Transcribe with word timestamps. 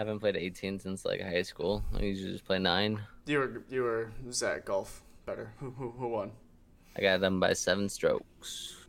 I 0.00 0.02
haven't 0.02 0.20
played 0.20 0.34
18 0.34 0.78
since 0.78 1.04
like 1.04 1.20
high 1.20 1.42
school. 1.42 1.84
I 1.94 2.00
usually 2.00 2.32
just 2.32 2.46
play 2.46 2.58
nine. 2.58 3.02
You 3.26 3.38
were 3.38 3.62
you 3.68 3.82
were 3.82 4.10
Zach 4.32 4.64
golf 4.64 5.02
better. 5.26 5.52
Who 5.58 5.72
who, 5.72 5.90
who 5.90 6.08
won? 6.08 6.32
I 6.96 7.02
got 7.02 7.20
them 7.20 7.38
by 7.38 7.52
seven 7.52 7.86
strokes. 7.90 8.86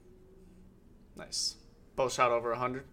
Nice. 1.17 1.57
Both 1.97 2.13
shot 2.13 2.31
over 2.31 2.55
hundred. 2.55 2.85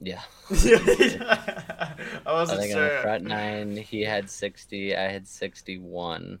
Yeah. 0.00 0.22
I 0.48 1.96
I 2.24 2.32
wasn't 2.32 2.60
think 2.60 2.76
on 2.76 2.80
the 2.80 2.88
sure. 2.88 3.00
front 3.00 3.24
nine, 3.24 3.76
he 3.76 4.02
had 4.02 4.30
60. 4.30 4.94
I 4.94 5.10
had 5.10 5.26
61. 5.26 6.38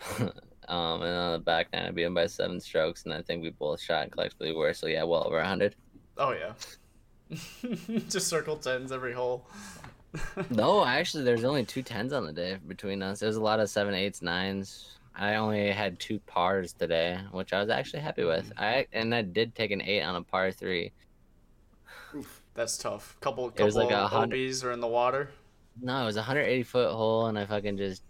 um, 0.20 0.30
and 0.68 1.18
on 1.18 1.32
the 1.32 1.42
back 1.44 1.72
nine, 1.72 1.86
I 1.86 1.90
beat 1.90 2.04
him 2.04 2.14
by 2.14 2.28
seven 2.28 2.60
strokes, 2.60 3.04
and 3.04 3.12
I 3.12 3.22
think 3.22 3.42
we 3.42 3.50
both 3.50 3.80
shot 3.80 4.12
collectively 4.12 4.54
worse. 4.54 4.78
So 4.78 4.86
yeah, 4.86 5.02
well 5.02 5.26
over 5.26 5.38
100. 5.38 5.74
Oh 6.18 6.30
yeah. 6.30 6.52
Just 8.08 8.28
circle 8.28 8.56
tens 8.56 8.92
every 8.92 9.12
hole. 9.12 9.46
No, 10.50 10.84
actually, 10.84 11.24
there's 11.24 11.44
only 11.44 11.64
two 11.64 11.82
tens 11.82 12.12
on 12.12 12.24
the 12.24 12.32
day 12.32 12.56
between 12.66 13.02
us. 13.02 13.20
There's 13.20 13.36
a 13.36 13.42
lot 13.42 13.60
of 13.60 13.68
seven, 13.68 13.94
eights, 13.94 14.22
nines. 14.22 14.98
I 15.14 15.34
only 15.34 15.70
had 15.70 15.98
two 15.98 16.18
pars 16.20 16.72
today, 16.72 17.18
which 17.32 17.52
I 17.52 17.60
was 17.60 17.68
actually 17.68 18.00
happy 18.00 18.24
with. 18.24 18.46
Mm-hmm. 18.50 18.62
I 18.64 18.86
and 18.92 19.14
I 19.14 19.22
did 19.22 19.54
take 19.54 19.70
an 19.70 19.82
eight 19.82 20.02
on 20.02 20.16
a 20.16 20.22
par 20.22 20.50
three. 20.52 20.92
That's 22.54 22.78
tough. 22.78 23.16
Couple 23.20 23.48
It 23.48 23.62
was 23.62 23.74
couple 23.74 23.88
like 23.88 23.94
a 23.96 24.04
of 24.04 24.10
hundred- 24.10 24.64
are 24.64 24.72
in 24.72 24.80
the 24.80 24.86
water. 24.86 25.30
No, 25.80 26.02
it 26.02 26.06
was 26.06 26.16
a 26.16 26.20
180 26.20 26.64
foot 26.64 26.92
hole, 26.92 27.26
and 27.26 27.38
I 27.38 27.46
fucking 27.46 27.76
just 27.76 28.02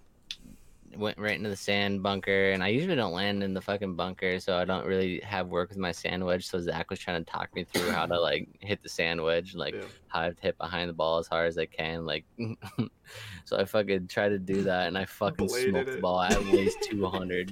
went 0.98 1.18
right 1.18 1.36
into 1.36 1.48
the 1.48 1.56
sand 1.56 2.02
bunker. 2.02 2.50
And 2.50 2.62
I 2.62 2.68
usually 2.68 2.96
don't 2.96 3.12
land 3.12 3.42
in 3.42 3.54
the 3.54 3.60
fucking 3.60 3.94
bunker, 3.94 4.40
so 4.40 4.56
I 4.58 4.64
don't 4.64 4.84
really 4.86 5.20
have 5.20 5.48
work 5.48 5.68
with 5.70 5.78
my 5.78 5.92
sand 5.92 6.24
wedge. 6.24 6.46
So 6.46 6.60
Zach 6.60 6.90
was 6.90 6.98
trying 6.98 7.24
to 7.24 7.30
talk 7.30 7.54
me 7.54 7.64
through 7.64 7.90
how 7.90 8.06
to 8.06 8.20
like 8.28 8.48
hit 8.60 8.82
the 8.82 8.88
sand 8.88 9.22
wedge, 9.22 9.54
like 9.54 9.74
Yeah. 9.74 9.82
how 10.08 10.28
to 10.28 10.36
hit 10.40 10.58
behind 10.58 10.88
the 10.90 10.94
ball 10.94 11.18
as 11.18 11.26
hard 11.28 11.48
as 11.48 11.56
I 11.58 11.66
can. 11.66 12.04
Like, 12.04 12.24
so 13.44 13.56
I 13.58 13.64
fucking 13.64 14.08
tried 14.08 14.30
to 14.30 14.38
do 14.38 14.62
that, 14.64 14.88
and 14.88 14.98
I 14.98 15.04
fucking 15.06 15.46
Bladed 15.46 15.70
smoked 15.70 15.86
the 15.86 15.96
it. 15.96 16.00
ball 16.02 16.20
at 16.22 16.44
least 16.46 16.78
200. 16.90 17.50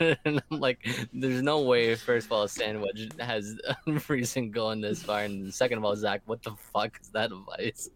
and 0.00 0.42
I'm 0.50 0.60
like, 0.60 0.86
there's 1.12 1.42
no 1.42 1.60
way. 1.62 1.94
First 1.94 2.26
of 2.26 2.32
all, 2.32 2.42
a 2.42 2.48
sand 2.48 2.82
wedge 2.82 3.08
has 3.20 3.58
a 3.66 3.76
reason 4.08 4.50
going 4.50 4.80
this 4.80 5.02
far, 5.02 5.22
and 5.22 5.52
second 5.54 5.78
of 5.78 5.84
all, 5.84 5.96
Zach, 5.96 6.22
what 6.26 6.42
the 6.42 6.52
fuck 6.72 6.98
is 7.00 7.08
that 7.10 7.30
advice? 7.32 7.88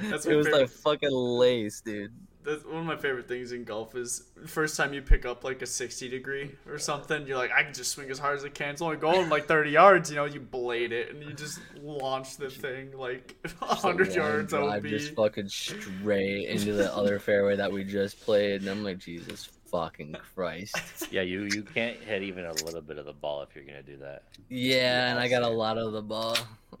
That's 0.00 0.26
it 0.26 0.34
was 0.36 0.46
favorite- 0.46 0.52
like 0.62 0.68
fucking 0.70 1.10
lace, 1.10 1.80
dude. 1.80 2.12
That's 2.44 2.64
one 2.64 2.78
of 2.78 2.84
my 2.86 2.96
favorite 2.96 3.28
things 3.28 3.52
in 3.52 3.64
golf 3.64 3.94
is 3.94 4.24
first 4.46 4.76
time 4.76 4.92
you 4.92 5.00
pick 5.02 5.24
up 5.24 5.44
like 5.44 5.62
a 5.62 5.66
60 5.66 6.08
degree 6.08 6.50
or 6.68 6.78
something, 6.78 7.26
you're 7.26 7.36
like, 7.38 7.52
I 7.52 7.62
can 7.62 7.72
just 7.72 7.92
swing 7.92 8.10
as 8.10 8.18
hard 8.18 8.36
as 8.38 8.44
I 8.44 8.48
can. 8.48 8.70
It's 8.70 8.82
only 8.82 8.96
going 8.96 9.28
like 9.28 9.46
30 9.46 9.70
yards, 9.70 10.10
you 10.10 10.16
know, 10.16 10.24
you 10.24 10.40
blade 10.40 10.92
it 10.92 11.14
and 11.14 11.22
you 11.22 11.32
just 11.32 11.60
launch 11.80 12.36
the 12.36 12.50
thing 12.50 12.96
like 12.96 13.36
100 13.58 14.08
One 14.08 14.16
yards 14.16 14.50
drive 14.52 14.84
OB. 14.84 14.90
just 14.90 15.14
fucking 15.14 15.48
straight 15.48 16.48
into 16.48 16.72
the 16.72 16.94
other 16.94 17.18
fairway 17.18 17.56
that 17.56 17.70
we 17.70 17.84
just 17.84 18.20
played, 18.20 18.62
and 18.62 18.70
I'm 18.70 18.82
like, 18.82 18.98
Jesus 18.98 19.48
fucking 19.70 20.16
Christ. 20.34 20.76
Yeah, 21.12 21.22
you 21.22 21.42
you 21.52 21.62
can't 21.62 21.98
hit 21.98 22.22
even 22.22 22.44
a 22.46 22.52
little 22.64 22.80
bit 22.80 22.96
of 22.98 23.04
the 23.04 23.12
ball 23.12 23.42
if 23.42 23.54
you're 23.54 23.64
gonna 23.64 23.82
do 23.82 23.98
that. 23.98 24.22
Yeah, 24.48 25.10
and 25.10 25.18
I 25.18 25.28
got 25.28 25.42
a 25.42 25.48
lot 25.48 25.76
of 25.78 25.92
the 25.92 26.00
ball. 26.02 26.36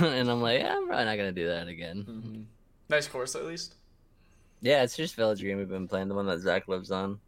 and 0.00 0.30
I'm 0.30 0.40
like, 0.40 0.60
yeah, 0.60 0.74
I'm 0.76 0.86
probably 0.86 1.04
not 1.04 1.16
gonna 1.16 1.32
do 1.32 1.48
that 1.48 1.68
again. 1.68 2.04
Mhm. 2.08 2.44
Nice 2.88 3.08
course 3.08 3.34
at 3.34 3.44
least. 3.44 3.74
Yeah, 4.60 4.82
it's 4.82 4.96
just 4.96 5.14
Village 5.16 5.40
Green 5.40 5.58
we've 5.58 5.68
been 5.68 5.88
playing, 5.88 6.08
the 6.08 6.14
one 6.14 6.26
that 6.26 6.40
Zach 6.40 6.66
lives 6.68 6.90
on. 6.90 7.18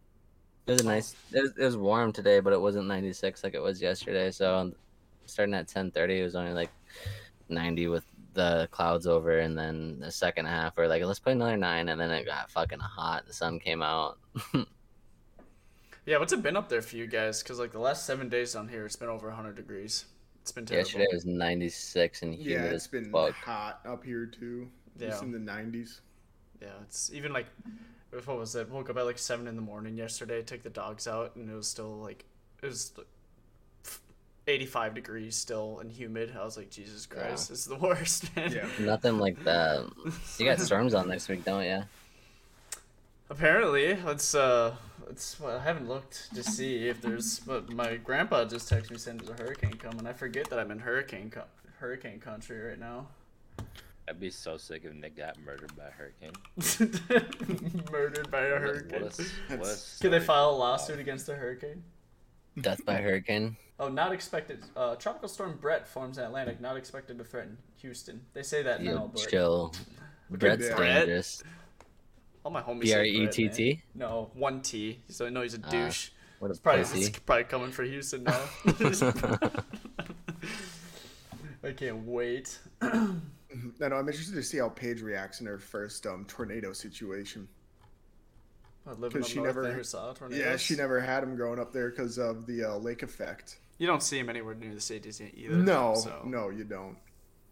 It 0.67 0.73
was 0.73 0.81
a 0.83 0.85
nice. 0.85 1.15
It 1.33 1.41
was, 1.41 1.53
it 1.59 1.65
was 1.65 1.77
warm 1.77 2.13
today, 2.13 2.41
but 2.41 2.53
it 2.53 2.61
wasn't 2.61 2.87
96 2.87 3.43
like 3.45 3.55
it 3.55 3.63
was 3.63 3.81
yesterday. 3.81 4.31
So 4.31 4.73
starting 5.27 5.55
at 5.55 5.67
10:30, 5.69 6.21
it 6.21 6.25
was 6.25 6.37
only 6.37 6.53
like 6.53 6.71
90 7.49 7.89
with 7.89 8.05
the 8.35 8.69
clouds 8.71 9.07
over, 9.07 9.39
and 9.39 9.57
then 9.59 9.99
the 10.01 10.11
second 10.11 10.47
half 10.47 10.77
we're 10.77 10.87
like, 10.87 11.03
let's 11.03 11.19
play 11.19 11.33
another 11.33 11.57
nine, 11.57 11.89
and 11.89 12.01
then 12.01 12.11
it 12.11 12.25
got 12.27 12.51
fucking 12.51 12.81
hot. 12.81 13.27
The 13.27 13.33
sun 13.33 13.59
came 13.59 13.83
out. 13.83 14.19
Yeah, 16.07 16.17
what's 16.17 16.33
it 16.33 16.43
been 16.43 16.57
up 16.57 16.71
there 16.71 16.81
for 16.81 16.97
you 16.97 17.07
guys? 17.07 17.43
Because 17.43 17.59
like 17.59 17.71
the 17.71 17.79
last 17.79 18.07
seven 18.07 18.31
days 18.31 18.55
down 18.55 18.67
here, 18.67 18.87
it's 18.87 18.97
been 18.97 19.11
over 19.11 19.27
100 19.27 19.55
degrees. 19.55 20.07
It's 20.41 20.51
been 20.51 20.65
terrible. 20.65 20.87
Yesterday 20.87 21.07
was 21.13 21.27
96 21.27 22.23
and 22.23 22.35
humid 22.35 22.51
Yeah, 22.51 22.61
as 22.69 22.73
it's 22.77 22.87
been 22.87 23.13
fuck. 23.13 23.35
hot 23.35 23.81
up 23.85 24.03
here 24.05 24.25
too. 24.25 24.71
Just 24.99 25.23
Yeah. 25.23 25.27
in 25.27 25.33
the 25.33 25.39
90s. 25.39 26.01
Yeah, 26.61 26.69
it's 26.83 27.13
even 27.13 27.33
like, 27.33 27.47
what 28.25 28.39
was 28.39 28.55
it? 28.57 28.69
Woke 28.69 28.91
up 28.91 28.97
at 28.97 29.05
like 29.05 29.19
seven 29.19 29.47
in 29.47 29.55
the 29.57 29.63
morning 29.63 29.97
yesterday. 29.97 30.43
Took 30.43 30.63
the 30.63 30.71
dogs 30.71 31.07
out, 31.07 31.37
and 31.37 31.49
it 31.51 31.55
was 31.55 31.69
still 31.69 31.97
like, 31.99 32.25
it 32.63 32.67
was 32.67 32.93
85 34.47 34.95
degrees 34.95 35.37
still 35.37 35.79
and 35.81 35.93
humid. 35.93 36.35
I 36.39 36.45
was 36.45 36.57
like, 36.57 36.71
Jesus 36.71 37.07
Christ, 37.07 37.51
this 37.51 37.61
is 37.61 37.67
the 37.67 37.77
worst, 37.87 38.35
man. 38.35 38.51
Yeah. 38.53 38.67
Nothing 38.81 39.19
like 39.19 39.43
that. 39.45 39.85
You 40.39 40.47
got 40.47 40.59
storms 40.61 40.95
on 40.95 41.09
next 41.09 41.29
week, 41.29 41.45
don't 41.45 41.65
you? 41.65 41.83
Apparently, 43.31 43.95
let's 44.07 44.35
uh, 44.35 44.75
let's. 45.07 45.39
Well, 45.39 45.59
I 45.59 45.63
haven't 45.63 45.87
looked 45.87 46.35
to 46.35 46.43
see 46.43 46.89
if 46.89 47.03
there's. 47.03 47.41
But 47.41 47.71
my 47.71 47.97
grandpa 47.97 48.47
just 48.47 48.71
texted 48.73 48.91
me 48.93 48.97
saying 48.97 49.19
there's 49.19 49.39
a 49.39 49.43
hurricane 49.43 49.75
coming. 49.75 50.07
I 50.07 50.15
forget 50.15 50.49
that 50.49 50.59
I'm 50.59 50.71
in 50.71 50.79
hurricane 50.79 51.29
co- 51.31 51.45
hurricane 51.79 52.21
country 52.21 52.59
right 52.59 52.81
now. 52.81 53.07
I'd 54.09 54.19
be 54.21 54.31
so 54.31 54.57
sick 54.57 54.83
if 54.85 54.93
Nick 54.95 55.17
got 55.17 55.37
murdered 55.45 55.73
by 55.77 55.85
a 55.85 55.91
hurricane. 55.91 56.33
Murdered 57.93 58.31
by 58.31 58.41
a 58.47 58.53
What 58.53 58.63
hurricane. 58.63 59.03
What 59.03 59.19
a, 59.19 59.23
what 59.59 59.69
a 59.69 60.01
Can 60.01 60.11
they 60.11 60.21
file 60.21 60.51
a 60.51 60.57
lawsuit 60.57 60.99
against 60.99 61.27
the 61.27 61.35
hurricane? 61.35 61.83
Death 62.61 62.85
by 62.85 62.97
hurricane. 62.97 63.57
Oh, 63.79 63.89
not 63.89 64.13
expected. 64.13 64.65
Uh, 64.77 64.97
Tropical 64.97 65.29
storm 65.29 65.59
Bret 65.61 65.87
forms 65.87 66.19
in 66.19 66.25
Atlantic. 66.25 66.61
Not 66.61 66.77
expected 66.77 67.19
to 67.19 67.25
threaten 67.25 67.59
Houston. 67.77 68.23
They 68.33 68.43
say 68.43 68.63
that 68.63 68.81
You 68.81 68.93
now, 68.95 69.11
but 69.15 69.29
chill. 69.29 69.73
Brett's 70.31 70.69
Brett? 70.75 71.01
dangerous. 71.07 71.43
all 72.45 72.51
my 72.51 72.61
homies. 72.63 72.87
Say 72.89 72.95
R 72.95 73.01
Brett, 73.01 73.07
E 73.15 73.27
T 73.29 73.45
man. 73.45 73.55
T. 73.55 73.83
No, 73.95 74.31
one 74.35 74.61
T. 74.63 75.01
So 75.09 75.27
I 75.27 75.31
know 75.31 75.43
he's 75.43 75.55
a 75.55 75.61
Ah, 75.65 75.71
douche. 75.71 76.11
What 76.41 76.49
a 76.49 76.51
It's 76.53 76.61
probably, 76.61 76.83
pussy. 76.83 77.01
it's 77.01 77.19
probably 77.21 77.45
coming 77.45 77.71
for 77.73 77.83
Houston 77.85 78.25
now. 78.25 78.41
I 81.65 81.73
can't 81.73 82.05
wait. 82.07 82.59
I 83.83 83.89
know. 83.89 83.97
I'm 83.97 84.09
interested 84.09 84.35
to 84.35 84.43
see 84.43 84.59
how 84.59 84.69
Paige 84.69 85.01
reacts 85.03 85.41
in 85.41 85.47
her 85.47 85.59
first 85.59 86.07
um, 86.07 86.25
tornado 86.27 86.73
situation. 86.73 87.49
I 88.87 88.93
living 88.93 89.11
'Cause 89.21 89.31
up 89.31 89.35
she 89.35 89.41
never- 89.41 89.63
never 89.63 89.85
saw 89.85 90.13
tornadoes. 90.13 90.45
Yeah, 90.45 90.57
she 90.57 90.77
never 90.77 91.01
had 91.01 91.23
him 91.23 91.37
growing 91.37 91.59
up 91.59 91.73
there 91.73 91.91
because 91.91 92.19
of 92.19 92.47
the 92.47 92.65
uh, 92.65 92.77
lake 92.77 93.03
effect. 93.03 93.59
You 93.79 93.87
don't 93.87 94.03
see 94.03 94.19
him 94.19 94.29
anywhere 94.29 94.55
near 94.55 94.75
the 94.75 94.81
cities 94.81 95.21
either. 95.21 95.55
No, 95.55 95.95
so. 95.95 96.23
no, 96.25 96.49
you 96.51 96.65
don't. 96.65 96.97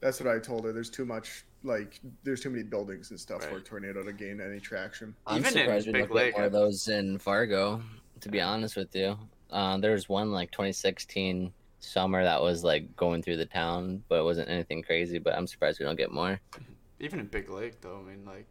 That's 0.00 0.20
what 0.20 0.34
I 0.34 0.38
told 0.38 0.64
her. 0.64 0.72
There's 0.72 0.90
too 0.90 1.04
much, 1.06 1.44
like, 1.62 2.00
there's 2.24 2.40
too 2.40 2.50
many 2.50 2.62
buildings 2.62 3.10
and 3.10 3.18
stuff 3.20 3.44
for 3.44 3.56
a 3.58 3.60
tornado 3.60 4.02
to 4.02 4.12
gain 4.12 4.40
any 4.40 4.60
traction. 4.60 5.14
I'm 5.26 5.38
Even 5.40 5.52
surprised 5.52 5.86
we 5.86 5.92
Big 5.92 6.02
don't 6.08 6.14
Lake, 6.16 6.32
get 6.34 6.38
more 6.38 6.46
of 6.46 6.52
those 6.52 6.88
in 6.88 7.18
Fargo. 7.18 7.82
To 8.20 8.28
be 8.28 8.40
honest 8.40 8.76
with 8.76 8.94
you, 8.96 9.18
uh, 9.50 9.76
there 9.78 9.92
was 9.92 10.08
one 10.08 10.32
like 10.32 10.50
2016 10.50 11.52
summer 11.86 12.22
that 12.24 12.42
was 12.42 12.62
like 12.64 12.94
going 12.96 13.22
through 13.22 13.36
the 13.38 13.46
town, 13.46 14.02
but 14.08 14.20
it 14.20 14.24
wasn't 14.24 14.48
anything 14.48 14.82
crazy. 14.82 15.18
But 15.18 15.34
I'm 15.34 15.46
surprised 15.46 15.78
we 15.78 15.86
don't 15.86 15.96
get 15.96 16.12
more. 16.12 16.40
Even 17.00 17.20
in 17.20 17.26
Big 17.26 17.48
Lake, 17.50 17.80
though, 17.80 18.02
I 18.04 18.10
mean, 18.10 18.24
like, 18.24 18.46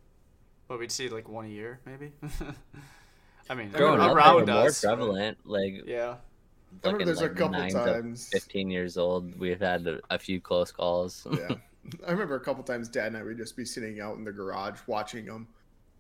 well, 0.68 0.78
we'd 0.80 0.92
see 0.92 1.10
like 1.10 1.28
one 1.30 1.46
a 1.46 1.50
year, 1.50 1.80
maybe. 1.86 2.12
I 3.50 3.54
mean, 3.56 3.70
Growing 3.72 4.00
up, 4.00 4.08
they 4.08 4.14
were 4.14 4.16
around 4.20 4.48
more 4.48 4.66
us. 4.68 4.82
but- 4.82 4.88
prevalent. 4.96 5.38
Like 5.46 5.84
Yeah. 5.86 6.16
I 6.84 6.88
remember 6.90 7.06
fucking, 7.06 7.06
there's 7.06 7.22
a 7.22 7.30
couple 7.30 7.52
nine 7.60 7.70
to 7.72 7.86
times. 7.86 8.28
15 8.34 8.70
years 8.70 8.98
old, 8.98 9.40
we've 9.40 9.60
had 9.62 9.88
a, 9.88 10.00
a 10.10 10.20
few 10.20 10.42
close 10.42 10.72
calls. 10.74 11.26
Yeah, 11.32 11.56
I 12.08 12.12
remember 12.12 12.36
a 12.36 12.40
couple 12.42 12.64
times 12.64 12.90
Dad 12.90 13.08
and 13.08 13.18
I 13.18 13.24
would 13.24 13.38
just 13.38 13.56
be 13.56 13.64
sitting 13.64 14.02
out 14.02 14.18
in 14.18 14.26
the 14.26 14.32
garage 14.34 14.80
watching 14.86 15.26
them, 15.26 15.48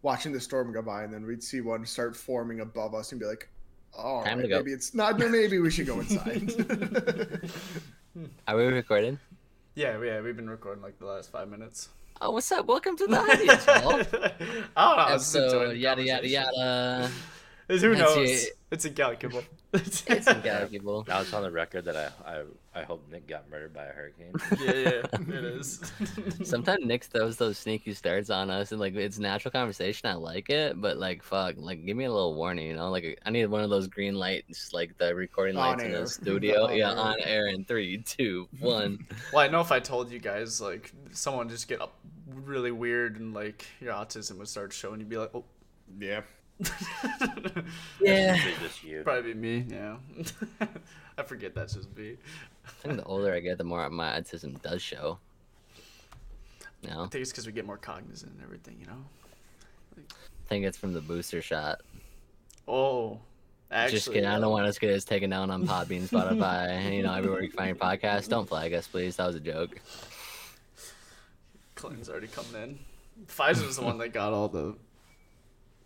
watching 0.02 0.34
the 0.34 0.40
storm 0.42 0.74
go 0.74 0.82
by, 0.82 1.04
and 1.04 1.14
then 1.14 1.26
we'd 1.26 1.42
see 1.44 1.62
one 1.62 1.86
start 1.86 2.14
forming 2.16 2.60
above 2.60 2.94
us 2.94 3.12
and 3.14 3.22
be 3.22 3.26
like, 3.28 3.48
"Oh, 3.98 4.24
Time 4.24 4.42
to 4.42 4.48
go." 4.48 4.58
maybe 4.58 4.74
it's 4.74 4.94
not. 4.94 5.18
Maybe 5.20 5.60
we 5.60 5.72
should 5.72 5.88
go 5.88 6.00
inside." 6.00 6.52
Are 8.48 8.58
we 8.58 8.66
recording? 8.66 9.20
Yeah, 9.76 10.02
yeah, 10.02 10.22
we've 10.22 10.36
been 10.36 10.50
recording 10.50 10.82
like 10.82 11.00
the 11.00 11.06
last 11.06 11.32
five 11.32 11.50
minutes. 11.50 11.90
Oh, 12.22 12.32
what's 12.32 12.50
up? 12.52 12.66
Welcome 12.66 12.96
to 12.98 13.08
the 13.08 13.18
audience, 13.20 13.66
Paul. 13.66 14.00
I 14.00 14.04
don't 14.04 14.42
know. 14.42 14.68
I 14.78 15.14
was 15.14 15.24
just 15.24 15.36
Episode 15.36 15.78
yada 15.78 16.04
yada 16.04 16.28
yada. 16.28 17.12
Who 17.68 17.78
That's 17.78 18.00
knows? 18.00 18.30
it. 18.30 18.58
It's 18.72 18.86
incalculable. 18.86 19.44
It's 19.74 20.04
incalculable. 20.04 21.04
Now 21.08 21.22
it's 21.22 21.34
on 21.34 21.44
the 21.44 21.52
record 21.52 21.86
that 21.86 21.98
I, 21.98 22.10
I 22.26 22.44
I 22.76 22.84
hope 22.84 23.10
Nick 23.10 23.26
got 23.26 23.50
murdered 23.50 23.74
by 23.74 23.86
a 23.86 23.94
hurricane. 23.94 24.34
yeah, 24.60 24.74
yeah, 24.74 25.38
it 25.38 25.44
is. 25.46 25.82
Sometimes 26.44 26.86
Nick 26.86 27.06
throws 27.06 27.38
those 27.38 27.58
sneaky 27.58 27.94
starts 27.94 28.30
on 28.30 28.50
us, 28.50 28.72
and 28.72 28.82
like 28.82 28.96
it's 28.96 29.18
natural 29.18 29.52
conversation. 29.52 30.10
I 30.10 30.16
like 30.16 30.50
it, 30.50 30.80
but 30.82 30.98
like 30.98 31.24
fuck, 31.24 31.56
like 31.58 31.86
give 31.86 31.96
me 31.96 32.04
a 32.04 32.12
little 32.12 32.36
warning, 32.36 32.68
you 32.68 32.76
know? 32.76 32.90
Like 32.90 33.18
I 33.26 33.30
need 33.30 33.46
one 33.46 33.64
of 33.64 33.70
those 33.70 33.88
green 33.88 34.16
lights, 34.16 34.74
like 34.74 34.98
the 34.98 35.16
recording 35.16 35.56
On 35.56 35.70
lights 35.70 35.84
in 35.84 35.92
the 35.94 36.06
studio. 36.08 36.66
On 36.66 36.76
yeah, 36.76 36.92
air. 36.92 36.98
on 36.98 37.16
air 37.22 37.48
in 37.48 37.64
three, 37.64 38.00
two, 38.00 38.50
one. 38.60 39.08
well, 39.32 39.42
I 39.42 39.48
know 39.48 39.62
if 39.62 39.72
I 39.72 39.80
told 39.80 40.12
you 40.12 40.20
guys, 40.20 40.60
like, 40.60 40.92
someone 41.12 41.48
just 41.48 41.70
get 41.70 41.82
up 41.82 41.94
really 42.28 42.72
weird 42.72 43.20
and 43.20 43.34
like 43.34 43.66
your 43.80 43.94
autism 43.94 44.38
would 44.38 44.50
start 44.50 44.74
showing, 44.74 45.00
you'd 45.00 45.10
be 45.10 45.18
like, 45.18 45.32
oh, 45.34 45.46
Yeah. 45.98 46.22
Yeah. 48.02 48.38
Just 48.62 48.84
you. 48.84 49.02
probably 49.04 49.34
me. 49.34 49.66
Yeah. 49.70 49.98
I 51.18 51.24
forget 51.24 51.54
that's 51.54 51.74
just 51.74 51.96
me. 51.96 52.18
I 52.66 52.70
think 52.82 52.98
the 52.98 53.04
older 53.04 53.34
I 53.34 53.40
get, 53.40 53.58
the 53.58 53.64
more 53.64 53.90
my 53.90 54.20
autism 54.20 54.62
does 54.62 54.82
show. 54.82 55.20
No, 56.84 57.04
I 57.04 57.08
think 57.08 57.22
it's 57.22 57.32
because 57.32 57.46
we 57.46 57.52
get 57.52 57.66
more 57.66 57.78
cognizant 57.78 58.34
and 58.34 58.44
everything, 58.44 58.78
you 58.80 58.88
know. 58.88 59.06
I 59.98 60.48
think 60.48 60.66
it's 60.66 60.78
from 60.78 60.94
the 60.94 61.02
booster 61.02 61.42
shot. 61.42 61.82
Oh, 62.68 63.20
actually, 63.72 63.98
Just 63.98 64.08
kidding. 64.08 64.26
I 64.26 64.40
don't 64.40 64.52
want 64.52 64.68
us 64.68 64.76
to 64.76 64.82
get 64.82 64.94
us 64.94 65.04
taken 65.04 65.30
down 65.30 65.50
on 65.52 65.66
Podbean, 65.66 66.04
Spotify, 66.04 66.94
you 66.96 67.04
know, 67.04 67.14
everywhere 67.14 67.44
you 67.44 67.52
find 67.52 67.70
your 67.70 67.76
podcast. 67.78 68.30
Don't 68.30 68.48
flag 68.48 68.74
us, 68.74 68.88
please. 68.88 69.16
That 69.16 69.28
was 69.28 69.36
a 69.36 69.40
joke. 69.40 69.80
Clinton's 71.76 72.10
already 72.10 72.28
coming 72.28 72.62
in. 72.62 72.80
Pfizer's 73.28 73.78
the 73.78 73.84
one 73.84 73.98
that 74.00 74.10
got 74.10 74.34
all 74.34 74.48
the 74.48 74.76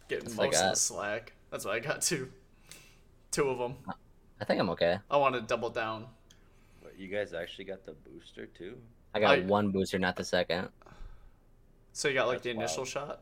getting 0.10 0.26
That's 0.26 0.38
most 0.38 0.56
of 0.62 0.70
the 0.72 0.76
slack. 0.76 1.34
That's 1.52 1.64
what 1.64 1.76
I 1.76 1.80
got 1.80 2.02
too. 2.02 2.30
Two 3.32 3.50
of 3.50 3.58
them. 3.58 3.76
I 4.42 4.46
think 4.46 4.60
I'm 4.60 4.70
okay. 4.72 4.98
I 5.10 5.18
want 5.18 5.36
to 5.36 5.42
double 5.42 5.70
down. 5.70 6.08
But 6.82 7.00
you 7.00 7.08
guys 7.08 7.34
actually 7.34 7.66
got 7.66 7.86
the 7.86 7.94
booster 7.94 8.48
too? 8.48 8.78
I 9.14 9.20
got 9.20 9.40
I- 9.40 9.42
one 9.42 9.72
booster, 9.72 10.00
not 10.00 10.16
the 10.16 10.24
second. 10.26 10.70
So 11.94 12.08
you 12.08 12.14
got 12.14 12.28
like 12.28 12.42
the 12.42 12.52
initial 12.52 12.80
wild. 12.80 12.88
shot. 12.88 13.20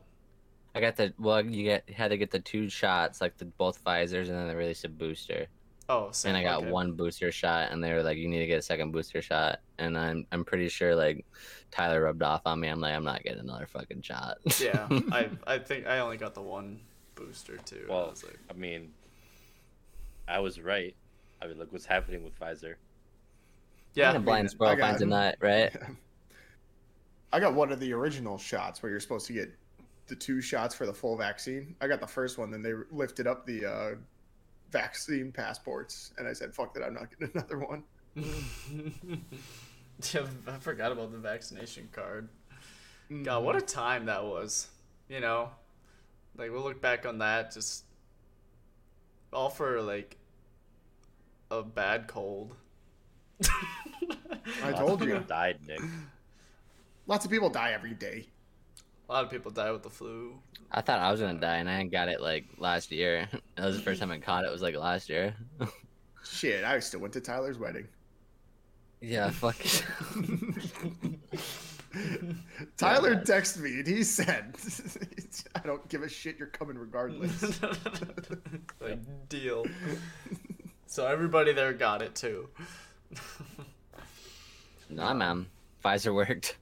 I 0.76 0.82
got 0.82 0.96
the 0.96 1.14
well, 1.18 1.44
you 1.44 1.64
get 1.64 1.90
had 1.90 2.10
to 2.10 2.18
get 2.18 2.32
the 2.32 2.40
two 2.40 2.70
shots, 2.70 3.22
like 3.22 3.38
the 3.38 3.46
both 3.46 3.84
Pfizer's, 3.84 4.30
and 4.30 4.38
then 4.38 4.48
they 4.48 4.56
released 4.56 4.86
a 4.86 4.90
booster. 4.90 5.48
Oh, 5.90 6.10
same. 6.12 6.36
And 6.36 6.38
I 6.38 6.44
got 6.44 6.64
okay. 6.64 6.72
one 6.72 6.92
booster 6.94 7.32
shot, 7.32 7.72
and 7.72 7.82
they 7.84 7.94
were 7.94 8.04
like, 8.04 8.18
"You 8.18 8.28
need 8.28 8.40
to 8.40 8.48
get 8.48 8.60
a 8.60 8.62
second 8.62 8.92
booster 8.92 9.22
shot." 9.22 9.60
And 9.78 9.98
I'm 9.98 10.26
I'm 10.32 10.44
pretty 10.44 10.68
sure 10.70 10.96
like 10.96 11.26
Tyler 11.72 12.02
rubbed 12.04 12.24
off 12.24 12.42
on 12.46 12.60
me. 12.60 12.68
I'm 12.68 12.82
like, 12.82 12.94
I'm 12.94 13.04
not 13.06 13.24
getting 13.24 13.40
another 13.40 13.68
fucking 13.68 14.02
shot. 14.02 14.38
Yeah, 14.60 14.88
I 15.12 15.30
I 15.46 15.58
think 15.60 15.88
I 15.88 16.00
only 16.00 16.18
got 16.18 16.34
the 16.34 16.42
one 16.42 16.82
booster 17.16 17.58
too. 17.58 17.84
and 17.84 17.92
I 17.92 17.94
Well, 17.96 18.10
was 18.10 18.24
like, 18.24 18.38
I 18.50 18.54
mean, 18.54 18.92
I 20.28 20.40
was 20.40 20.60
right. 20.60 20.94
I 21.42 21.48
mean, 21.48 21.58
look 21.58 21.72
what's 21.72 21.86
happening 21.86 22.24
with 22.24 22.38
Pfizer. 22.40 22.76
yeah, 23.94 24.12
a 24.12 24.20
blind 24.20 24.44
mean, 24.46 24.50
squirrel 24.50 24.74
I 24.74 24.76
got- 24.76 24.88
finds 24.88 25.02
a 25.02 25.06
nut, 25.06 25.38
right? 25.40 25.72
I 27.32 27.40
got 27.40 27.54
one 27.54 27.72
of 27.72 27.80
the 27.80 27.94
original 27.94 28.38
shots 28.38 28.82
where 28.82 28.90
you're 28.90 29.00
supposed 29.02 29.28
to 29.28 29.34
get 29.34 29.50
the 30.08 30.16
two 30.16 30.40
shots 30.42 30.74
for 30.74 30.86
the 30.86 30.94
full 30.94 31.18
vaccine. 31.18 31.76
I 31.82 31.88
got 31.88 32.00
the 32.00 32.08
first 32.08 32.38
one, 32.38 32.50
then 32.52 32.62
they 32.62 32.72
lifted 32.92 33.28
up 33.28 33.46
the 33.46 33.66
uh, 33.66 33.96
vaccine 34.72 35.32
passports, 35.32 36.12
and 36.18 36.28
I 36.28 36.34
said, 36.34 36.54
"Fuck 36.54 36.74
that! 36.74 36.84
I'm 36.84 36.94
not 36.94 37.10
getting 37.10 37.32
another 37.36 37.60
one." 37.60 37.84
yeah, 40.14 40.26
I 40.48 40.58
forgot 40.60 40.92
about 40.92 41.12
the 41.12 41.18
vaccination 41.18 41.90
card. 41.92 42.30
God, 43.24 43.44
what 43.44 43.56
a 43.56 43.60
mm-hmm. 43.60 43.68
time 43.68 44.06
that 44.06 44.24
was. 44.24 44.68
You 45.10 45.22
know, 45.22 45.50
like 46.36 46.52
we'll 46.52 46.64
look 46.64 46.82
back 46.82 47.06
on 47.06 47.20
that 47.20 47.54
just 47.54 47.86
all 49.32 49.50
for 49.50 49.82
like 49.82 50.18
a 51.52 51.64
bad 51.64 52.08
cold. 52.08 52.56
I 54.64 54.72
told 54.72 55.04
you. 55.04 55.24
died, 55.28 55.60
Nick. 55.68 55.82
Lots 57.06 57.26
of 57.26 57.32
people 57.32 57.50
die 57.50 57.72
every 57.72 57.94
day. 57.94 58.28
A 59.10 59.14
lot 59.14 59.24
of 59.24 59.32
people 59.32 59.52
die 59.52 59.72
with 59.72 59.84
the 59.84 59.90
flu. 59.90 60.38
I 60.72 60.82
thought 60.82 61.00
I 61.00 61.10
was 61.12 61.22
gonna 61.22 61.40
die, 61.40 61.58
and 61.58 61.70
I 61.70 61.84
got 61.86 62.10
it 62.10 62.20
like 62.22 62.46
last 62.58 62.92
year. 62.92 63.28
That 63.56 63.66
was 63.66 63.78
the 63.78 63.82
first 63.84 64.00
time 64.00 64.12
I 64.12 64.20
caught 64.20 64.46
it. 64.46 64.52
Was 64.52 64.62
like 64.62 64.76
last 64.76 65.10
year. 65.10 65.34
Shit, 66.24 66.64
I 66.64 66.78
still 66.80 67.00
went 67.00 67.14
to 67.14 67.22
Tyler's 67.22 67.58
wedding. 67.58 67.88
yeah, 69.02 69.30
fuck. 69.32 69.56
Tyler 72.78 73.16
texted 73.16 73.62
me 73.62 73.80
and 73.80 73.88
he 73.88 74.04
said, 74.04 74.54
"I 75.56 75.60
don't 75.62 75.88
give 75.90 76.04
a 76.04 76.10
shit. 76.10 76.38
You're 76.38 76.50
coming 76.50 76.78
regardless." 76.78 77.62
like 78.82 79.00
deal. 79.30 79.66
So 80.86 81.08
everybody 81.08 81.54
there 81.54 81.74
got 81.74 82.02
it 82.02 82.14
too. 82.14 82.50
nah, 84.90 85.14
man. 85.14 85.48
Pfizer 85.84 86.14
worked. 86.14 86.58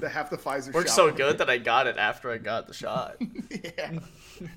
The 0.00 0.08
half 0.08 0.30
the 0.30 0.36
Pfizer 0.36 0.72
Worked 0.72 0.88
shot 0.88 0.94
so 0.94 1.12
good 1.12 1.38
that 1.38 1.50
I 1.50 1.58
got 1.58 1.86
it 1.86 1.96
after 1.96 2.30
I 2.30 2.38
got 2.38 2.66
the 2.66 2.74
shot. 2.74 3.16
yeah. 3.50 3.98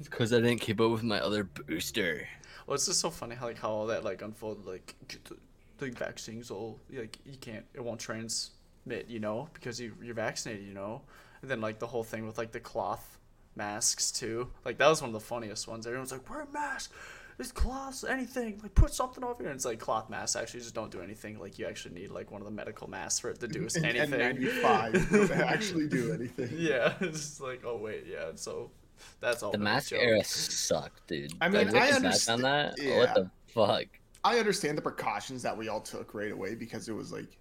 Because 0.03 0.33
I 0.33 0.37
didn't 0.37 0.61
keep 0.61 0.79
up 0.79 0.91
with 0.91 1.03
my 1.03 1.19
other 1.19 1.43
booster. 1.43 2.27
Well, 2.65 2.75
it's 2.75 2.85
just 2.85 2.99
so 2.99 3.09
funny 3.09 3.35
how 3.35 3.47
like 3.47 3.59
how 3.59 3.69
all 3.69 3.87
that 3.87 4.03
like 4.03 4.21
unfolded. 4.21 4.65
Like 4.65 4.95
the, 5.29 5.37
the 5.77 5.91
vaccines 5.91 6.51
all 6.51 6.79
like 6.91 7.17
you 7.25 7.37
can't 7.37 7.65
it 7.73 7.83
won't 7.83 7.99
transmit, 7.99 9.07
you 9.07 9.19
know, 9.19 9.49
because 9.53 9.79
you 9.79 9.93
you're 10.01 10.15
vaccinated, 10.15 10.65
you 10.65 10.73
know. 10.73 11.01
And 11.41 11.51
then 11.51 11.61
like 11.61 11.79
the 11.79 11.87
whole 11.87 12.03
thing 12.03 12.25
with 12.25 12.37
like 12.37 12.51
the 12.51 12.59
cloth 12.59 13.17
masks 13.55 14.11
too. 14.11 14.49
Like 14.65 14.77
that 14.77 14.87
was 14.87 15.01
one 15.01 15.09
of 15.09 15.13
the 15.13 15.19
funniest 15.19 15.67
ones. 15.67 15.85
Everyone's 15.85 16.11
like, 16.11 16.29
wear 16.29 16.41
a 16.41 16.51
mask. 16.51 16.91
It's 17.39 17.51
cloths, 17.51 18.03
anything. 18.03 18.59
Like 18.61 18.75
put 18.75 18.93
something 18.93 19.23
over 19.23 19.35
here. 19.41 19.47
And 19.49 19.55
it's 19.55 19.65
like 19.65 19.79
cloth 19.79 20.09
masks 20.09 20.35
actually 20.35 20.59
just 20.61 20.75
don't 20.75 20.91
do 20.91 21.01
anything. 21.01 21.39
Like 21.39 21.57
you 21.57 21.65
actually 21.65 21.95
need 21.95 22.11
like 22.11 22.31
one 22.31 22.41
of 22.41 22.45
the 22.45 22.51
medical 22.53 22.89
masks 22.89 23.19
for 23.19 23.29
it 23.31 23.39
to 23.39 23.47
do 23.47 23.67
And 23.75 23.85
anything. 23.85 24.37
N95 24.37 25.11
don't 25.11 25.31
actually 25.39 25.87
do 25.87 26.13
anything. 26.13 26.49
yeah, 26.57 26.93
it's 27.01 27.19
just 27.19 27.41
like 27.41 27.63
oh 27.65 27.77
wait, 27.77 28.05
yeah. 28.09 28.31
So 28.35 28.71
that's 29.19 29.41
all. 29.43 29.51
The 29.51 29.57
been 29.57 29.63
mask 29.65 29.89
joke. 29.89 29.99
era 30.01 30.23
sucked, 30.23 31.07
dude. 31.07 31.33
I 31.41 31.49
mean, 31.49 31.67
Like, 31.67 31.75
I 31.75 31.87
looking 31.89 32.03
back 32.09 32.29
on 32.29 32.41
that. 32.41 32.77
underst- 32.77 32.97
What 32.97 33.15
the 33.15 33.29
fuck? 33.47 33.85
I 34.23 34.37
understand 34.39 34.77
the 34.77 34.81
precautions 34.81 35.41
that 35.43 35.57
we 35.57 35.67
all 35.67 35.81
took 35.81 36.13
right 36.13 36.31
away 36.31 36.55
because 36.55 36.87
it 36.87 36.93
was 36.93 37.11
like 37.11 37.37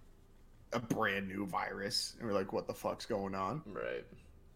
a 0.73 0.79
brand 0.79 1.27
new 1.27 1.45
virus, 1.45 2.15
and 2.19 2.27
we're 2.27 2.33
like, 2.33 2.51
"What 2.51 2.67
the 2.67 2.73
fuck's 2.73 3.05
going 3.05 3.35
on?" 3.35 3.61
Right. 3.67 4.03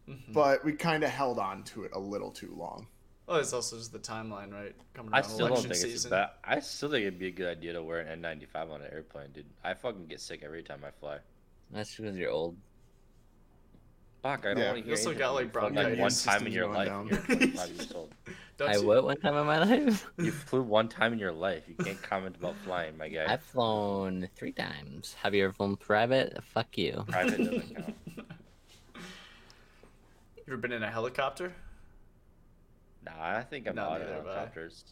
Mm-hmm. 0.09 0.33
But 0.33 0.65
we 0.65 0.73
kind 0.73 1.03
of 1.03 1.09
held 1.09 1.37
on 1.39 1.63
to 1.65 1.83
it 1.83 1.91
a 1.93 1.99
little 1.99 2.31
too 2.31 2.53
long. 2.57 2.87
Well, 3.27 3.39
it's 3.39 3.51
also 3.51 3.77
just 3.77 3.91
the 3.91 3.99
timeline, 3.99 4.53
right? 4.53 4.73
Coming 4.93 5.13
I 5.13 5.19
around 5.19 5.29
still 5.29 5.47
don't 5.49 5.57
election 5.57 5.71
think 5.81 5.93
it's 5.93 6.05
bad. 6.05 6.29
I 6.45 6.59
still 6.61 6.89
think 6.89 7.01
it'd 7.05 7.19
be 7.19 7.27
a 7.27 7.31
good 7.31 7.47
idea 7.57 7.73
to 7.73 7.83
wear 7.83 7.99
an 7.99 8.21
N95 8.21 8.71
on 8.71 8.81
an 8.81 8.87
airplane, 8.91 9.31
dude. 9.33 9.45
I 9.65 9.73
fucking 9.73 10.05
get 10.07 10.21
sick 10.21 10.43
every 10.45 10.63
time 10.63 10.79
I 10.87 10.91
fly. 10.91 11.17
That's 11.71 11.93
because 11.95 12.15
you're 12.15 12.31
old. 12.31 12.55
Fuck, 14.23 14.45
I 14.45 14.53
don't 14.53 14.57
Yeah. 14.59 14.65
want 14.71 14.75
to 14.75 14.79
You 14.79 14.83
hear. 14.85 14.93
also 14.93 15.09
anything 15.09 15.19
got, 15.19 15.31
like, 15.33 15.43
you. 15.43 15.49
Fuck, 15.51 15.73
bronchitis 15.73 15.99
one 15.99 16.33
time 16.39 16.47
in 16.47 16.53
your 16.53 16.67
life. 16.67 16.87
down. 16.87 17.07
You're 17.09 17.17
25 17.17 17.69
years 17.71 17.91
old. 17.93 18.13
I 18.59 18.77
what 18.79 19.03
one 19.03 19.17
time 19.17 19.35
in 19.35 19.45
my 19.45 19.59
life? 19.59 20.07
You 20.17 20.31
flew 20.31 20.63
one 20.63 20.87
time 20.87 21.11
in 21.13 21.19
your 21.19 21.31
life. 21.33 21.63
You 21.67 21.75
can't 21.75 22.01
comment 22.01 22.37
about 22.37 22.55
flying, 22.63 22.97
my 22.97 23.07
guy. 23.09 23.25
I've 23.31 23.43
flown 23.43 24.29
three 24.35 24.53
times. 24.53 25.15
Have 25.21 25.35
you 25.35 25.43
ever 25.43 25.53
flown 25.53 25.75
private? 25.75 26.41
Fuck 26.45 26.77
you. 26.77 27.03
Private 27.09 27.37
doesn't 27.37 27.75
count. 27.75 27.95
You 28.95 30.43
ever 30.53 30.57
been 30.57 30.71
in 30.71 30.81
a 30.81 30.89
helicopter? 30.89 31.53
Nah, 33.07 33.37
I 33.37 33.43
think 33.43 33.67
I'm 33.67 33.75
Not 33.75 33.91
out 33.91 34.01
of 34.01 34.07
neither 34.07 34.13
have 34.15 34.27
I. 34.27 34.33
helicopters. 34.33 34.83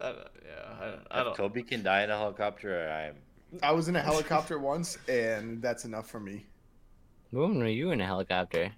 I 0.00 0.06
don't, 0.06 0.18
yeah, 0.18 0.74
I 0.80 0.84
don't. 0.86 1.00
I 1.10 1.18
If 1.20 1.24
don't 1.26 1.36
Kobe 1.36 1.62
can 1.62 1.82
die 1.82 2.02
in 2.04 2.10
a 2.10 2.16
helicopter, 2.16 2.88
I 2.90 3.08
am. 3.08 3.14
I 3.62 3.72
was 3.72 3.88
in 3.88 3.96
a 3.96 4.00
helicopter 4.00 4.58
once, 4.58 4.96
and 5.08 5.60
that's 5.60 5.84
enough 5.84 6.08
for 6.08 6.20
me. 6.20 6.46
When 7.30 7.58
were 7.58 7.66
you 7.68 7.90
in 7.90 8.00
a 8.00 8.06
helicopter? 8.06 8.72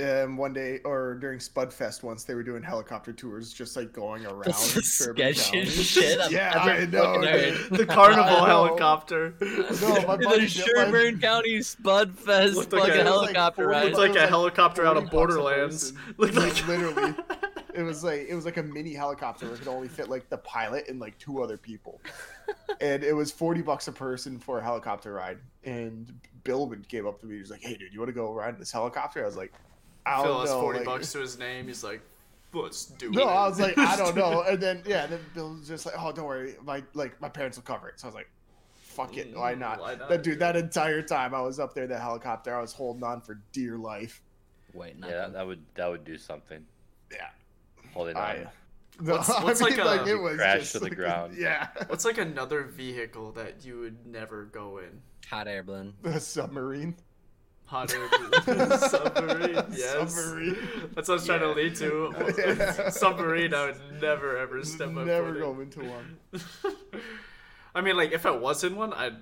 Um, 0.00 0.36
one 0.36 0.52
day, 0.52 0.78
or 0.84 1.14
during 1.14 1.40
Spudfest 1.40 2.04
once, 2.04 2.22
they 2.22 2.34
were 2.36 2.44
doing 2.44 2.62
helicopter 2.62 3.12
tours, 3.12 3.52
just 3.52 3.74
like 3.76 3.92
going 3.92 4.24
around. 4.26 4.44
That's 4.44 4.74
the 4.74 4.80
Sherburne 4.82 5.32
sketchiest 5.32 5.52
County. 5.52 5.64
shit 5.70 6.20
I've 6.20 6.30
yeah, 6.30 6.52
I 6.56 6.84
know. 6.86 7.02
fucking 7.02 7.22
heard. 7.24 7.68
dude. 7.70 7.78
the 7.80 7.86
carnival 7.86 8.44
helicopter. 8.46 9.34
No, 9.40 10.06
my 10.06 10.16
buddy 10.16 10.42
the 10.42 10.48
Sherburne 10.48 11.14
my- 11.16 11.20
County 11.20 11.58
Spudfest 11.58 12.54
Looked 12.54 12.72
like 12.72 12.92
fucking 12.92 13.00
a- 13.00 13.00
it 13.00 13.10
was 13.10 13.22
like 13.22 13.34
helicopter 13.34 13.64
40 13.64 13.76
ride. 13.76 13.86
It's 13.88 13.98
like 13.98 14.14
a 14.14 14.26
helicopter 14.28 14.86
out 14.86 14.96
of 14.96 15.10
40 15.10 15.10
bucks 15.10 15.12
a 15.12 15.16
Borderlands. 15.16 15.92
person. 15.92 16.14
Looked 16.18 16.34
like 16.36 16.68
literally. 16.68 17.14
It 17.78 17.84
was 17.84 18.02
like 18.02 18.26
it 18.28 18.34
was 18.34 18.44
like 18.44 18.56
a 18.56 18.62
mini 18.62 18.92
helicopter. 18.92 19.46
It 19.52 19.58
could 19.60 19.68
only 19.68 19.86
fit 19.86 20.08
like 20.08 20.28
the 20.28 20.38
pilot 20.38 20.88
and 20.88 20.98
like 20.98 21.16
two 21.18 21.42
other 21.42 21.56
people, 21.56 22.00
and 22.80 23.04
it 23.04 23.12
was 23.14 23.30
forty 23.30 23.62
bucks 23.62 23.86
a 23.86 23.92
person 23.92 24.38
for 24.40 24.58
a 24.58 24.62
helicopter 24.62 25.12
ride. 25.12 25.38
And 25.62 26.12
Billman 26.42 26.84
came 26.88 27.06
up 27.06 27.20
to 27.20 27.26
me. 27.26 27.34
He 27.34 27.40
was 27.40 27.50
like, 27.50 27.62
"Hey, 27.62 27.76
dude, 27.76 27.92
you 27.92 28.00
want 28.00 28.08
to 28.08 28.14
go 28.14 28.32
ride 28.32 28.54
in 28.54 28.58
this 28.58 28.72
helicopter?" 28.72 29.22
I 29.22 29.26
was 29.26 29.36
like, 29.36 29.52
"I 30.04 30.22
Phil 30.22 30.32
don't 30.32 30.40
has 30.40 30.50
know." 30.50 30.60
forty 30.60 30.78
like- 30.80 30.86
bucks 30.86 31.12
to 31.12 31.20
his 31.20 31.38
name. 31.38 31.68
He's 31.68 31.84
like, 31.84 32.00
let's 32.52 32.86
do 32.86 33.10
no, 33.12 33.22
it. 33.22 33.26
I 33.26 33.48
was 33.48 33.60
like, 33.60 33.78
I 33.78 33.94
don't 33.96 34.16
know. 34.16 34.42
And 34.48 34.60
then 34.60 34.82
yeah, 34.84 35.06
then 35.06 35.20
Bill 35.34 35.54
was 35.54 35.68
just 35.68 35.86
like, 35.86 35.94
"Oh, 35.96 36.10
don't 36.10 36.24
worry, 36.26 36.56
my 36.64 36.82
like 36.94 37.20
my 37.20 37.28
parents 37.28 37.58
will 37.58 37.64
cover 37.64 37.88
it." 37.88 38.00
So 38.00 38.06
I 38.06 38.08
was 38.08 38.14
like, 38.16 38.30
fuck 38.74 39.16
it, 39.16 39.36
why 39.36 39.54
Mm, 39.54 39.58
not? 39.60 39.80
why 39.80 39.94
not? 39.94 40.08
That 40.08 40.24
dude, 40.24 40.40
that 40.40 40.56
entire 40.56 41.02
time 41.02 41.32
I 41.32 41.42
was 41.42 41.60
up 41.60 41.74
there, 41.74 41.84
in 41.84 41.90
the 41.90 41.98
helicopter, 41.98 42.56
I 42.56 42.60
was 42.60 42.72
holding 42.72 43.04
on 43.04 43.20
for 43.20 43.38
dear 43.52 43.76
life. 43.76 44.20
Wait, 44.74 44.96
Yeah, 45.00 45.08
that, 45.10 45.32
that 45.34 45.46
would 45.46 45.62
that 45.76 45.86
would 45.86 46.04
do 46.04 46.18
something. 46.18 46.64
Yeah. 47.12 47.28
Holding 47.98 48.16
I- 48.16 48.38
on. 48.44 48.48
No, 49.00 49.12
What's- 49.16 49.28
what's 49.42 49.60
like 49.60 49.76
a- 49.76 50.08
it 50.08 50.14
was 50.20 50.36
Crash 50.36 50.60
just 50.60 50.72
to 50.72 50.78
the 50.78 50.84
like- 50.86 50.96
ground. 50.96 51.34
Yeah, 51.36 51.66
What's 51.88 52.04
like 52.04 52.18
another 52.18 52.62
vehicle 52.62 53.32
that 53.32 53.64
you 53.64 53.80
would 53.80 54.06
never 54.06 54.44
go 54.44 54.78
in? 54.78 55.02
hot 55.28 55.48
air 55.48 55.64
balloon. 55.64 55.94
the 56.02 56.20
submarine. 56.20 56.94
Hot 57.66 57.92
air 57.92 58.08
balloon. 58.46 58.78
submarine. 58.78 59.64
Yes. 59.72 60.14
Submarine. 60.14 60.56
That's 60.94 61.08
what 61.08 61.10
I 61.10 61.12
was 61.16 61.26
trying 61.26 61.40
to 61.40 61.48
lead 61.52 61.74
to. 61.76 62.34
Yeah. 62.38 62.88
submarine. 62.90 63.52
I 63.52 63.66
would 63.66 64.00
never 64.00 64.36
ever 64.38 64.64
step 64.64 64.90
my 64.90 65.02
Never 65.04 65.26
foot 65.32 65.36
in. 65.36 65.42
go 65.42 65.60
into 65.60 65.80
one. 65.84 66.18
I 67.74 67.80
mean, 67.80 67.96
like 67.96 68.12
if 68.12 68.26
I 68.26 68.30
was 68.30 68.62
in 68.62 68.76
one, 68.76 68.92
I'd. 68.92 69.12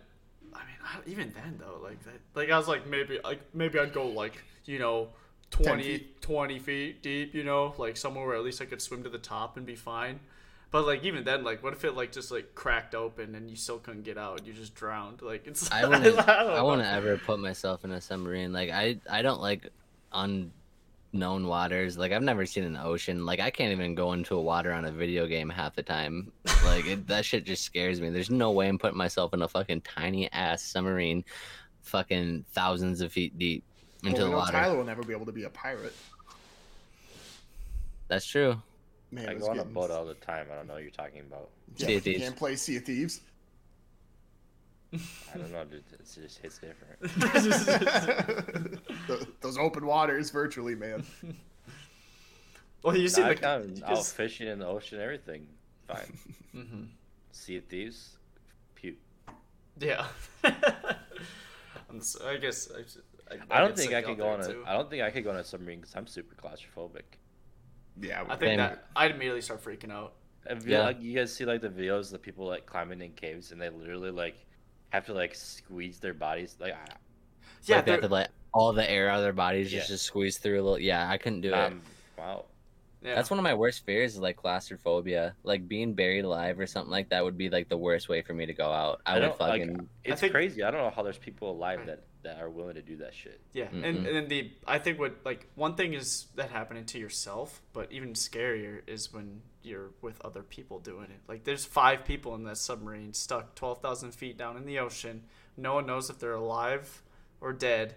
I 0.54 0.58
mean, 0.60 0.76
I, 0.84 0.98
even 1.06 1.32
then 1.34 1.58
though, 1.58 1.80
like 1.82 2.02
that, 2.04 2.20
like 2.34 2.50
I 2.50 2.58
was 2.58 2.68
like 2.68 2.86
maybe 2.86 3.18
like 3.24 3.40
maybe 3.54 3.78
I'd 3.78 3.92
go 3.94 4.06
like 4.06 4.42
you 4.66 4.78
know 4.78 5.08
20, 5.50 5.82
feet. 5.82 6.22
20 6.22 6.58
feet 6.58 7.02
deep, 7.02 7.34
you 7.34 7.44
know, 7.44 7.74
like 7.78 7.96
somewhere 7.96 8.26
where 8.26 8.36
at 8.36 8.42
least 8.42 8.60
I 8.60 8.64
could 8.66 8.82
swim 8.82 9.02
to 9.04 9.08
the 9.08 9.18
top 9.18 9.56
and 9.56 9.64
be 9.64 9.76
fine. 9.76 10.20
But 10.70 10.86
like 10.86 11.04
even 11.04 11.24
then, 11.24 11.44
like 11.44 11.62
what 11.62 11.72
if 11.72 11.84
it 11.84 11.94
like 11.94 12.12
just 12.12 12.30
like 12.30 12.54
cracked 12.54 12.94
open 12.94 13.34
and 13.34 13.48
you 13.48 13.56
still 13.56 13.78
couldn't 13.78 14.02
get 14.02 14.18
out? 14.18 14.46
You 14.46 14.52
just 14.52 14.74
drowned. 14.74 15.22
Like 15.22 15.46
it's. 15.46 15.70
I 15.70 15.84
wouldn't. 15.88 16.16
don't 16.16 16.28
I 16.28 16.54
know. 16.56 16.66
wouldn't 16.66 16.88
ever 16.88 17.16
put 17.18 17.38
myself 17.38 17.84
in 17.84 17.92
a 17.92 18.00
submarine. 18.00 18.52
Like 18.52 18.70
I, 18.70 18.98
I 19.08 19.22
don't 19.22 19.40
like 19.40 19.68
unknown 20.12 21.46
waters. 21.46 21.96
Like 21.96 22.10
I've 22.12 22.22
never 22.22 22.44
seen 22.44 22.64
an 22.64 22.76
ocean. 22.76 23.24
Like 23.24 23.38
I 23.38 23.50
can't 23.50 23.72
even 23.72 23.94
go 23.94 24.12
into 24.12 24.34
a 24.34 24.42
water 24.42 24.72
on 24.72 24.84
a 24.84 24.90
video 24.90 25.26
game 25.26 25.48
half 25.48 25.76
the 25.76 25.82
time. 25.82 26.32
Like 26.64 26.86
it, 26.86 27.06
that 27.06 27.24
shit 27.24 27.44
just 27.44 27.62
scares 27.62 28.00
me. 28.00 28.10
There's 28.10 28.30
no 28.30 28.50
way 28.50 28.68
I'm 28.68 28.78
putting 28.78 28.98
myself 28.98 29.32
in 29.34 29.42
a 29.42 29.48
fucking 29.48 29.82
tiny 29.82 30.30
ass 30.32 30.62
submarine, 30.62 31.24
fucking 31.82 32.44
thousands 32.52 33.00
of 33.00 33.12
feet 33.12 33.38
deep 33.38 33.64
into 34.02 34.14
well, 34.14 34.14
we 34.14 34.18
the 34.24 34.30
know 34.30 34.36
water. 34.38 34.52
Tyler 34.52 34.76
will 34.76 34.84
never 34.84 35.02
be 35.02 35.12
able 35.12 35.26
to 35.26 35.32
be 35.32 35.44
a 35.44 35.50
pirate. 35.50 35.94
That's 38.08 38.26
true. 38.26 38.60
Man, 39.10 39.28
I 39.28 39.32
it 39.32 39.34
was 39.36 39.44
go 39.44 39.50
on 39.50 39.58
a 39.58 39.64
boat 39.64 39.90
all 39.90 40.04
the 40.04 40.14
time. 40.14 40.46
I 40.52 40.56
don't 40.56 40.66
know 40.66 40.74
what 40.74 40.82
you're 40.82 40.90
talking 40.90 41.20
about. 41.20 41.48
Yeah, 41.76 41.86
Sea 41.86 41.96
of 41.96 42.06
you 42.06 42.12
Thieves. 42.12 42.24
Can't 42.24 42.36
play 42.36 42.56
Sea 42.56 42.76
of 42.76 42.84
Thieves. 42.84 43.20
I 44.92 44.98
don't 45.38 45.52
know, 45.52 45.64
dude. 45.64 45.82
It 45.92 46.08
just 46.14 46.38
hits 46.38 46.58
different. 46.58 47.00
Those 49.40 49.58
open 49.58 49.84
waters, 49.86 50.30
virtually, 50.30 50.74
man. 50.74 51.04
well, 52.82 52.96
you 52.96 53.08
see 53.08 53.20
Nah, 53.22 53.28
I 53.28 53.34
the 53.34 53.40
count 53.40 53.62
out 53.62 53.74
because- 53.74 54.12
fishing 54.12 54.48
in 54.48 54.58
the 54.60 54.66
ocean, 54.66 55.00
everything. 55.00 55.46
Fine. 55.88 56.18
Mhm. 56.54 56.86
Sea 57.32 57.56
of 57.58 57.64
Thieves, 57.66 58.16
pew. 58.74 58.94
Yeah. 59.78 60.06
I'm 60.44 61.98
s- 61.98 62.16
I 62.24 62.36
guess 62.38 62.68
I, 62.76 62.80
s- 63.30 63.38
I 63.50 63.60
don't 63.60 63.76
think 63.76 63.92
I 63.94 64.02
could 64.02 64.16
go 64.18 64.28
on 64.28 64.40
a. 64.40 64.46
too. 64.46 64.64
I 64.66 64.72
don't 64.74 64.88
think 64.90 65.02
I 65.02 65.10
could 65.10 65.24
go 65.24 65.30
on 65.30 65.36
a 65.36 65.44
submarine 65.44 65.80
because 65.80 65.94
I'm 65.96 66.06
super 66.06 66.34
claustrophobic. 66.34 67.02
Yeah, 68.00 68.24
I 68.28 68.36
think 68.36 68.58
that 68.58 68.86
I'd 68.94 69.10
immediately 69.12 69.40
start 69.40 69.62
freaking 69.64 69.90
out. 69.90 70.14
Have 70.48 70.66
you, 70.66 70.72
Yeah. 70.74 70.82
like 70.84 71.00
you 71.00 71.14
guys 71.16 71.32
see 71.32 71.44
like 71.44 71.60
the 71.60 71.68
videos 71.68 72.12
of 72.12 72.22
people 72.22 72.46
like 72.46 72.66
climbing 72.66 73.00
in 73.00 73.12
caves 73.12 73.52
and 73.52 73.60
they 73.60 73.68
literally 73.70 74.10
like 74.10 74.36
have 74.90 75.06
to 75.06 75.14
like 75.14 75.34
squeeze 75.34 75.98
their 75.98 76.14
bodies 76.14 76.56
like 76.60 76.72
I- 76.74 76.96
Yeah, 77.64 77.76
like 77.76 77.86
they 77.86 77.92
have 77.92 78.00
to 78.02 78.08
let 78.08 78.30
all 78.54 78.72
the 78.72 78.88
air 78.88 79.08
out 79.10 79.16
of 79.18 79.22
their 79.24 79.32
bodies 79.32 79.70
just 79.70 79.88
Yeah. 79.88 79.94
to 79.96 79.98
squeeze 79.98 80.38
through 80.38 80.60
a 80.60 80.62
little. 80.62 80.78
Yeah, 80.78 81.08
I 81.10 81.18
couldn't 81.18 81.40
do 81.40 81.48
it. 81.52 81.54
um 81.58 81.82
wow 82.16 82.44
yeah. 83.02 83.14
That's 83.14 83.30
one 83.30 83.38
of 83.38 83.44
my 83.44 83.54
worst 83.54 83.84
fears 83.84 84.14
is 84.14 84.20
like 84.20 84.36
claustrophobia. 84.36 85.36
Like 85.44 85.68
being 85.68 85.94
buried 85.94 86.24
alive 86.24 86.58
or 86.58 86.66
something 86.66 86.90
like 86.90 87.10
that 87.10 87.22
would 87.22 87.36
be 87.38 87.50
like 87.50 87.68
the 87.68 87.76
worst 87.76 88.08
way 88.08 88.22
for 88.22 88.32
me 88.34 88.46
to 88.46 88.54
go 88.54 88.66
out. 88.70 89.00
I, 89.06 89.14
would 89.14 89.20
don't 89.20 89.40
like 89.40 89.60
fucking 89.62 89.88
it's 90.04 90.20
think- 90.20 90.32
crazy 90.32 90.62
I 90.62 90.70
don't 90.70 90.80
know 90.80 90.90
how 90.90 91.02
there's 91.02 91.18
people 91.18 91.50
alive 91.50 91.86
that 91.86 92.04
that 92.26 92.40
are 92.40 92.50
willing 92.50 92.74
to 92.74 92.82
do 92.82 92.96
that 92.96 93.14
shit 93.14 93.40
Yeah, 93.52 93.68
and 93.72 93.82
Mm-mm. 93.82 94.06
and 94.06 94.16
then 94.16 94.28
the 94.28 94.50
I 94.66 94.78
think 94.78 94.98
what 94.98 95.16
like 95.24 95.46
one 95.54 95.74
thing 95.76 95.94
is 95.94 96.26
that 96.34 96.50
happening 96.50 96.84
to 96.86 96.98
yourself, 96.98 97.62
but 97.72 97.90
even 97.92 98.14
scarier 98.14 98.80
is 98.86 99.12
when 99.12 99.42
you're 99.62 99.90
with 100.02 100.20
other 100.24 100.42
people 100.42 100.80
doing 100.80 101.04
it. 101.04 101.20
Like 101.28 101.44
there's 101.44 101.64
five 101.64 102.04
people 102.04 102.34
in 102.34 102.44
that 102.44 102.58
submarine 102.58 103.14
stuck 103.14 103.54
twelve 103.54 103.80
thousand 103.80 104.12
feet 104.12 104.36
down 104.36 104.56
in 104.56 104.66
the 104.66 104.78
ocean. 104.80 105.22
No 105.56 105.74
one 105.74 105.86
knows 105.86 106.10
if 106.10 106.18
they're 106.18 106.32
alive 106.32 107.02
or 107.40 107.52
dead, 107.52 107.94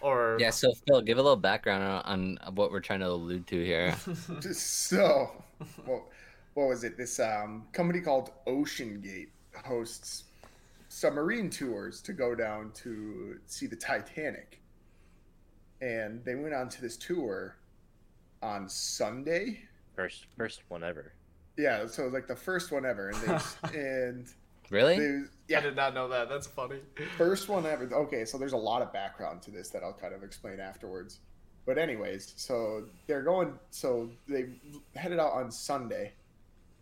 or 0.00 0.36
Yeah, 0.40 0.50
so 0.50 0.72
Phil, 0.86 1.00
give 1.02 1.18
a 1.18 1.22
little 1.22 1.36
background 1.36 1.82
on, 1.84 2.38
on 2.40 2.54
what 2.54 2.72
we're 2.72 2.80
trying 2.80 3.00
to 3.00 3.08
allude 3.08 3.46
to 3.48 3.64
here. 3.64 3.94
so, 4.52 5.42
well, 5.86 6.08
what 6.54 6.68
was 6.68 6.82
it? 6.82 6.96
This 6.96 7.20
um, 7.20 7.66
company 7.72 8.00
called 8.00 8.32
OceanGate 8.46 9.28
hosts 9.64 10.24
submarine 10.88 11.50
tours 11.50 12.00
to 12.02 12.12
go 12.12 12.34
down 12.34 12.72
to 12.72 13.38
see 13.46 13.66
the 13.66 13.76
Titanic. 13.76 14.60
And 15.80 16.24
they 16.24 16.34
went 16.34 16.54
on 16.54 16.68
to 16.70 16.80
this 16.82 16.96
tour 16.96 17.56
on 18.42 18.68
Sunday. 18.68 19.60
first 19.94 20.26
first 20.36 20.62
one 20.68 20.82
ever 20.84 21.12
Yeah, 21.56 21.86
so 21.86 22.02
it 22.02 22.06
was 22.06 22.14
like 22.14 22.26
the 22.28 22.36
first 22.36 22.72
one 22.72 22.84
ever, 22.86 23.10
and 23.10 23.20
they 23.22 23.78
and 23.78 24.26
Really? 24.70 24.98
they 24.98 25.04
I 25.06 25.22
yeah 25.48 25.60
did 25.60 25.76
not 25.76 25.94
know 25.94 26.08
that. 26.08 26.28
That's 26.28 26.46
funny. 26.46 26.80
First 27.16 27.48
one 27.48 27.64
ever. 27.64 27.84
Okay, 27.92 28.24
so 28.26 28.36
there's 28.38 28.52
a 28.52 28.56
lot 28.58 28.82
of 28.82 28.92
background 28.92 29.40
to 29.42 29.50
this 29.50 29.70
that 29.70 29.82
I'll 29.82 29.94
kind 29.94 30.14
of 30.14 30.22
explain 30.22 30.60
afterwards. 30.60 31.20
But 31.64 31.78
anyways, 31.78 32.34
so 32.36 32.84
they're 33.06 33.22
going. 33.22 33.54
So 33.70 34.10
they 34.28 34.50
headed 34.94 35.18
out 35.18 35.32
on 35.32 35.50
Sunday, 35.50 36.12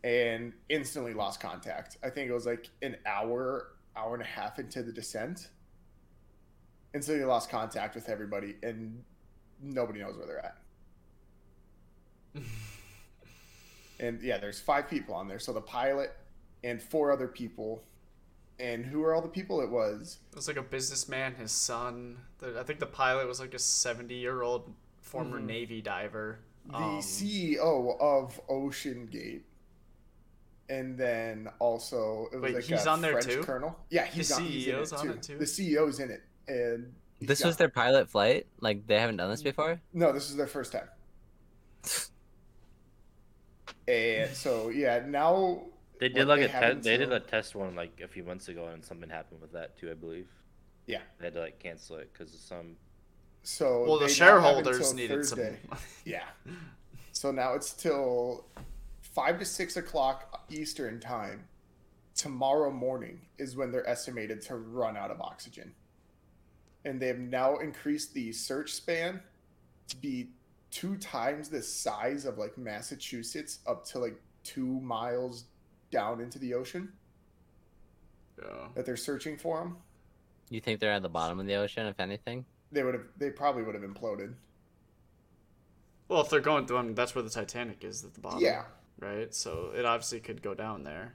and 0.04 0.52
instantly 0.68 1.14
lost 1.14 1.38
contact. 1.40 1.98
I 2.02 2.10
think 2.10 2.28
it 2.28 2.32
was 2.34 2.46
like 2.46 2.68
an 2.82 2.96
hour, 3.06 3.68
hour 3.96 4.14
and 4.14 4.22
a 4.22 4.26
half 4.26 4.58
into 4.58 4.82
the 4.82 4.92
descent. 4.92 5.48
Instantly 6.94 7.24
lost 7.24 7.50
contact 7.50 7.94
with 7.94 8.08
everybody, 8.08 8.56
and 8.62 9.02
nobody 9.62 10.00
knows 10.00 10.16
where 10.16 10.26
they're 10.26 10.44
at. 10.44 10.58
and 14.00 14.22
yeah, 14.22 14.38
there's 14.38 14.60
five 14.60 14.88
people 14.88 15.14
on 15.14 15.28
there. 15.28 15.38
So 15.38 15.52
the 15.52 15.60
pilot 15.60 16.14
and 16.64 16.80
four 16.80 17.12
other 17.12 17.28
people. 17.28 17.82
And 18.58 18.86
who 18.86 19.02
are 19.04 19.14
all 19.14 19.20
the 19.20 19.28
people? 19.28 19.60
It 19.60 19.68
was 19.70 20.18
It 20.30 20.36
was 20.36 20.48
like 20.48 20.56
a 20.56 20.62
businessman, 20.62 21.34
his 21.34 21.52
son. 21.52 22.16
The, 22.38 22.58
I 22.58 22.62
think 22.62 22.80
the 22.80 22.86
pilot 22.86 23.26
was 23.28 23.38
like 23.38 23.52
a 23.52 23.58
seventy-year-old 23.58 24.72
former 25.02 25.38
Mhm. 25.38 25.44
Navy 25.46 25.82
diver. 25.82 26.38
the 26.68 26.74
Um, 26.76 27.00
CEO 27.02 27.96
of 28.00 28.40
OceanGate, 28.48 29.42
and 30.68 30.96
then 30.98 31.48
also 31.58 32.28
it 32.32 32.36
was 32.36 32.42
Wait, 32.42 32.54
like 32.56 32.64
he's 32.64 32.86
a 32.86 32.90
on 32.90 33.00
there 33.00 33.12
French 33.12 33.26
too? 33.26 33.42
colonel. 33.42 33.78
Yeah, 33.90 34.04
he's 34.06 34.28
The 34.28 34.34
on, 34.36 34.42
he's 34.44 34.66
in 34.66 34.74
CEO's 34.74 34.92
it 34.92 34.98
on 34.98 35.04
too. 35.06 35.12
it 35.12 35.22
too? 35.22 35.38
The 35.38 35.44
CEO's 35.44 36.00
in 36.00 36.10
it, 36.10 36.22
and 36.48 36.92
he's 37.18 37.28
This 37.28 37.44
was 37.44 37.54
got- 37.54 37.58
their 37.58 37.68
pilot 37.68 38.10
flight? 38.10 38.46
Like 38.60 38.86
they 38.86 38.98
haven't 38.98 39.16
done 39.18 39.30
this 39.30 39.42
before? 39.42 39.80
no. 39.92 40.12
This 40.12 40.30
is 40.30 40.36
their 40.36 40.46
first 40.46 40.72
time. 40.72 40.88
and 43.88 44.34
so 44.34 44.68
yeah, 44.70 45.02
now 45.06 45.62
they 46.00 46.08
did 46.08 46.26
what 46.26 46.38
like 46.40 46.48
a 46.48 46.52
have 46.52 46.74
test 46.74 46.82
they 46.84 46.96
did 46.96 47.12
a 47.12 47.20
test 47.20 47.54
one 47.54 47.74
like 47.74 48.00
a 48.04 48.08
few 48.08 48.24
months 48.24 48.48
ago 48.48 48.66
and 48.66 48.84
something 48.84 49.08
happened 49.08 49.40
with 49.40 49.52
that 49.52 49.76
too 49.78 49.90
I 49.90 49.94
believe 49.94 50.26
Yeah. 50.86 51.00
they 51.18 51.26
had 51.26 51.34
to 51.34 51.40
like 51.40 51.58
cancel 51.58 51.96
it 51.96 52.12
because 52.12 52.34
of 52.34 52.40
some 52.40 52.76
So 53.42 53.84
well, 53.86 53.98
the 53.98 54.00
they 54.00 54.00
now 54.00 54.06
have 54.08 54.16
shareholders 54.16 54.92
needed 54.94 55.16
Thursday. 55.18 55.58
some. 55.68 55.78
Yeah. 56.04 56.24
So 57.12 57.30
now 57.30 57.54
it's 57.54 57.72
till 57.72 58.44
five 59.16 59.38
to 59.38 59.46
six 59.46 59.78
o'clock 59.78 60.44
Eastern 60.50 61.00
time. 61.00 61.42
Tomorrow 62.14 62.70
morning 62.70 63.18
is 63.38 63.56
when 63.56 63.72
they're 63.72 63.88
estimated 63.88 64.42
to 64.42 64.56
run 64.56 64.94
out 64.96 65.10
of 65.10 65.22
oxygen. 65.22 65.72
And 66.84 67.00
they 67.00 67.08
have 67.08 67.18
now 67.18 67.56
increased 67.56 68.12
the 68.12 68.30
search 68.32 68.72
span 68.72 69.20
to 69.88 69.96
be 69.96 70.28
two 70.70 70.96
times 70.98 71.48
the 71.48 71.62
size 71.62 72.26
of 72.26 72.36
like 72.36 72.58
Massachusetts 72.58 73.60
up 73.66 73.86
to 73.86 73.98
like 73.98 74.20
two 74.44 74.80
miles 74.80 75.44
down 75.90 76.20
into 76.20 76.38
the 76.38 76.52
ocean 76.52 76.92
yeah. 78.38 78.68
that 78.74 78.84
they're 78.84 78.96
searching 78.96 79.38
for 79.38 79.60
them. 79.60 79.78
You 80.50 80.60
think 80.60 80.78
they're 80.78 80.92
at 80.92 81.02
the 81.02 81.08
bottom 81.08 81.40
of 81.40 81.46
the 81.46 81.54
ocean, 81.54 81.86
if 81.86 81.98
anything? 81.98 82.44
They 82.70 82.82
would 82.82 82.94
have, 82.94 83.04
they 83.16 83.30
probably 83.30 83.62
would 83.62 83.74
have 83.74 83.84
imploded. 83.84 84.34
Well, 86.08 86.20
if 86.20 86.28
they're 86.28 86.40
going 86.40 86.66
through, 86.66 86.76
I 86.76 86.82
mean, 86.82 86.94
that's 86.94 87.14
where 87.14 87.22
the 87.22 87.30
Titanic 87.30 87.82
is 87.82 88.04
at 88.04 88.12
the 88.12 88.20
bottom. 88.20 88.40
Yeah. 88.40 88.64
Right. 88.98 89.34
So 89.34 89.72
it 89.76 89.84
obviously 89.84 90.20
could 90.20 90.42
go 90.42 90.54
down 90.54 90.82
there. 90.84 91.14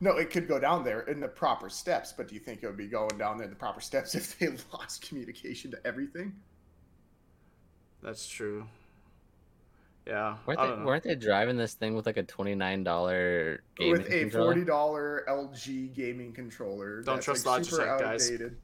No, 0.00 0.16
it 0.16 0.30
could 0.30 0.48
go 0.48 0.58
down 0.58 0.82
there 0.84 1.02
in 1.02 1.20
the 1.20 1.28
proper 1.28 1.68
steps, 1.68 2.12
but 2.12 2.26
do 2.28 2.34
you 2.34 2.40
think 2.40 2.62
it 2.62 2.66
would 2.66 2.76
be 2.76 2.88
going 2.88 3.16
down 3.18 3.36
there 3.38 3.44
in 3.44 3.50
the 3.50 3.56
proper 3.56 3.80
steps 3.80 4.14
if 4.16 4.38
they 4.38 4.48
lost 4.72 5.06
communication 5.08 5.70
to 5.70 5.78
everything? 5.86 6.34
That's 8.02 8.28
true. 8.28 8.66
Yeah. 10.06 10.36
Weren't 10.46 10.58
I 10.58 10.64
they, 10.64 10.70
don't 10.70 10.80
know. 10.80 10.86
weren't 10.86 11.04
they 11.04 11.14
driving 11.14 11.56
this 11.56 11.74
thing 11.74 11.94
with 11.94 12.06
like 12.06 12.16
a 12.16 12.24
twenty 12.24 12.56
nine 12.56 12.82
dollar 12.82 13.62
gaming 13.76 13.92
With 14.02 14.10
a 14.12 14.20
controller? 14.22 14.46
forty 14.54 14.64
dollar 14.64 15.24
LG 15.28 15.94
gaming 15.94 16.32
controller, 16.32 17.02
Don't 17.02 17.16
that's, 17.16 17.24
trust 17.24 17.46
like, 17.46 17.64
super 17.64 17.84
Logitech, 17.84 18.00
guys. 18.00 18.24
outdated, 18.26 18.56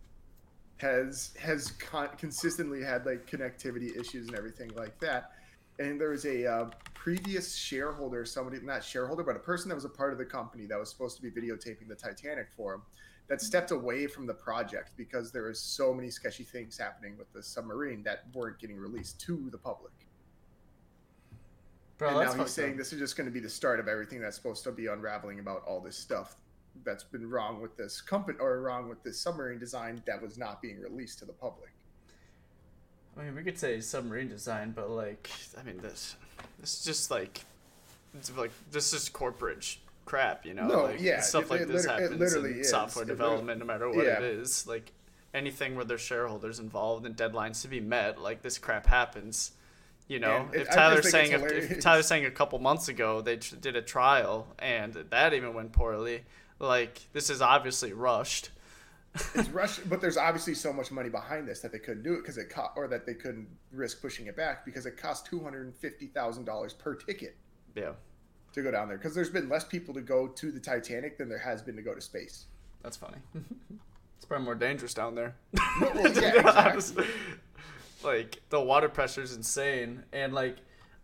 has 0.78 1.34
has 1.38 1.70
con- 1.72 2.10
consistently 2.18 2.82
had 2.82 3.06
like 3.06 3.30
connectivity 3.30 3.96
issues 3.96 4.26
and 4.26 4.36
everything 4.36 4.72
like 4.76 4.98
that. 4.98 5.30
And 5.78 6.00
there 6.00 6.10
was 6.10 6.24
a 6.24 6.46
uh, 6.46 6.70
previous 6.94 7.54
shareholder, 7.54 8.24
somebody 8.24 8.58
not 8.60 8.82
shareholder, 8.82 9.22
but 9.22 9.36
a 9.36 9.40
person 9.40 9.68
that 9.68 9.74
was 9.74 9.84
a 9.84 9.88
part 9.88 10.12
of 10.12 10.18
the 10.18 10.24
company 10.24 10.66
that 10.66 10.78
was 10.78 10.90
supposed 10.90 11.16
to 11.16 11.22
be 11.22 11.30
videotaping 11.30 11.88
the 11.88 11.94
Titanic 11.94 12.48
for 12.56 12.74
him, 12.74 12.82
that 13.28 13.40
stepped 13.40 13.70
away 13.70 14.06
from 14.06 14.26
the 14.26 14.34
project 14.34 14.90
because 14.96 15.30
there 15.30 15.44
was 15.44 15.60
so 15.60 15.92
many 15.92 16.10
sketchy 16.10 16.44
things 16.44 16.78
happening 16.78 17.16
with 17.16 17.30
the 17.32 17.42
submarine 17.42 18.02
that 18.02 18.24
weren't 18.34 18.58
getting 18.58 18.76
released 18.76 19.20
to 19.20 19.48
the 19.50 19.58
public. 19.58 19.92
Bro, 21.98 22.20
and 22.20 22.36
now 22.36 22.44
he's 22.44 22.52
saying 22.52 22.72
up. 22.72 22.78
this 22.78 22.92
is 22.92 22.98
just 22.98 23.16
going 23.16 23.26
to 23.26 23.32
be 23.32 23.40
the 23.40 23.50
start 23.50 23.80
of 23.80 23.88
everything 23.88 24.20
that's 24.20 24.36
supposed 24.36 24.64
to 24.64 24.72
be 24.72 24.86
unraveling 24.86 25.40
about 25.40 25.62
all 25.66 25.80
this 25.80 25.96
stuff 25.96 26.36
that's 26.84 27.04
been 27.04 27.28
wrong 27.28 27.60
with 27.60 27.76
this 27.76 28.00
company 28.00 28.38
or 28.40 28.60
wrong 28.60 28.88
with 28.88 29.02
this 29.02 29.20
submarine 29.20 29.58
design 29.58 30.00
that 30.06 30.20
was 30.22 30.38
not 30.38 30.62
being 30.62 30.80
released 30.80 31.18
to 31.18 31.24
the 31.24 31.32
public. 31.32 31.70
I 33.18 33.22
mean, 33.22 33.34
we 33.34 33.42
could 33.42 33.58
say 33.58 33.80
submarine 33.80 34.28
design, 34.28 34.72
but 34.74 34.90
like, 34.90 35.28
I 35.58 35.62
mean, 35.64 35.78
this, 35.78 36.14
this 36.60 36.78
is 36.78 36.84
just 36.84 37.10
like, 37.10 37.40
it's 38.14 38.34
like 38.36 38.52
this 38.70 38.92
is 38.92 39.08
corporate 39.08 39.62
sh- 39.64 39.76
crap, 40.04 40.46
you 40.46 40.54
know? 40.54 40.66
No, 40.68 40.82
like, 40.84 41.00
yeah, 41.00 41.20
stuff 41.20 41.44
it- 41.44 41.50
like 41.50 41.60
it 41.62 41.68
this 41.68 41.84
liter- 41.86 41.98
it 41.98 42.02
happens 42.02 42.20
literally 42.20 42.52
in 42.52 42.60
is. 42.60 42.70
software 42.70 43.02
It 43.04 43.08
lit- 43.08 43.16
development, 43.18 43.58
no 43.60 43.66
matter 43.66 43.88
what 43.88 44.06
yeah. 44.06 44.18
it 44.18 44.22
is. 44.22 44.66
Like, 44.66 44.92
anything 45.34 45.74
where 45.76 45.84
there's 45.84 46.00
shareholders 46.00 46.58
involved 46.58 47.04
and 47.06 47.16
deadlines 47.16 47.60
to 47.62 47.68
be 47.68 47.80
met, 47.80 48.20
like 48.20 48.42
this 48.42 48.56
crap 48.58 48.86
happens. 48.86 49.52
You 50.06 50.20
know, 50.20 50.48
it- 50.52 50.60
if 50.62 50.62
I 50.62 50.64
just 50.64 50.76
Tyler's 50.78 51.10
saying 51.10 51.32
if, 51.32 51.42
if 51.42 51.50
hilarious. 51.50 51.84
Tyler's 51.84 52.06
saying 52.06 52.24
a 52.24 52.30
couple 52.30 52.58
months 52.60 52.88
ago 52.88 53.20
they 53.20 53.36
tr- 53.36 53.56
did 53.56 53.76
a 53.76 53.82
trial 53.82 54.46
and 54.58 54.94
that 54.94 55.34
even 55.34 55.52
went 55.54 55.72
poorly, 55.72 56.22
like 56.60 57.00
this 57.12 57.28
is 57.30 57.42
obviously 57.42 57.92
rushed. 57.92 58.50
It's 59.34 59.48
rush, 59.50 59.78
but 59.80 60.00
there's 60.00 60.16
obviously 60.16 60.54
so 60.54 60.72
much 60.72 60.90
money 60.90 61.08
behind 61.08 61.46
this 61.48 61.60
that 61.60 61.72
they 61.72 61.78
couldn't 61.78 62.02
do 62.02 62.14
it 62.14 62.18
because 62.22 62.38
it 62.38 62.50
cost, 62.50 62.72
or 62.76 62.88
that 62.88 63.06
they 63.06 63.14
couldn't 63.14 63.48
risk 63.72 64.00
pushing 64.00 64.26
it 64.26 64.36
back 64.36 64.64
because 64.64 64.86
it 64.86 64.96
cost 64.96 65.26
two 65.26 65.40
hundred 65.40 65.66
and 65.66 65.74
fifty 65.76 66.06
thousand 66.06 66.44
dollars 66.44 66.72
per 66.72 66.94
ticket 66.94 67.36
Yeah, 67.74 67.92
to 68.52 68.62
go 68.62 68.70
down 68.70 68.88
there. 68.88 68.98
Because 68.98 69.14
there's 69.14 69.30
been 69.30 69.48
less 69.48 69.64
people 69.64 69.94
to 69.94 70.00
go 70.00 70.28
to 70.28 70.50
the 70.52 70.60
Titanic 70.60 71.18
than 71.18 71.28
there 71.28 71.38
has 71.38 71.62
been 71.62 71.76
to 71.76 71.82
go 71.82 71.94
to 71.94 72.00
space. 72.00 72.46
that's 72.82 72.96
funny. 72.96 73.18
it's 74.16 74.24
probably 74.26 74.44
more 74.44 74.54
dangerous 74.54 74.94
down 74.94 75.14
there. 75.14 75.34
Well, 75.80 75.92
well, 75.94 76.12
yeah, 76.14 76.72
exactly. 76.74 77.06
like 78.04 78.40
the 78.50 78.60
water 78.60 78.88
pressure 78.88 79.22
is 79.22 79.34
insane, 79.34 80.02
and 80.12 80.32
like 80.34 80.56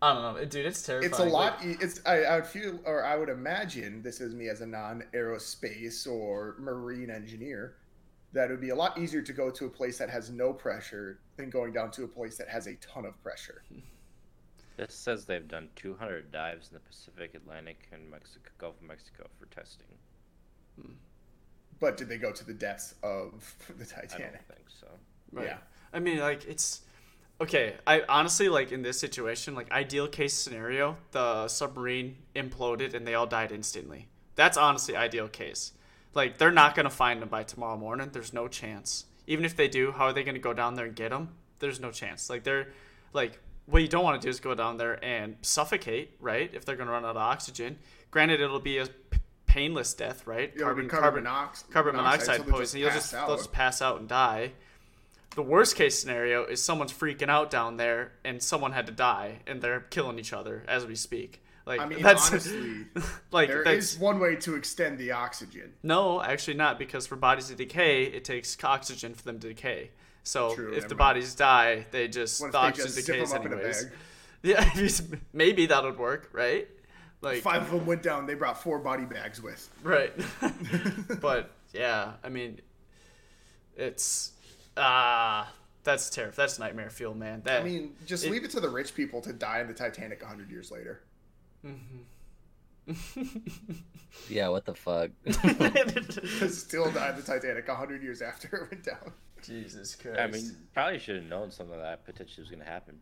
I 0.02 0.12
don't 0.12 0.34
know, 0.36 0.44
dude, 0.44 0.66
it's 0.66 0.82
terrifying. 0.84 1.10
It's 1.10 1.18
a 1.20 1.24
lot. 1.24 1.64
Like, 1.64 1.80
It's 1.82 2.00
I, 2.04 2.22
I 2.24 2.34
would 2.36 2.46
feel, 2.46 2.78
or 2.84 3.04
I 3.04 3.16
would 3.16 3.28
imagine, 3.30 4.02
this 4.02 4.20
is 4.20 4.34
me 4.34 4.48
as 4.48 4.60
a 4.60 4.66
non-aerospace 4.66 6.06
or 6.06 6.56
marine 6.58 7.08
engineer, 7.10 7.76
that 8.34 8.50
it 8.50 8.50
would 8.50 8.60
be 8.60 8.70
a 8.70 8.74
lot 8.74 8.98
easier 8.98 9.22
to 9.22 9.32
go 9.32 9.48
to 9.48 9.64
a 9.64 9.70
place 9.70 9.96
that 9.98 10.10
has 10.10 10.28
no 10.28 10.52
pressure 10.52 11.20
than 11.36 11.48
going 11.48 11.72
down 11.72 11.90
to 11.92 12.04
a 12.04 12.08
place 12.08 12.36
that 12.36 12.48
has 12.48 12.66
a 12.66 12.74
ton 12.76 13.06
of 13.06 13.20
pressure. 13.22 13.62
This 14.76 14.92
says 14.92 15.24
they've 15.24 15.46
done 15.46 15.68
200 15.76 16.32
dives 16.32 16.66
in 16.66 16.74
the 16.74 16.80
Pacific, 16.80 17.36
Atlantic, 17.36 17.86
and 17.92 18.10
Mexico, 18.10 18.50
Gulf 18.58 18.74
of 18.80 18.88
Mexico 18.88 19.28
for 19.38 19.46
testing. 19.46 19.86
Hmm. 20.80 20.94
But 21.78 21.96
did 21.96 22.08
they 22.08 22.18
go 22.18 22.32
to 22.32 22.44
the 22.44 22.54
depths 22.54 22.96
of 23.04 23.54
the 23.78 23.86
Titanic? 23.86 24.14
I 24.14 24.18
don't 24.18 24.46
think 24.48 24.68
so. 24.68 24.88
right. 25.30 25.46
yeah. 25.46 25.58
I 25.92 26.00
mean, 26.00 26.18
like 26.18 26.44
it's 26.46 26.80
okay. 27.40 27.74
I 27.86 28.02
honestly 28.08 28.48
like 28.48 28.72
in 28.72 28.82
this 28.82 28.98
situation, 28.98 29.54
like 29.54 29.70
ideal 29.70 30.08
case 30.08 30.34
scenario, 30.34 30.96
the 31.12 31.46
submarine 31.46 32.16
imploded 32.34 32.94
and 32.94 33.06
they 33.06 33.14
all 33.14 33.28
died 33.28 33.52
instantly. 33.52 34.08
That's 34.34 34.56
honestly 34.56 34.96
ideal 34.96 35.28
case. 35.28 35.70
Like 36.14 36.38
they're 36.38 36.52
not 36.52 36.74
gonna 36.74 36.90
find 36.90 37.20
them 37.20 37.28
by 37.28 37.42
tomorrow 37.42 37.76
morning. 37.76 38.10
There's 38.12 38.32
no 38.32 38.48
chance. 38.48 39.06
Even 39.26 39.44
if 39.44 39.56
they 39.56 39.68
do, 39.68 39.92
how 39.92 40.06
are 40.06 40.12
they 40.12 40.22
gonna 40.24 40.38
go 40.38 40.52
down 40.52 40.74
there 40.74 40.86
and 40.86 40.94
get 40.94 41.10
them? 41.10 41.30
There's 41.58 41.80
no 41.80 41.90
chance. 41.90 42.30
Like 42.30 42.44
they're 42.44 42.68
like 43.12 43.38
what 43.66 43.80
you 43.82 43.88
don't 43.88 44.04
want 44.04 44.20
to 44.20 44.26
do 44.26 44.30
is 44.30 44.40
go 44.40 44.54
down 44.54 44.76
there 44.76 45.02
and 45.02 45.36
suffocate, 45.42 46.16
right? 46.20 46.50
If 46.52 46.64
they're 46.64 46.76
gonna 46.76 46.90
run 46.90 47.04
out 47.04 47.10
of 47.10 47.16
oxygen. 47.16 47.78
Granted, 48.10 48.40
it'll 48.40 48.60
be 48.60 48.78
a 48.78 48.88
painless 49.46 49.94
death, 49.94 50.26
right? 50.26 50.52
Yeah, 50.56 50.70
it'll 50.70 50.86
carbon 50.88 51.24
monox- 51.24 51.68
carbon 51.70 51.96
monoxide, 51.96 51.96
monoxide 51.96 52.24
so 52.26 52.30
they'll 52.32 52.44
just 52.44 52.50
poisoning. 52.50 52.82
You'll 52.82 52.92
just 52.92 53.12
they'll 53.12 53.36
just 53.36 53.52
pass 53.52 53.80
out 53.82 54.00
and 54.00 54.08
die. 54.08 54.52
The 55.34 55.42
worst 55.42 55.74
case 55.74 55.98
scenario 55.98 56.44
is 56.44 56.62
someone's 56.62 56.92
freaking 56.92 57.28
out 57.28 57.50
down 57.50 57.76
there 57.76 58.12
and 58.24 58.40
someone 58.40 58.72
had 58.72 58.86
to 58.86 58.92
die 58.92 59.40
and 59.48 59.60
they're 59.60 59.80
killing 59.80 60.18
each 60.18 60.32
other 60.32 60.64
as 60.68 60.86
we 60.86 60.94
speak. 60.94 61.42
Like 61.66 61.80
I 61.80 61.86
mean, 61.86 62.02
that's 62.02 62.28
honestly, 62.30 62.86
like 63.30 63.48
there 63.48 63.64
that's 63.64 63.94
is 63.94 63.98
one 63.98 64.18
way 64.20 64.36
to 64.36 64.54
extend 64.54 64.98
the 64.98 65.12
oxygen. 65.12 65.72
no, 65.82 66.22
actually 66.22 66.54
not 66.54 66.78
because 66.78 67.06
for 67.06 67.16
bodies 67.16 67.48
to 67.48 67.54
decay, 67.54 68.04
it 68.04 68.24
takes 68.24 68.56
oxygen 68.62 69.14
for 69.14 69.22
them 69.22 69.40
to 69.40 69.48
decay. 69.48 69.90
So 70.24 70.54
True, 70.54 70.72
if 70.74 70.88
the 70.88 70.94
bodies 70.94 71.34
die, 71.34 71.86
they 71.90 72.08
just 72.08 72.40
What 72.40 72.52
the 72.52 72.58
oxygen 72.58 72.92
just 72.92 73.06
decays 73.06 73.30
them 73.30 73.40
up 73.40 73.46
in 73.46 73.52
a 73.52 73.56
anyways. 73.56 73.86
Yeah, 74.42 74.62
maybe 75.32 75.64
that 75.66 75.82
would 75.82 75.98
work, 75.98 76.28
right? 76.34 76.68
Like 77.22 77.40
Five 77.40 77.62
of 77.62 77.70
them 77.70 77.86
went 77.86 78.02
down. 78.02 78.26
They 78.26 78.34
brought 78.34 78.62
four 78.62 78.78
body 78.78 79.06
bags 79.06 79.42
with. 79.42 79.70
Right. 79.82 80.12
but 81.22 81.50
yeah, 81.72 82.12
I 82.22 82.28
mean, 82.28 82.60
it's 83.74 84.32
ah, 84.76 85.50
that's 85.82 86.10
terrible. 86.10 86.34
That's 86.36 86.58
nightmare 86.58 86.90
fuel, 86.90 87.14
man. 87.14 87.40
That 87.44 87.62
I 87.62 87.64
mean, 87.64 87.94
just 88.04 88.26
it- 88.26 88.30
leave 88.30 88.44
it 88.44 88.50
to 88.50 88.60
the 88.60 88.68
rich 88.68 88.94
people 88.94 89.22
to 89.22 89.32
die 89.32 89.60
in 89.60 89.66
the 89.66 89.72
Titanic 89.72 90.22
a 90.22 90.26
hundred 90.26 90.50
years 90.50 90.70
later. 90.70 91.00
Mm-hmm. 91.64 92.02
Yeah, 94.28 94.48
what 94.48 94.64
the 94.64 94.74
fuck? 94.74 95.10
Still 96.50 96.90
die 96.90 97.10
in 97.10 97.16
the 97.16 97.22
Titanic 97.24 97.68
a 97.68 97.74
hundred 97.74 98.02
years 98.02 98.22
after 98.22 98.56
it 98.56 98.70
went 98.70 98.84
down. 98.84 99.12
Jesus 99.42 99.96
Christ. 99.96 100.18
I 100.18 100.26
mean, 100.28 100.56
probably 100.72 100.98
should 100.98 101.16
have 101.16 101.24
known 101.24 101.50
something 101.50 101.74
of 101.74 101.82
that 101.82 102.04
potentially 102.04 102.42
was 102.42 102.50
going 102.50 102.62
to 102.62 102.68
happen. 102.68 102.98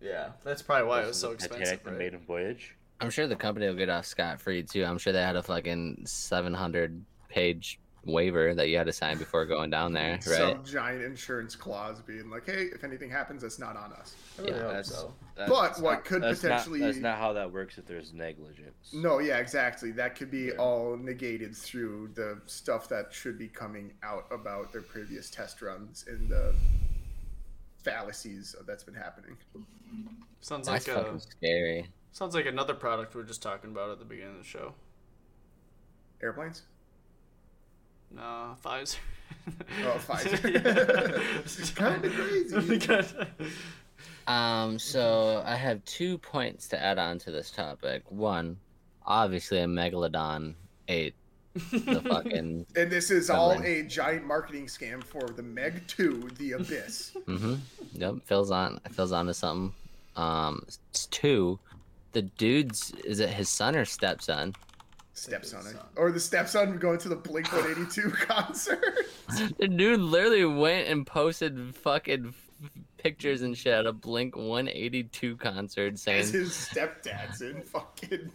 yeah, 0.00 0.30
that's 0.42 0.62
probably 0.62 0.88
why 0.88 1.02
it 1.02 1.06
was 1.06 1.18
so 1.18 1.30
expensive. 1.32 1.58
Titanic, 1.58 1.84
the 1.84 1.92
maiden 1.92 2.20
voyage. 2.26 2.74
I'm 3.00 3.10
sure 3.10 3.26
the 3.26 3.36
company 3.36 3.66
will 3.66 3.74
get 3.74 3.88
off 3.88 4.06
scot 4.06 4.40
free 4.40 4.62
too. 4.62 4.84
I'm 4.84 4.98
sure 4.98 5.12
they 5.12 5.22
had 5.22 5.36
a 5.36 5.42
fucking 5.42 6.02
700 6.06 7.04
page 7.28 7.78
waiver 8.06 8.54
that 8.54 8.68
you 8.68 8.76
had 8.76 8.86
to 8.86 8.92
sign 8.92 9.18
before 9.18 9.44
going 9.46 9.70
down 9.70 9.92
there, 9.92 10.12
right? 10.12 10.22
Some 10.22 10.64
giant 10.64 11.02
insurance 11.02 11.56
clause 11.56 12.00
being 12.02 12.30
like, 12.30 12.46
"Hey, 12.46 12.64
if 12.72 12.84
anything 12.84 13.10
happens, 13.10 13.42
it's 13.44 13.58
not 13.58 13.76
on 13.76 13.92
us." 13.92 14.14
Really 14.38 14.52
Yeah, 14.52 14.58
that's- 14.58 14.88
so. 14.88 15.14
That's 15.36 15.50
But 15.50 15.80
what 15.80 15.92
not- 15.94 16.04
could 16.04 16.22
that's 16.22 16.40
potentially- 16.42 16.80
Not, 16.80 16.86
that's 16.86 16.98
not 16.98 17.18
how 17.18 17.32
that 17.32 17.50
works 17.50 17.76
if 17.78 17.86
there's 17.86 18.12
negligence. 18.12 18.92
No, 18.92 19.18
yeah, 19.18 19.38
exactly. 19.38 19.90
That 19.90 20.14
could 20.16 20.30
be 20.30 20.46
Yeah. 20.46 20.58
all 20.58 20.96
negated 20.96 21.56
through 21.56 22.08
the 22.14 22.40
stuff 22.46 22.88
that 22.90 23.12
should 23.12 23.36
be 23.38 23.48
coming 23.48 23.94
out 24.04 24.26
about 24.30 24.72
their 24.72 24.82
previous 24.82 25.30
test 25.30 25.60
runs 25.60 26.04
and 26.06 26.28
the 26.28 26.54
fallacies 27.82 28.54
that's 28.66 28.84
been 28.84 28.94
happening. 28.94 29.36
Sounds 30.40 30.68
That's 30.68 30.86
like 30.88 30.96
uh, 30.96 31.14
a, 31.14 31.20
scary. 31.20 31.90
sounds 32.12 32.34
like 32.34 32.46
another 32.46 32.74
product 32.74 33.14
we 33.14 33.20
are 33.20 33.24
just 33.24 33.42
talking 33.42 33.70
about 33.70 33.90
at 33.90 33.98
the 33.98 34.04
beginning 34.04 34.32
of 34.32 34.38
the 34.38 34.44
show. 34.44 34.74
Airplanes? 36.22 36.62
No, 38.14 38.56
Pfizer. 38.64 38.96
Oh, 39.84 39.98
Pfizer. 40.06 41.44
It's 41.44 41.70
kinda 41.70 42.10
crazy. 42.10 43.48
Um, 44.26 44.78
so 44.78 45.42
I 45.44 45.54
have 45.54 45.84
two 45.84 46.16
points 46.16 46.66
to 46.68 46.82
add 46.82 46.98
on 46.98 47.18
to 47.18 47.30
this 47.30 47.50
topic. 47.50 48.02
One, 48.10 48.56
obviously 49.04 49.58
a 49.58 49.66
megalodon 49.66 50.54
ate 50.88 51.14
the 51.52 52.00
fucking. 52.08 52.64
And 52.74 52.90
this 52.90 53.10
is 53.10 53.28
all 53.28 53.60
a 53.62 53.82
giant 53.82 54.24
marketing 54.26 54.64
scam 54.64 55.04
for 55.04 55.28
the 55.28 55.42
Meg 55.42 55.86
2, 55.88 56.30
The 56.38 56.52
Abyss. 56.52 57.16
mm-hmm. 57.26 57.54
Yep, 57.92 58.14
Phil's 58.24 58.50
on. 58.50 58.80
Phil's 58.92 59.12
on 59.12 59.26
to 59.26 59.34
something. 59.34 59.74
Um, 60.16 60.62
s- 60.68 60.78
two, 61.10 61.58
the 62.12 62.22
dude's 62.22 62.92
is 63.04 63.20
it 63.20 63.28
his 63.28 63.50
son 63.50 63.76
or 63.76 63.84
stepson? 63.84 64.54
Stepson. 65.14 65.78
Or 65.96 66.10
the 66.10 66.20
stepson 66.20 66.76
going 66.78 66.98
to 66.98 67.08
the 67.08 67.16
Blink 67.16 67.50
182 67.52 68.10
concert. 68.26 68.84
The 69.58 69.68
dude 69.68 70.00
literally 70.00 70.44
went 70.44 70.88
and 70.88 71.06
posted 71.06 71.74
fucking 71.76 72.34
pictures 72.98 73.42
and 73.42 73.56
shit 73.56 73.72
at 73.72 73.86
a 73.86 73.92
Blink 73.92 74.36
182 74.36 75.36
concert 75.36 75.98
saying 75.98 76.20
As 76.20 76.30
his 76.30 76.52
stepdad's 76.52 77.42
in 77.42 77.62
fucking. 77.62 78.32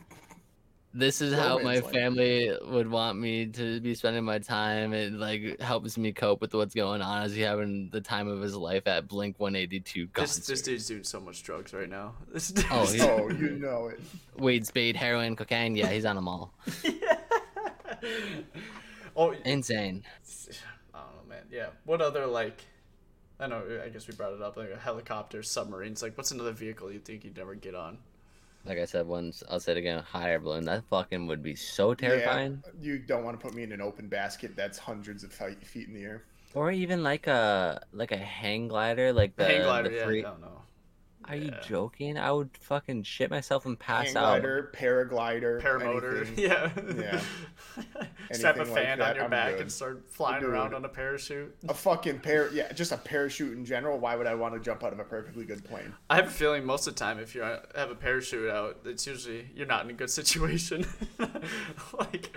This 0.93 1.21
is 1.21 1.33
how 1.33 1.57
my 1.59 1.75
land. 1.79 1.85
family 1.85 2.51
would 2.67 2.89
want 2.89 3.19
me 3.19 3.45
to 3.47 3.79
be 3.79 3.93
spending 3.95 4.23
my 4.23 4.39
time. 4.39 4.93
It 4.93 5.13
like 5.13 5.59
helps 5.61 5.97
me 5.97 6.11
cope 6.11 6.41
with 6.41 6.53
what's 6.53 6.73
going 6.73 7.01
on 7.01 7.21
as 7.23 7.33
he 7.35 7.41
having 7.41 7.89
the 7.91 8.01
time 8.01 8.27
of 8.27 8.41
his 8.41 8.55
life 8.55 8.87
at 8.87 9.07
Blink 9.07 9.39
182 9.39 10.05
this 10.05 10.11
concert. 10.13 10.45
this 10.47 10.61
dude's 10.63 10.87
doing 10.87 11.03
so 11.03 11.19
much 11.19 11.43
drugs 11.43 11.73
right 11.73 11.89
now. 11.89 12.13
This 12.33 12.51
Oh, 12.71 12.79
dude's- 12.85 12.93
he's- 12.93 13.05
Oh, 13.07 13.29
you 13.29 13.49
know 13.57 13.87
it. 13.87 13.99
Weed, 14.37 14.65
speed, 14.65 14.95
heroin, 14.95 15.35
cocaine. 15.35 15.75
Yeah, 15.75 15.87
he's 15.87 16.05
on 16.05 16.15
them 16.15 16.27
all. 16.27 16.53
yeah. 16.83 17.17
oh, 19.15 19.31
Insane. 19.45 20.03
I 20.93 20.99
don't 20.99 21.15
know, 21.15 21.29
man. 21.29 21.43
Yeah. 21.51 21.67
What 21.85 22.01
other 22.01 22.25
like? 22.25 22.61
I 23.39 23.47
know. 23.47 23.63
I 23.83 23.89
guess 23.89 24.07
we 24.07 24.15
brought 24.15 24.33
it 24.33 24.41
up. 24.41 24.57
Like 24.57 24.71
a 24.71 24.77
helicopter, 24.77 25.43
submarines. 25.43 26.01
Like, 26.01 26.17
what's 26.17 26.31
another 26.31 26.51
vehicle 26.51 26.91
you 26.91 26.99
think 26.99 27.23
you'd 27.23 27.37
never 27.37 27.55
get 27.55 27.75
on? 27.75 27.97
Like 28.65 28.77
I 28.77 28.85
said 28.85 29.07
once, 29.07 29.41
I'll 29.49 29.59
say 29.59 29.71
it 29.71 29.77
again. 29.77 29.99
Hot 29.99 30.27
air 30.27 30.39
balloon. 30.39 30.65
That 30.65 30.83
fucking 30.89 31.27
would 31.27 31.41
be 31.41 31.55
so 31.55 31.93
terrifying. 31.93 32.63
Yeah, 32.81 32.91
you 32.93 32.99
don't 32.99 33.23
want 33.23 33.39
to 33.39 33.43
put 33.45 33.55
me 33.55 33.63
in 33.63 33.71
an 33.71 33.81
open 33.81 34.07
basket 34.07 34.55
that's 34.55 34.77
hundreds 34.77 35.23
of 35.23 35.31
fe- 35.31 35.55
feet 35.63 35.87
in 35.87 35.93
the 35.93 36.03
air. 36.03 36.23
Or 36.53 36.71
even 36.71 37.03
like 37.03 37.27
a 37.27 37.81
like 37.93 38.11
a 38.11 38.17
hang 38.17 38.67
glider, 38.67 39.13
like 39.13 39.35
the 39.35 39.45
Hang 39.45 39.61
glider. 39.63 39.89
the 39.89 39.95
Yeah. 39.95 40.05
free- 40.05 40.25
I 40.25 40.29
don't 40.29 40.41
know. 40.41 40.61
Are 41.25 41.35
you 41.35 41.51
Yeah. 41.51 41.59
joking? 41.61 42.17
I 42.17 42.31
would 42.31 42.49
fucking 42.57 43.03
shit 43.03 43.29
myself 43.29 43.65
and 43.65 43.77
pass 43.77 44.07
Hang 44.07 44.17
out. 44.17 44.21
glider, 44.41 44.71
paraglider, 44.73 45.61
Paramotor, 45.61 46.17
anything. 46.25 46.37
yeah. 46.45 46.71
Yeah. 46.95 47.21
Strap 48.31 48.55
a 48.55 48.59
Anything 48.61 48.73
like 48.75 48.83
fan 48.83 48.99
that, 48.99 49.09
on 49.11 49.15
your 49.15 49.23
I'm 49.25 49.29
back 49.29 49.51
good. 49.53 49.61
and 49.61 49.71
start 49.71 50.05
flying 50.09 50.41
Dude. 50.41 50.49
around 50.51 50.73
on 50.73 50.83
a 50.85 50.89
parachute. 50.89 51.55
A 51.67 51.73
fucking 51.73 52.19
par 52.21 52.49
yeah, 52.53 52.71
just 52.73 52.91
a 52.91 52.97
parachute 52.97 53.55
in 53.57 53.63
general. 53.65 53.99
Why 53.99 54.15
would 54.15 54.27
I 54.27 54.33
want 54.35 54.53
to 54.55 54.59
jump 54.59 54.83
out 54.83 54.91
of 54.93 54.99
a 54.99 55.03
perfectly 55.03 55.45
good 55.45 55.63
plane? 55.65 55.93
I 56.09 56.15
have 56.15 56.27
a 56.27 56.31
feeling 56.31 56.65
most 56.65 56.87
of 56.87 56.95
the 56.95 56.99
time, 56.99 57.19
if 57.19 57.35
you 57.35 57.43
uh, 57.43 57.59
have 57.75 57.91
a 57.91 57.95
parachute 57.95 58.49
out, 58.49 58.79
it's 58.85 59.05
usually 59.05 59.49
you're 59.53 59.67
not 59.67 59.83
in 59.85 59.91
a 59.91 59.93
good 59.93 60.09
situation. 60.09 60.85
like 61.99 62.35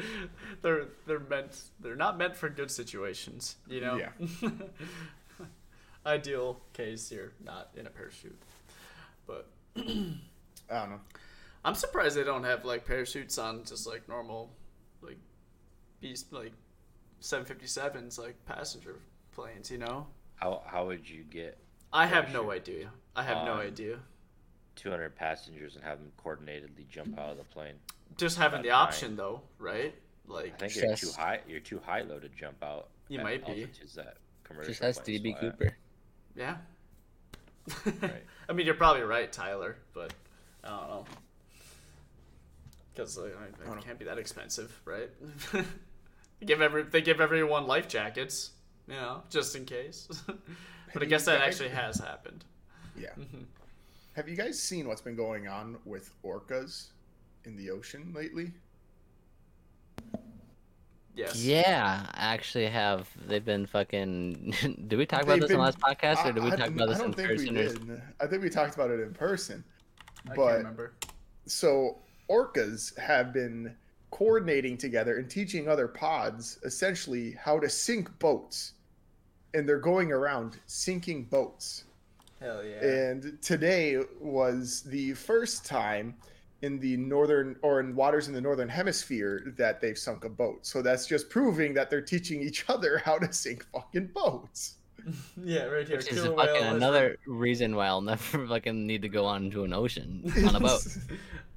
they're 0.61 0.87
they're 1.07 1.21
meant 1.21 1.61
they're 1.81 1.97
not 1.97 2.19
meant 2.19 2.37
for 2.37 2.49
good 2.49 2.71
situations, 2.71 3.57
you 3.69 3.81
know. 3.81 3.97
Yeah. 3.97 4.11
Ideal 6.05 6.59
case, 6.73 7.13
you're 7.13 7.33
not 7.45 7.71
in 7.77 7.87
a 7.87 7.91
parachute, 7.91 8.37
but 9.27 9.49
I 9.77 9.83
don't 9.83 10.91
know. 10.91 11.01
I'm 11.65 11.75
surprised 11.75 12.17
they 12.17 12.25
don't 12.25 12.45
have 12.45 12.65
like 12.65 12.85
parachutes 12.85 13.39
on 13.39 13.65
just 13.65 13.87
like 13.87 14.09
normal, 14.09 14.51
like 15.01 15.19
beast 16.01 16.33
like 16.33 16.53
757s 17.21 18.19
like 18.19 18.37
passenger 18.47 18.97
planes. 19.33 19.71
You 19.71 19.79
know. 19.79 20.07
How 20.37 20.63
how 20.67 20.87
would 20.87 21.09
you 21.09 21.23
get 21.23 21.59
I 21.93 22.07
have 22.07 22.33
no 22.33 22.51
idea. 22.51 22.91
I 23.15 23.23
have 23.23 23.45
no 23.45 23.55
idea. 23.55 23.99
200 24.77 25.15
passengers 25.15 25.77
and 25.77 25.85
have 25.85 25.99
them 25.99 26.11
coordinatedly 26.25 26.89
jump 26.89 27.19
out 27.19 27.31
of 27.31 27.37
the 27.37 27.45
plane? 27.45 27.75
Just 28.17 28.39
having 28.39 28.63
the 28.63 28.69
flying. 28.69 28.83
option 28.83 29.17
though, 29.17 29.43
right? 29.59 29.95
Like 30.27 30.55
I 30.55 30.57
Like 30.65 30.71
think 30.71 30.77
you're 30.77 30.97
too 30.97 31.11
high. 31.17 31.41
You're 31.47 31.61
too 31.61 31.81
high 31.85 32.03
low 32.03 32.19
to 32.19 32.29
jump 32.31 32.63
out. 32.63 32.89
You 33.09 33.19
might 33.21 33.45
be. 33.45 33.53
altitudes 33.63 33.95
that 33.95 34.17
commercial 34.45 34.71
Just 34.71 34.83
ask 34.83 35.05
planes 35.05 35.21
DB 35.23 35.39
fly 35.39 35.49
at. 35.49 35.59
Cooper. 35.59 35.77
Yeah. 36.35 36.57
Right. 38.01 38.25
I 38.49 38.53
mean, 38.53 38.67
you're 38.67 38.75
probably 38.75 39.03
right, 39.03 39.33
Tyler, 39.33 39.77
but 39.95 40.13
I 40.65 40.69
don't 40.69 40.89
know. 40.89 41.05
Because 42.95 43.17
like, 43.17 43.33
it 43.33 43.67
know. 43.67 43.75
can't 43.83 43.99
be 43.99 44.05
that 44.05 44.19
expensive, 44.19 44.79
right? 44.85 45.09
they 45.53 45.65
give 46.47 46.61
every 46.61 46.83
they 46.83 47.01
give 47.01 47.21
everyone 47.21 47.67
life 47.67 47.89
jackets, 47.89 48.51
you 48.87 48.95
know, 48.95 49.23
just 49.31 49.57
in 49.57 49.65
case. 49.65 50.09
but 50.93 51.03
I 51.03 51.07
guess 51.07 51.25
that 51.25 51.41
actually 51.41 51.71
has 51.71 51.99
happened. 51.99 52.45
Yeah. 52.97 53.11
Mm-hmm. 53.19 53.45
Have 54.15 54.29
you 54.29 54.37
guys 54.37 54.61
seen 54.61 54.87
what's 54.89 55.01
been 55.01 55.17
going 55.17 55.49
on 55.49 55.79
with 55.87 56.11
orcas 56.23 56.89
in 57.45 57.57
the 57.57 57.71
ocean 57.71 58.13
lately? 58.15 58.53
Yes. 61.15 61.37
Yeah, 61.45 62.07
I 62.15 62.33
actually 62.35 62.67
have. 62.67 63.09
They've 63.27 63.45
been 63.45 63.67
fucking. 63.67 64.55
did 64.89 64.97
we 64.99 65.05
talk 65.05 65.23
about 65.23 65.33
They've 65.35 65.41
this 65.43 65.49
been- 65.49 65.57
in 65.59 65.63
last 65.63 65.79
podcast, 65.79 66.25
or 66.25 66.29
I- 66.29 66.33
did 66.33 66.43
we 66.43 66.53
I- 66.53 66.57
talk 66.57 66.69
about 66.69 66.89
I 66.89 66.93
this 66.93 66.99
don't 66.99 67.07
in 67.09 67.13
think 67.15 67.29
we 67.29 67.37
person? 67.37 67.59
or- 67.91 67.97
did. 67.97 68.03
I 68.21 68.27
think 68.27 68.43
we 68.43 68.49
talked 68.49 68.75
about 68.75 68.91
it 68.91 69.01
in 69.01 69.13
person. 69.13 69.63
I 70.31 70.35
but- 70.35 70.47
can't 70.47 70.59
remember. 70.59 70.95
So 71.47 71.99
orcas 72.31 72.97
have 72.99 73.33
been 73.33 73.75
coordinating 74.11 74.77
together 74.77 75.17
and 75.19 75.29
teaching 75.29 75.69
other 75.69 75.89
pods 75.89 76.59
essentially 76.65 77.33
how 77.33 77.59
to 77.59 77.69
sink 77.69 78.17
boats. 78.19 78.75
And 79.55 79.69
they're 79.69 79.79
going 79.81 80.13
around 80.13 80.59
sinking 80.67 81.25
boats. 81.25 81.85
Hell 82.41 82.65
yeah. 82.65 82.83
And 82.85 83.41
today 83.43 83.99
was 84.21 84.83
the 84.83 85.13
first 85.15 85.67
time 85.67 86.15
in 86.63 86.79
the 86.79 86.97
northern 86.97 87.57
or 87.63 87.81
in 87.81 87.95
waters 87.95 88.29
in 88.29 88.35
the 88.35 88.41
northern 88.41 88.69
hemisphere 88.69 89.53
that 89.59 89.81
they've 89.81 89.99
sunk 89.99 90.25
a 90.25 90.29
boat. 90.29 90.65
So 90.65 90.81
that's 90.81 91.07
just 91.07 91.29
proving 91.29 91.75
that 91.75 91.91
they're 91.91 92.01
teaching 92.01 92.41
each 92.41 92.65
other 92.69 92.99
how 92.99 93.19
to 93.19 93.33
sink 93.33 93.67
fucking 93.73 94.09
boats. 94.15 94.77
yeah, 95.45 95.65
right 95.65 95.87
here. 95.87 95.97
Which 95.97 96.09
is 96.09 96.23
Killer 96.23 96.37
fucking 96.37 96.55
whale 96.55 96.63
has 96.63 96.77
another 96.77 97.17
reason 97.27 97.75
why 97.75 97.89
I'll 97.89 98.01
never 98.01 98.47
fucking 98.47 98.87
need 98.87 99.03
to 99.03 99.09
go 99.09 99.27
onto 99.27 99.65
an 99.65 99.73
ocean 99.73 100.33
on 100.47 100.57
a 100.57 100.61
boat. 100.61 100.87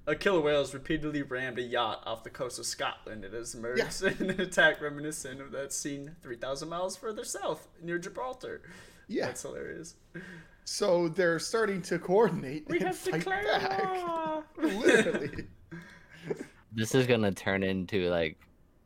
A 0.08 0.16
killer 0.16 0.42
whale 0.42 0.60
has 0.60 0.74
repeatedly 0.74 1.24
rammed 1.24 1.58
a 1.58 1.64
yacht 1.64 2.04
off 2.06 2.24
the 2.24 2.30
coast 2.30 2.60
of 2.60 2.66
Scotland. 2.68 3.26
It 3.26 3.34
has 3.34 3.56
emerged 3.56 4.04
in 4.04 4.30
an 4.30 4.40
attack 4.40 4.80
reminiscent 4.80 5.42
of 5.42 5.52
that 5.52 5.74
seen 5.74 6.16
3,000 6.22 6.70
miles 6.70 6.96
further 6.96 7.24
south 7.24 7.68
near 7.82 7.98
Gibraltar. 7.98 8.62
Yeah. 9.08 9.28
That's 9.28 9.42
hilarious. 9.42 9.96
So 10.66 11.08
they're 11.08 11.40
starting 11.40 11.82
to 11.84 12.00
coordinate 12.00 12.68
We 12.68 12.78
and 12.80 12.88
have 12.88 12.98
fight 12.98 13.14
declared 13.20 13.46
back. 13.46 14.44
Literally. 14.58 15.46
This 16.74 16.96
is 16.96 17.06
gonna 17.08 17.32
turn 17.32 17.64
into 17.64 18.10
like, 18.10 18.38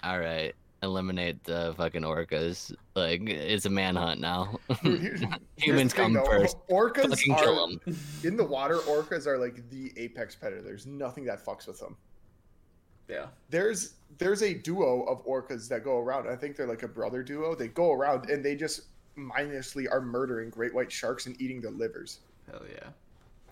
all 0.04 0.20
right, 0.20 0.54
eliminate 0.84 1.42
the 1.46 1.74
fucking 1.78 2.02
orcas. 2.04 2.74
Like 2.96 3.22
it's 3.30 3.65
a 3.65 3.70
manhunt 3.70 4.20
now. 4.20 4.60
Dude, 4.84 5.02
here's- 5.02 5.20
here's 5.56 5.65
Humans 5.65 5.94
the 5.94 5.98
come 6.02 6.13
though. 6.13 6.26
first. 6.26 6.58
Orcas 6.70 7.10
Fucking 7.12 7.34
are 7.34 7.39
kill 7.39 7.70
'em. 7.88 7.96
in 8.26 8.36
the 8.36 8.44
water. 8.46 8.76
Orcas 8.80 9.26
are 9.26 9.38
like 9.38 9.68
the 9.70 9.94
apex 9.98 10.36
predator. 10.36 10.62
There's 10.62 10.86
nothing 10.86 11.24
that 11.26 11.44
fucks 11.44 11.65
with 11.65 11.80
them. 11.80 11.96
Yeah. 13.08 13.28
There's 13.50 13.94
there's 14.18 14.44
a 14.44 14.54
duo 14.54 15.04
of 15.04 15.26
orcas 15.26 15.70
that 15.70 15.84
go 15.86 15.98
around. 15.98 16.28
I 16.28 16.36
think 16.36 16.58
they're 16.58 16.68
like 16.68 16.84
a 16.84 16.88
brother 16.89 17.24
duo. 17.24 17.56
They 17.56 17.70
go 17.70 17.94
around 17.94 18.30
and 18.30 18.44
they 18.44 18.56
just 18.56 18.82
mindlessly 19.15 19.88
are 19.88 20.02
murdering 20.02 20.50
great 20.50 20.74
white 20.74 20.91
sharks 20.91 21.26
and 21.26 21.39
eating 21.41 21.62
their 21.62 21.72
livers. 21.72 22.19
Hell 22.50 22.62
yeah. 22.72 22.89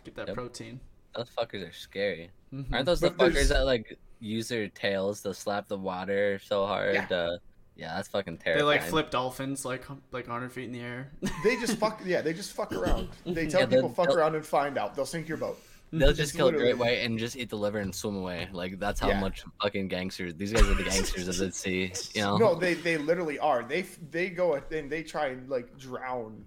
Get 0.03 0.15
that 0.15 0.27
Yep. 0.27 0.35
protein. 0.35 0.79
Those 1.15 1.29
fuckers 1.37 1.67
are 1.69 1.73
scary. 1.73 2.29
Mhm. 2.53 2.71
Aren't 2.73 2.85
those 2.85 2.99
the 3.01 3.09
But 3.11 3.33
there's- 3.33 3.47
fuckers 3.47 3.49
that 3.49 3.65
like 3.65 3.97
use 4.19 4.47
their 4.47 4.67
tails 4.69 5.21
to 5.23 5.33
slap 5.33 5.67
the 5.67 5.77
water 5.77 6.39
so 6.39 6.65
hard? 6.65 6.95
Yeah. 6.95 7.07
Uh, 7.09 7.37
yeah, 7.75 7.95
that's 7.95 8.07
fucking 8.07 8.37
terrifying. 8.37 8.59
They 8.59 8.63
like 8.79 8.83
flip 8.83 9.09
dolphins 9.11 9.65
like 9.65 9.85
like 10.11 10.27
100 10.27 10.51
feet 10.51 10.65
in 10.65 10.71
the 10.71 10.81
air. 10.81 11.11
They 11.43 11.55
just 11.57 11.77
fuck. 11.77 12.01
Yeah, 12.05 12.21
they 12.21 12.33
just 12.33 12.53
fuck 12.53 12.71
around. 12.73 13.09
They 13.25 13.47
tell 13.47 13.61
Yeah, 13.61 13.65
people 13.67 13.89
fuck 13.89 14.07
they'll- 14.07 14.17
around 14.17 14.35
and 14.35 14.45
find 14.45 14.77
out. 14.77 14.95
They'll 14.95 15.05
sink 15.05 15.27
your 15.27 15.37
boat. 15.37 15.59
They'll 15.91 16.09
It's 16.09 16.17
just 16.19 16.35
kill 16.35 16.47
a 16.49 16.51
great 16.51 16.77
white 16.77 16.99
and 16.99 17.17
just 17.17 17.35
eat 17.37 17.49
the 17.49 17.55
liver 17.57 17.79
and 17.79 17.93
swim 17.95 18.15
away. 18.17 18.49
Like 18.51 18.79
that's 18.79 18.99
how 18.99 19.07
Yeah. 19.09 19.19
much 19.21 19.43
fucking 19.61 19.87
gangsters. 19.87 20.35
These 20.35 20.53
guys 20.53 20.63
are 20.67 20.73
the 20.73 20.83
gangsters 20.83 21.27
of 21.27 21.37
the 21.37 21.51
sea. 21.53 21.93
You 22.13 22.21
know. 22.21 22.37
No, 22.37 22.55
they 22.55 22.73
they 22.73 22.97
literally 22.97 23.39
are. 23.39 23.63
They 23.63 23.83
they 24.11 24.29
go 24.29 24.55
and 24.55 24.89
they 24.89 25.03
try 25.03 25.27
and 25.27 25.49
like 25.49 25.77
drown, 25.77 26.43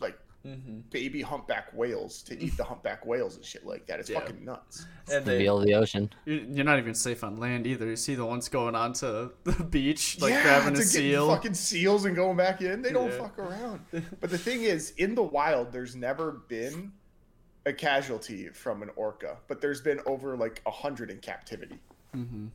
like 0.00 0.18
hmm 0.42 0.78
baby 0.90 1.20
humpback 1.22 1.72
whales 1.74 2.22
to 2.22 2.38
eat 2.42 2.56
the 2.56 2.64
humpback 2.70 3.04
whales 3.04 3.36
and 3.36 3.44
shit 3.44 3.66
like 3.66 3.86
that. 3.86 4.00
It's 4.00 4.08
Yeah. 4.08 4.20
fucking 4.20 4.44
nuts. 4.44 4.86
And 5.12 5.24
the 5.24 5.32
they, 5.32 5.38
veal 5.38 5.58
of 5.58 5.66
the 5.66 5.74
ocean. 5.74 6.10
you- 6.24 6.46
you're 6.50 6.64
not 6.64 6.78
even 6.78 6.94
safe 6.94 7.22
on 7.22 7.38
land 7.38 7.66
either. 7.66 7.86
You 7.86 7.96
see 7.96 8.14
the 8.14 8.24
ones 8.24 8.48
going 8.48 8.74
onto 8.74 9.30
the 9.44 9.62
beach, 9.64 10.18
like 10.22 10.30
yeah, 10.32 10.42
grabbing 10.42 10.74
to 10.74 10.80
a 10.80 10.82
get 10.84 10.88
seal. 10.88 11.28
fucking 11.28 11.52
seals 11.54 12.06
and 12.06 12.16
going 12.16 12.36
back 12.38 12.62
in. 12.62 12.80
They 12.80 12.92
don't 12.92 13.10
Yeah. 13.10 13.18
fuck 13.18 13.38
around. 13.38 13.80
But 14.20 14.30
the 14.30 14.38
thing 14.38 14.62
is, 14.62 14.92
in 14.96 15.14
the 15.14 15.22
wild, 15.22 15.70
there's 15.72 15.94
never 15.94 16.32
been 16.48 16.92
a 17.66 17.72
casualty 17.72 18.48
from 18.48 18.82
an 18.82 18.90
orca, 18.96 19.36
but 19.48 19.60
there's 19.60 19.80
been 19.80 20.00
over 20.06 20.36
like 20.36 20.60
a 20.66 20.70
hundred 20.70 21.10
in 21.10 21.18
captivity. 21.18 21.78
hmm 22.12 22.46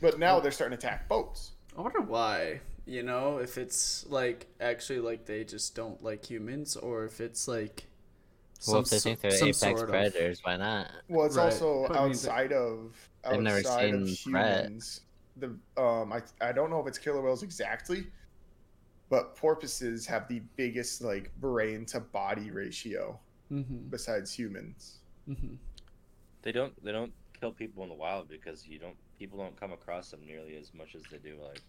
But 0.00 0.18
now 0.18 0.40
they're 0.40 0.52
starting 0.52 0.78
to 0.78 0.86
attack 0.86 1.08
boats. 1.08 1.52
I 1.76 1.82
wonder 1.82 2.00
why. 2.00 2.60
You 2.86 3.02
know, 3.02 3.38
if 3.38 3.58
it's 3.58 4.06
like 4.08 4.46
actually 4.60 5.00
like 5.00 5.26
they 5.26 5.44
just 5.44 5.74
don't 5.74 6.02
like 6.02 6.24
humans, 6.28 6.76
or 6.76 7.04
if 7.04 7.20
it's 7.20 7.46
like 7.46 7.84
Well, 8.66 8.80
if 8.80 8.88
they 8.90 8.98
think 8.98 9.20
they're 9.20 9.30
some 9.32 9.48
apex 9.48 9.58
sort 9.60 9.80
of- 9.82 9.88
predators, 9.90 10.40
why 10.42 10.56
not? 10.56 10.90
Well, 11.08 11.26
it's 11.26 11.36
Right. 11.36 11.44
also 11.44 11.86
But 11.88 11.96
I 11.96 12.02
mean, 12.04 12.12
the- 12.12 12.18
outside 12.18 12.52
of 12.52 13.10
They've 13.30 13.40
never 13.40 13.58
outside 13.58 13.94
of 13.94 14.08
seen 14.08 14.32
threat. 14.32 14.64
humans. 14.64 15.00
The 15.36 15.48
um, 15.76 16.12
I 16.12 16.22
I 16.40 16.52
don't 16.52 16.70
know 16.70 16.80
if 16.80 16.86
it's 16.86 16.98
killer 16.98 17.20
whales 17.20 17.42
exactly, 17.42 18.06
but 19.10 19.36
porpoises 19.36 20.06
have 20.06 20.26
the 20.26 20.40
biggest 20.56 21.02
like 21.02 21.30
brain 21.38 21.84
to 21.86 22.00
body 22.00 22.50
ratio 22.50 23.18
Mhm, 23.50 23.90
besides 23.90 24.32
humans. 24.32 24.98
mhm. 25.28 25.56
They 26.42 26.52
don't 26.52 26.72
they 26.84 26.92
don't 26.92 27.12
kill 27.38 27.52
people 27.52 27.82
in 27.82 27.88
the 27.88 27.94
wild 27.94 28.28
because 28.28 28.66
you 28.66 28.78
don't 28.78 28.96
people 29.18 29.38
don't 29.38 29.56
come 29.58 29.72
across 29.72 30.10
them 30.10 30.20
nearly 30.26 30.56
as 30.56 30.72
much 30.72 30.94
as 30.94 31.02
they 31.10 31.18
do 31.18 31.36
like 31.42 31.60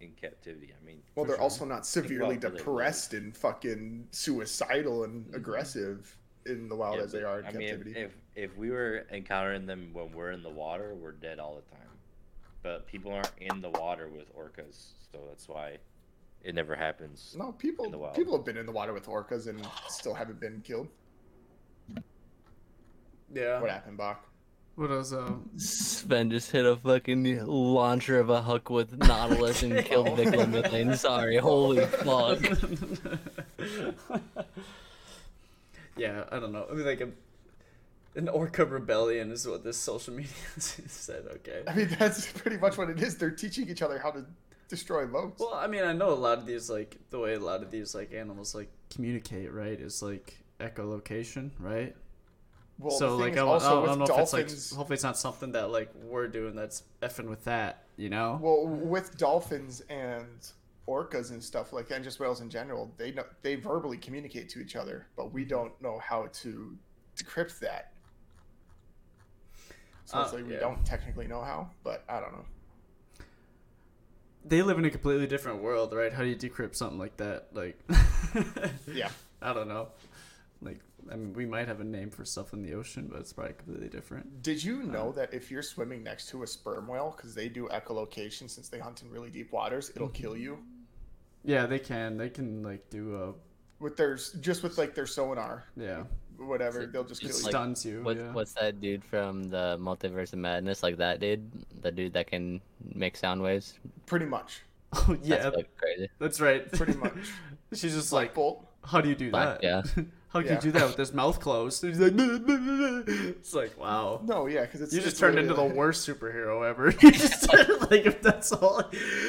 in 0.00 0.12
captivity. 0.12 0.72
I 0.72 0.84
mean, 0.84 1.02
Well, 1.14 1.26
they're 1.26 1.36
sure. 1.36 1.42
also 1.42 1.64
not 1.66 1.84
severely 1.86 2.36
about 2.36 2.42
where 2.42 2.50
they 2.52 2.56
depressed 2.58 3.12
and 3.12 3.36
fucking 3.36 4.08
suicidal 4.12 5.04
and 5.04 5.26
Mm-hmm. 5.26 5.34
aggressive 5.34 6.16
in 6.46 6.68
the 6.70 6.76
wild 6.76 6.96
yeah, 6.96 7.02
as 7.04 7.12
they 7.12 7.22
are 7.22 7.40
in 7.40 7.44
I 7.46 7.52
captivity. 7.52 7.92
mean, 7.92 8.04
if 8.04 8.16
if 8.34 8.56
we 8.56 8.70
were 8.70 9.04
encountering 9.10 9.66
them 9.66 9.92
when 9.92 10.12
we're 10.12 10.30
in 10.30 10.42
the 10.42 10.48
water, 10.50 10.94
we're 10.94 11.12
dead 11.12 11.38
all 11.38 11.56
the 11.56 11.70
time. 11.76 11.88
But 12.62 12.86
people 12.86 13.12
aren't 13.12 13.32
in 13.38 13.60
the 13.60 13.70
water 13.70 14.08
with 14.08 14.34
orcas, 14.34 14.92
so 15.12 15.18
that's 15.28 15.48
why 15.48 15.78
it 16.42 16.54
never 16.54 16.74
happens. 16.74 17.34
no, 17.36 17.46
in 17.46 17.50
the 17.52 17.56
people 17.58 17.90
wild. 17.90 18.14
people 18.14 18.34
have 18.34 18.44
been 18.46 18.56
in 18.56 18.64
the 18.64 18.72
water 18.72 18.94
with 18.94 19.06
orcas 19.06 19.46
and 19.48 19.66
still 19.88 20.14
haven't 20.14 20.40
been 20.40 20.62
killed. 20.62 20.88
Yeah. 23.32 23.60
What 23.60 23.70
happened, 23.70 23.96
Bach? 23.96 24.26
What 24.76 24.90
was 24.90 25.12
uh? 25.12 25.32
Sven 25.56 26.30
just 26.30 26.52
hit 26.52 26.64
a 26.64 26.74
fucking 26.74 27.44
launcher 27.46 28.18
of 28.18 28.30
a 28.30 28.40
hook 28.40 28.70
with 28.70 28.96
Nautilus 28.96 29.62
and 29.62 29.78
killed 29.84 30.08
Viclamithane. 30.08 30.96
Sorry, 30.96 31.36
holy 31.36 31.84
fuck. 31.84 32.40
yeah, 35.96 36.24
I 36.32 36.38
don't 36.38 36.52
know. 36.52 36.66
I 36.70 36.74
mean, 36.74 36.86
like 36.86 37.02
a, 37.02 37.10
an 38.16 38.28
orca 38.28 38.64
rebellion 38.64 39.32
is 39.32 39.46
what 39.46 39.64
this 39.64 39.76
social 39.76 40.14
media 40.14 40.30
said. 40.56 41.26
Okay. 41.30 41.62
I 41.68 41.74
mean, 41.74 41.94
that's 41.98 42.32
pretty 42.32 42.56
much 42.56 42.78
what 42.78 42.88
it 42.88 43.02
is. 43.02 43.18
They're 43.18 43.30
teaching 43.30 43.68
each 43.68 43.82
other 43.82 43.98
how 43.98 44.12
to 44.12 44.24
destroy 44.68 45.04
boats. 45.04 45.40
Well, 45.40 45.52
I 45.52 45.66
mean, 45.66 45.84
I 45.84 45.92
know 45.92 46.10
a 46.10 46.14
lot 46.14 46.38
of 46.38 46.46
these 46.46 46.70
like 46.70 46.96
the 47.10 47.18
way 47.18 47.34
a 47.34 47.40
lot 47.40 47.62
of 47.62 47.70
these 47.70 47.94
like 47.94 48.14
animals 48.14 48.54
like 48.54 48.70
communicate, 48.88 49.52
right? 49.52 49.78
Is 49.78 50.00
like 50.00 50.38
echolocation, 50.58 51.50
right? 51.58 51.94
Well, 52.80 52.90
so 52.90 53.16
like 53.16 53.32
I, 53.34 53.36
don't- 53.36 53.62
I 53.62 53.68
don't 53.86 53.98
know 53.98 54.04
with 54.04 54.10
if 54.10 54.18
it's 54.18 54.32
like 54.32 54.76
hopefully 54.76 54.94
it's 54.94 55.02
not 55.04 55.18
something 55.18 55.52
that 55.52 55.70
like 55.70 55.92
we're 56.02 56.28
doing 56.28 56.54
that's 56.54 56.82
effing 57.02 57.28
with 57.28 57.44
that, 57.44 57.84
you 57.96 58.08
know? 58.08 58.38
Well, 58.42 58.66
with 58.66 59.16
dolphins 59.18 59.82
and 59.90 60.26
orcas 60.88 61.30
and 61.30 61.42
stuff 61.42 61.72
like 61.72 61.88
that, 61.88 61.96
and 61.96 62.04
just 62.04 62.18
whales 62.20 62.40
in 62.40 62.48
general, 62.50 62.92
they 62.96 63.12
know 63.12 63.24
they 63.42 63.54
verbally 63.56 63.96
communicate 63.98 64.48
to 64.50 64.60
each 64.60 64.76
other, 64.76 65.06
but 65.16 65.32
we 65.32 65.44
don't 65.44 65.72
know 65.82 65.98
how 65.98 66.26
to 66.32 66.76
decrypt 67.16 67.58
that. 67.60 67.92
So 70.06 70.20
it's 70.22 70.32
Uh, 70.32 70.36
like 70.36 70.46
we 70.46 70.54
yeah. 70.54 70.60
don't 70.60 70.84
technically 70.84 71.26
know 71.26 71.42
how, 71.42 71.70
but 71.84 72.02
I 72.08 72.18
don't 72.20 72.32
know. 72.32 72.44
they 74.44 74.62
live 74.62 74.78
in 74.78 74.84
a 74.86 74.90
completely 74.90 75.26
different 75.26 75.62
world, 75.62 75.92
right? 75.94 76.12
How 76.12 76.22
do 76.22 76.28
you 76.28 76.34
decrypt 76.36 76.74
something 76.74 76.98
like 76.98 77.16
that? 77.18 77.48
Like, 77.52 77.78
Yeah. 78.92 79.10
I 79.42 79.52
don't 79.52 79.68
know. 79.68 79.88
Like, 80.62 80.80
I 81.10 81.16
mean, 81.16 81.32
we 81.32 81.46
might 81.46 81.68
have 81.68 81.80
a 81.80 81.84
name 81.84 82.10
for 82.10 82.24
stuff 82.24 82.52
in 82.52 82.62
the 82.62 82.74
ocean, 82.74 83.08
but 83.10 83.20
it's 83.20 83.32
probably 83.32 83.54
completely 83.54 83.88
different. 83.88 84.42
Did 84.42 84.62
you 84.62 84.80
um, 84.80 84.92
know 84.92 85.12
that 85.12 85.32
if 85.32 85.50
you're 85.50 85.62
swimming 85.62 86.02
next 86.02 86.28
to 86.30 86.42
a 86.42 86.46
sperm 86.46 86.86
whale, 86.86 87.14
because 87.16 87.34
they 87.34 87.48
do 87.48 87.68
echolocation 87.68 88.48
since 88.50 88.68
they 88.68 88.78
hunt 88.78 89.02
in 89.02 89.10
really 89.10 89.30
deep 89.30 89.52
waters, 89.52 89.90
it'll 89.94 90.08
mm-hmm. 90.08 90.22
kill 90.22 90.36
you 90.36 90.58
Yeah, 91.44 91.66
they 91.66 91.78
can. 91.78 92.16
They 92.16 92.30
can 92.30 92.62
like 92.62 92.88
do 92.90 93.16
a 93.16 93.32
with 93.80 93.96
their 93.96 94.16
just 94.16 94.62
with 94.62 94.78
like 94.78 94.94
their 94.94 95.06
sonar, 95.06 95.64
yeah. 95.76 96.02
whatever. 96.36 96.86
They'll 96.86 97.02
just 97.02 97.22
kill 97.22 97.30
It 97.30 97.36
you. 97.36 97.48
stuns 97.48 97.84
you. 97.84 98.02
What, 98.02 98.16
yeah. 98.16 98.32
What's 98.32 98.52
that 98.54 98.80
dude 98.80 99.04
from 99.04 99.44
the 99.44 99.78
Multiverse 99.80 100.32
of 100.32 100.38
Madness? 100.38 100.82
Like 100.82 100.98
that 100.98 101.18
dude, 101.18 101.50
the 101.80 101.90
dude 101.90 102.12
that 102.12 102.26
can 102.26 102.60
make 102.94 103.16
sound 103.16 103.42
waves. 103.42 103.78
Pretty 104.06 104.26
much. 104.26 104.62
Oh 104.92 105.14
That's 105.14 105.28
yeah, 105.28 105.48
like 105.50 105.76
crazy. 105.76 106.08
that's 106.18 106.40
right. 106.40 106.70
Pretty 106.72 106.94
much. 106.94 107.12
She's 107.72 107.94
just 107.94 108.10
Black 108.10 108.24
like, 108.24 108.34
Bolt. 108.34 108.66
how 108.84 109.00
do 109.00 109.08
you 109.08 109.14
do 109.14 109.30
Black- 109.30 109.60
that? 109.60 109.84
yeah. 109.96 110.02
how 110.32 110.40
can 110.40 110.48
Yeah. 110.48 110.54
you 110.54 110.60
do 110.60 110.70
that 110.72 110.86
with 110.86 110.96
his 110.96 111.12
mouth 111.12 111.40
closed? 111.40 111.82
And 111.84 111.92
he's 111.94 112.00
like, 112.00 112.14
it's 113.36 113.54
like 113.54 113.78
wow. 113.78 114.20
No, 114.24 114.46
yeah, 114.46 114.62
because 114.62 114.80
it's 114.80 114.92
You 114.92 115.00
just 115.00 115.12
it's 115.12 115.20
turned 115.20 115.38
into 115.38 115.54
the 115.54 115.64
worst 115.64 116.08
superhero 116.08 116.68
ever. 116.68 116.90
You 117.02 117.10
just 117.12 117.52
like 117.90 118.06
if 118.06 118.22
that's 118.22 118.52
all. 118.52 118.82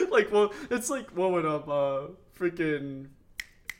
Like 0.09 0.31
well, 0.31 0.53
it's 0.69 0.89
like 0.89 1.09
what 1.11 1.31
would 1.31 1.45
um 1.45 1.63
uh 1.67 2.01
freaking 2.37 3.07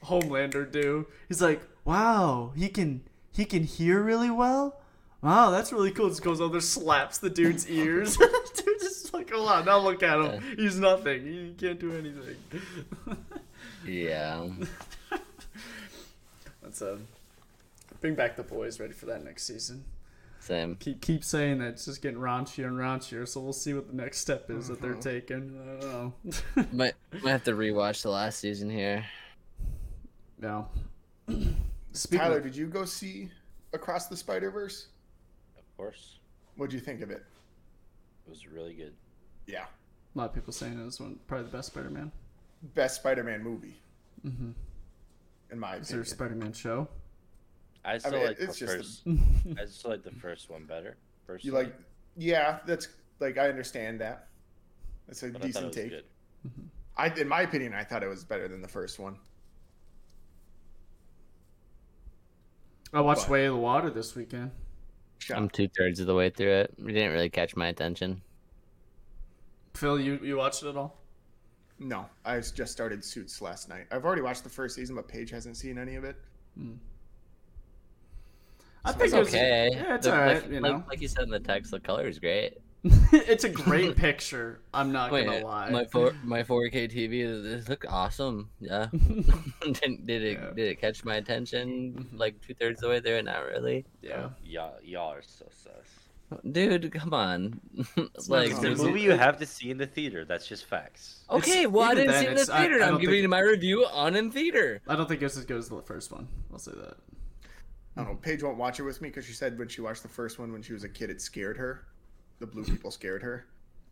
Homelander 0.03 0.71
do? 0.71 1.05
He's 1.27 1.41
like, 1.41 1.61
wow, 1.85 2.53
he 2.55 2.69
can 2.69 3.01
he 3.31 3.45
can 3.45 3.63
hear 3.63 4.01
really 4.01 4.31
well. 4.31 4.79
Wow, 5.21 5.51
that's 5.51 5.71
really 5.71 5.91
cool. 5.91 6.09
Just 6.09 6.23
goes 6.23 6.41
over 6.41 6.53
there, 6.53 6.61
slaps 6.61 7.19
the 7.19 7.29
dude's 7.29 7.69
ears. 7.69 8.17
Dude 8.17 8.79
just 8.79 9.13
like, 9.13 9.29
hold 9.29 9.47
on, 9.49 9.65
now 9.65 9.77
look 9.77 10.01
at 10.01 10.19
him. 10.19 10.43
He's 10.57 10.79
nothing. 10.79 11.25
He 11.25 11.53
can't 11.59 11.79
do 11.79 11.93
anything. 11.93 12.37
Yeah. 13.85 14.47
That's 16.71 16.81
a 16.81 16.97
bring 17.99 18.15
back 18.15 18.37
the 18.37 18.43
boys. 18.43 18.79
Ready 18.79 18.93
for 18.93 19.05
that 19.07 19.23
next 19.25 19.43
season. 19.43 19.83
Same. 20.39 20.75
Keep 20.77 21.01
keep 21.01 21.23
saying 21.25 21.59
that 21.59 21.67
it's 21.69 21.85
just 21.85 22.01
getting 22.01 22.17
raunchier 22.19 22.65
and 22.67 22.77
raunchier. 22.77 23.27
So 23.27 23.41
we'll 23.41 23.51
see 23.51 23.73
what 23.73 23.87
the 23.89 23.93
next 23.95 24.19
step 24.19 24.49
is 24.49 24.69
that 24.69 24.81
they're 24.81 24.95
Mhm. 24.95 25.01
taking. 25.01 25.59
I 25.59 25.81
don't 25.81 25.91
know. 26.55 26.65
Might 26.71 26.93
might 27.21 27.31
have 27.31 27.43
to 27.43 27.51
rewatch 27.51 28.03
the 28.03 28.09
last 28.09 28.39
season 28.39 28.69
here. 28.69 29.05
No. 30.39 30.69
Speaking 31.91 32.19
Tyler, 32.19 32.37
of, 32.37 32.43
did 32.43 32.55
you 32.55 32.67
go 32.67 32.85
see 32.85 33.29
Across 33.73 34.07
the 34.07 34.15
Spider 34.15 34.49
Verse? 34.49 34.87
Of 35.57 35.63
course, 35.77 36.19
What'd 36.55 36.73
you 36.73 36.79
think 36.79 37.01
of 37.01 37.11
it? 37.11 37.25
it 38.25 38.29
was 38.29 38.47
really 38.47 38.73
good. 38.73 38.93
Yeah, 39.45 39.65
a 40.15 40.17
lot 40.17 40.29
of 40.29 40.33
people 40.33 40.53
saying 40.53 40.79
it 40.79 40.85
was 40.85 41.01
one 41.01 41.19
probably 41.27 41.47
the 41.47 41.51
best 41.57 41.67
Spider-Man. 41.67 42.11
best 42.75 42.95
Spider-Man 42.95 43.43
movie, 43.43 43.75
Mm-hmm. 44.25 44.51
In 45.51 45.59
my 45.59 45.75
Is 45.77 45.89
there 45.89 46.01
a. 46.01 46.05
Spider-Man 46.05 46.53
show? 46.53 46.87
I 47.83 47.97
still 47.97 48.11
mean, 48.13 48.25
like 48.27 48.39
it's 48.39 48.59
the 48.59 48.65
just 48.65 48.77
first. 48.77 49.07
Mm-hmm. 49.07 49.53
I 49.59 49.65
still 49.65 49.91
like 49.91 50.03
the 50.03 50.11
first 50.11 50.49
one 50.49 50.65
better. 50.65 50.97
First. 51.25 51.45
You 51.45 51.51
like? 51.51 51.73
Yeah, 52.17 52.59
that's 52.65 52.87
like 53.19 53.37
I 53.37 53.49
understand 53.49 53.99
that. 54.01 54.27
That's 55.07 55.23
a 55.23 55.29
But 55.29 55.41
I 55.41 55.45
it 55.45 55.47
decent 55.47 55.67
was 55.67 55.75
take. 55.75 55.89
good. 55.89 56.03
I, 56.97 57.07
in 57.07 57.27
my 57.27 57.41
opinion, 57.41 57.73
I 57.73 57.83
thought 57.83 58.03
it 58.03 58.07
was 58.09 58.23
better 58.23 58.47
than 58.47 58.61
the 58.61 58.67
first 58.67 58.99
one. 58.99 59.17
I 62.93 63.01
watched 63.01 63.21
But- 63.23 63.29
Way 63.31 63.45
of 63.45 63.53
the 63.55 63.59
Water 63.59 63.89
this 63.89 64.15
weekend. 64.15 64.51
Shut 65.19 65.37
I'm 65.37 65.49
two 65.49 65.67
thirds 65.77 65.99
of 65.99 66.07
the 66.07 66.15
way 66.15 66.29
through 66.31 66.51
it. 66.51 66.73
It 66.79 66.87
didn't 66.87 67.11
really 67.11 67.29
catch 67.29 67.55
my 67.55 67.67
attention. 67.67 68.21
Phil, 69.75 69.99
you 69.99 70.19
you 70.23 70.35
watched 70.35 70.63
it 70.63 70.69
at 70.69 70.75
all? 70.77 70.97
No, 71.83 72.05
I 72.23 72.39
just 72.39 72.71
started 72.71 73.03
Suits 73.03 73.41
last 73.41 73.67
night. 73.67 73.87
I've 73.91 74.05
already 74.05 74.21
watched 74.21 74.43
the 74.43 74.49
first 74.49 74.75
season, 74.75 74.95
but 74.95 75.07
Paige 75.07 75.31
hasn't 75.31 75.57
seen 75.57 75.79
any 75.79 75.95
of 75.95 76.03
it. 76.03 76.15
Hmm. 76.55 76.73
I 78.85 78.91
think 78.91 79.05
It's 79.05 79.13
it 79.13 79.19
was 79.19 79.27
okay. 79.29 79.69
Yeah, 79.73 79.95
it's 79.95 80.05
The- 80.05 80.13
alright. 80.13 80.41
like, 80.43 80.51
You 80.51 80.59
like- 80.59 80.71
know, 80.71 80.83
like 80.87 81.01
you 81.01 81.07
said 81.07 81.23
in 81.23 81.29
the 81.31 81.39
text, 81.39 81.71
the 81.71 81.79
color 81.79 82.07
is 82.07 82.19
great. 82.19 82.57
it's 82.83 83.43
a 83.43 83.49
great 83.49 83.95
picture. 84.07 84.61
I'm 84.73 84.91
not 84.91 85.11
Wait, 85.11 85.25
gonna 85.25 85.45
lie. 85.45 85.69
my 85.69 85.85
four 85.85 86.13
my 86.23 86.41
4K 86.43 86.87
TV 86.91 87.43
this 87.43 87.69
look 87.69 87.85
awesome. 87.87 88.49
Yeah. 88.59 88.87
did, 88.91 90.05
did 90.05 90.23
it 90.23 90.39
Yeah. 90.39 90.49
did 90.55 90.67
it 90.67 90.81
catch 90.81 91.03
my 91.05 91.15
attention 91.15 91.93
mm-hmm. 91.97 92.17
like 92.17 92.41
two 92.41 92.55
thirds 92.55 92.79
of 92.79 92.81
the 92.81 92.89
way 92.89 92.99
there? 92.99 93.21
Not 93.21 93.45
really. 93.45 93.85
yeah. 94.01 94.29
Y'all, 94.43 94.77
y'all 94.83 95.11
are 95.13 95.21
so 95.21 95.45
sus. 95.51 96.00
Dude, 96.51 96.91
come 96.93 97.13
on. 97.13 97.59
not 97.97 98.29
like 98.29 98.49
just 98.49 98.63
It's 98.63 98.81
a 98.81 98.83
movie 98.85 99.01
it- 99.01 99.03
you 99.03 99.11
have 99.11 99.37
to 99.39 99.45
see 99.45 99.69
in 99.69 99.77
the 99.77 99.85
theater. 99.87 100.23
That's 100.25 100.47
just 100.47 100.65
facts. 100.65 101.25
Okay, 101.29 101.51
It's- 101.63 101.67
well 101.67 101.89
I 101.91 101.95
didn't 101.95 102.13
see 102.13 102.25
it 102.25 102.29
in 102.29 102.35
the 102.35 102.41
it's- 102.41 102.49
I- 102.49 102.59
theater. 102.67 102.83
I 102.83 102.87
I'm 102.87 102.97
giving 102.99 103.19
think- 103.21 103.29
my 103.29 103.39
review 103.39 103.85
on 103.91 104.15
in 104.15 104.31
theater. 104.31 104.81
I 104.87 104.95
don't 104.95 105.07
think 105.09 105.21
it's 105.21 105.37
as 105.37 105.45
good 105.45 105.57
as 105.57 105.67
the 105.69 105.81
first 105.81 106.11
one. 106.11 106.27
I'll 106.51 106.59
say 106.59 106.71
that. 106.75 106.95
I 107.97 108.03
don't 108.03 108.11
know. 108.11 108.15
Paige 108.21 108.43
won't 108.43 108.57
watch 108.57 108.79
it 108.79 108.83
with 108.83 109.01
me 109.01 109.09
because 109.09 109.25
she 109.25 109.33
said 109.33 109.59
when 109.59 109.67
she 109.67 109.81
watched 109.81 110.03
the 110.03 110.09
first 110.09 110.39
one 110.39 110.51
when 110.53 110.61
she 110.61 110.71
was 110.73 110.83
a 110.85 110.89
kid, 110.89 111.09
it 111.09 111.21
scared 111.21 111.57
her. 111.57 111.85
The 112.39 112.47
blue 112.47 112.63
people 112.63 112.89
scared 112.91 113.21
her. 113.23 113.45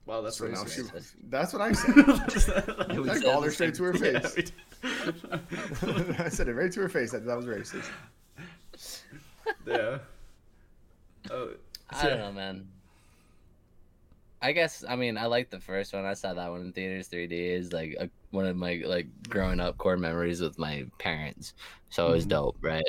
Wow, 0.05 0.21
that's 0.21 0.37
So 0.37 0.47
now 0.47 0.63
she. 0.65 0.81
racist. 0.81 1.15
That's 1.29 1.51
what 1.53 1.61
I 1.61 1.73
said. 1.73 1.95
We 2.97 3.09
I 3.09 3.15
said 3.15 3.23
called 3.23 3.43
the 3.43 3.47
her 3.47 3.51
straight 3.51 3.73
to 3.75 3.83
her 3.83 3.93
face. 3.93 4.35
we 4.83 5.91
did. 5.91 6.21
I 6.21 6.29
said 6.29 6.47
it 6.47 6.53
right 6.53 6.71
to 6.71 6.79
her 6.79 6.89
face. 6.89 7.11
That 7.11 7.25
that 7.25 7.35
was 7.37 7.45
racist. 7.45 7.89
yeah. 9.67 9.99
Oh, 11.29 11.49
I 11.91 12.07
don't 12.07 12.19
know, 12.19 12.31
man. 12.31 12.67
I 14.41 14.53
guess 14.53 14.85
I 14.87 14.95
mean 14.95 15.17
I 15.17 15.25
like 15.25 15.49
the 15.49 15.59
first 15.59 15.93
one. 15.93 16.05
I 16.05 16.13
saw 16.13 16.33
that 16.33 16.49
one 16.49 16.61
in 16.61 16.71
theaters 16.71 17.09
3D. 17.09 17.31
Is 17.31 17.73
like 17.73 17.95
a, 17.99 18.09
one 18.31 18.45
of 18.45 18.55
my 18.55 18.81
like 18.85 19.07
growing 19.27 19.59
up 19.59 19.77
core 19.77 19.97
memories 19.97 20.39
with 20.41 20.57
my 20.57 20.85
parents. 20.97 21.53
So 21.89 22.07
it 22.07 22.11
was 22.11 22.25
Mhm. 22.25 22.29
dope, 22.29 22.57
right? 22.61 22.83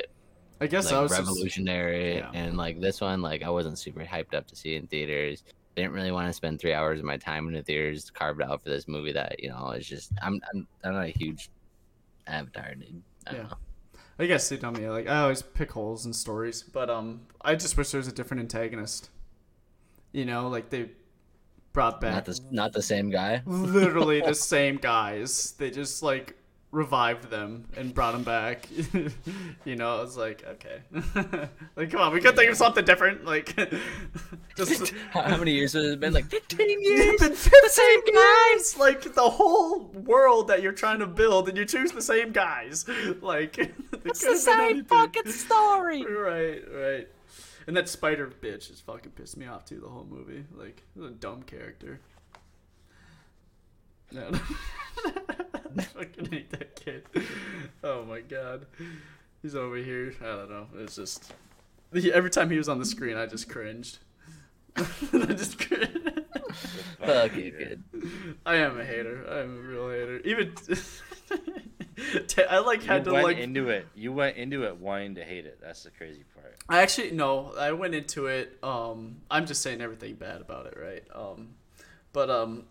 I 0.61 0.67
guess 0.67 0.87
like 0.87 0.95
I 0.95 1.01
was 1.03 1.11
just- 1.11 1.21
revolutionary 1.23 2.17
yeah. 2.19 2.31
and 2.35 2.57
like 2.57 2.81
this 2.81 3.01
one 3.01 3.23
like 3.23 3.43
i 3.43 3.49
wasn't 3.49 3.79
super 3.79 4.05
hyped 4.05 4.35
up 4.35 4.47
to 4.49 4.55
see 4.55 4.75
in 4.77 4.87
theaters 4.89 5.43
didn't 5.75 5.93
really 5.93 6.11
want 6.13 6.27
to 6.29 6.35
spend 6.35 6.61
three 6.61 6.75
hours 6.75 6.99
of 6.99 7.07
my 7.07 7.17
time 7.17 7.49
in 7.49 7.55
the 7.55 7.63
theaters 7.63 8.11
carved 8.11 8.43
out 8.43 8.63
for 8.63 8.69
this 8.69 8.87
movie 8.87 9.13
that 9.13 9.43
you 9.43 9.49
know 9.49 9.71
it's 9.71 9.87
just 9.89 10.13
i'm 10.21 10.39
i'm, 10.53 10.67
I'm 10.85 10.93
not 10.93 11.05
a 11.05 11.09
huge 11.09 11.49
avatar 12.27 12.75
dude 12.75 13.03
I 13.27 13.31
don't 13.33 13.41
Yeah. 13.41 13.49
know. 13.49 13.57
I 14.21 14.27
guess 14.27 14.51
they 14.51 14.59
tell 14.59 14.71
me 14.71 14.87
like 14.87 15.09
I 15.09 15.23
always 15.23 15.41
pick 15.41 15.71
holes 15.73 16.05
in 16.05 16.13
stories, 16.13 16.63
but 16.63 16.91
um, 16.91 17.23
I 17.41 17.55
just 17.55 17.79
wish 17.79 17.91
there 17.91 17.99
was 17.99 18.07
a 18.07 18.13
different 18.13 18.43
antagonist. 18.43 19.09
You 20.13 20.27
know, 20.27 20.49
like 20.49 20.69
they 20.69 20.91
brought 21.73 22.03
back 22.03 22.13
not 22.13 22.25
the 22.27 22.41
not 22.51 22.73
the 22.75 22.83
same 22.83 23.11
guy 23.11 23.43
literally 23.47 24.21
the 24.21 24.35
same 24.53 24.77
guys. 24.77 25.53
They 25.53 25.71
just 25.71 26.03
like 26.03 26.37
revived 26.73 27.31
them 27.31 27.67
and 27.77 27.93
brought 27.93 28.13
them 28.13 28.23
back. 28.23 28.69
you 29.65 29.77
know, 29.77 29.99
I 29.99 30.01
was 30.01 30.17
like, 30.17 30.45
okay, 30.47 30.81
like 31.77 31.91
come 31.91 32.01
on, 32.01 32.13
we 32.13 32.21
could 32.21 32.37
think 32.37 32.51
of 32.51 32.57
something 32.57 32.85
different. 32.85 33.25
Like, 33.25 33.57
just 34.57 34.95
how, 35.11 35.37
many 35.37 35.53
years 35.53 35.73
has 35.73 35.85
it 35.85 36.01
been 36.01 36.13
like 36.13 36.27
15 36.27 36.59
It's 36.61 36.89
years 36.89 37.21
been 37.21 37.35
15 37.35 38.15
years! 38.15 38.79
Like 38.79 39.15
the 39.15 39.29
whole 39.29 39.85
world 39.87 40.49
that 40.49 40.63
you're 40.63 40.73
trying 40.73 41.01
to 41.01 41.07
build, 41.07 41.49
and 41.49 41.59
you 41.59 41.65
choose 41.65 41.93
the 41.93 42.03
same 42.03 42.33
guys. 42.33 42.87
Like 43.21 43.59
it's 43.59 44.25
the 44.25 44.37
same 44.37 44.85
fucking 44.85 45.31
story 45.31 46.05
Right, 46.05 46.63
right. 46.73 47.09
And 47.67 47.77
that 47.77 47.89
spider 47.89 48.27
bitch 48.43 48.69
just 48.69 48.85
fucking 48.87 49.13
pissed 49.13 49.37
me 49.37 49.47
off 49.47 49.65
too. 49.65 49.81
The 49.81 49.89
whole 49.89 50.07
movie, 50.09 50.45
like, 50.57 50.83
a 51.01 51.11
dumb 51.11 51.43
character. 51.43 52.01
No, 54.13 54.31
I 55.79 55.83
fucking 55.83 56.31
hate 56.31 56.51
that 56.51 56.77
kid. 56.77 57.05
Oh 57.83 58.05
my 58.05 58.21
god, 58.21 58.67
he's 59.43 59.55
over 59.55 59.77
here. 59.77 60.15
I 60.21 60.25
don't 60.25 60.51
know. 60.51 60.67
It's 60.77 60.97
just 60.97 61.33
he, 61.93 62.13
every 62.13 62.31
time 62.31 62.51
he 62.51 62.57
was 62.57 62.69
on 62.69 62.79
the 62.79 62.85
screen, 62.85 63.17
I 63.17 63.27
just 63.27 63.49
cringed. 63.49 63.99
I 64.77 65.33
just 65.35 65.59
cringed. 65.59 66.11
fuck 67.05 67.35
you 67.37 67.53
kid 67.53 67.83
I 68.47 68.57
am 68.57 68.79
a 68.79 68.85
hater. 68.85 69.25
I 69.29 69.41
am 69.41 69.57
a 69.57 69.61
real 69.61 69.91
hater. 69.91 70.21
Even 70.25 70.55
I 72.49 72.59
like 72.59 72.83
had 72.83 73.01
you 73.01 73.05
to 73.07 73.13
went 73.13 73.25
like. 73.25 73.39
into 73.39 73.69
it. 73.69 73.87
You 73.95 74.13
went 74.13 74.37
into 74.37 74.65
it 74.65 74.77
wanting 74.77 75.17
to 75.17 75.25
hate 75.25 75.47
it. 75.47 75.59
That's 75.61 75.85
the 75.85 75.91
crazy 75.91 76.25
part. 76.35 76.57
I 76.69 76.83
actually 76.83 77.13
no. 77.13 77.53
I 77.59 77.73
went 77.73 77.95
into 77.95 78.27
it. 78.27 78.59
Um, 78.63 79.19
I'm 79.31 79.47
just 79.47 79.63
saying 79.63 79.81
everything 79.81 80.15
bad 80.15 80.41
about 80.41 80.67
it, 80.67 80.79
right? 80.81 81.05
Um, 81.15 81.51
but 82.13 82.31
um, 82.31 82.65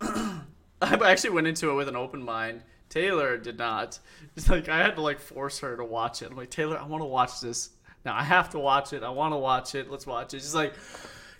I 0.82 0.94
actually 1.10 1.30
went 1.30 1.46
into 1.46 1.70
it 1.70 1.74
with 1.74 1.88
an 1.88 1.96
open 1.96 2.22
mind. 2.22 2.62
Taylor 2.90 3.38
did 3.38 3.56
not. 3.56 3.98
It's 4.36 4.50
like 4.50 4.68
I 4.68 4.78
had 4.78 4.96
to 4.96 5.00
like 5.00 5.20
force 5.20 5.60
her 5.60 5.76
to 5.76 5.84
watch 5.84 6.20
it. 6.20 6.30
I'm 6.30 6.36
like 6.36 6.50
Taylor, 6.50 6.76
I 6.78 6.84
want 6.84 7.02
to 7.02 7.06
watch 7.06 7.40
this. 7.40 7.70
Now 8.04 8.14
I 8.14 8.22
have 8.22 8.50
to 8.50 8.58
watch 8.58 8.92
it. 8.92 9.02
I 9.02 9.08
want 9.08 9.32
to 9.32 9.38
watch 9.38 9.74
it. 9.74 9.90
Let's 9.90 10.06
watch 10.06 10.34
it. 10.34 10.40
She's 10.40 10.54
like, 10.54 10.74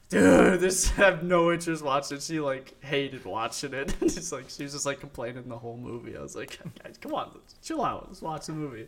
dude, 0.09 0.61
this 0.61 0.91
I 0.99 1.03
have 1.03 1.23
no 1.23 1.53
interest 1.53 1.85
watching 1.85 2.17
it. 2.19 2.23
She 2.23 2.41
like 2.41 2.83
hated 2.83 3.25
watching 3.25 3.75
it. 3.75 3.95
It's 4.01 4.33
like 4.33 4.49
she 4.49 4.63
was 4.63 4.73
just 4.73 4.87
like 4.87 5.01
complaining 5.01 5.49
the 5.49 5.59
whole 5.59 5.77
movie. 5.77 6.17
I 6.17 6.23
was 6.23 6.37
like, 6.37 6.59
guys, 6.83 6.97
come 6.99 7.15
on, 7.15 7.31
let's 7.35 7.55
chill 7.67 7.85
out. 7.85 8.07
Let's 8.09 8.23
watch 8.23 8.47
the 8.47 8.53
movie. 8.53 8.87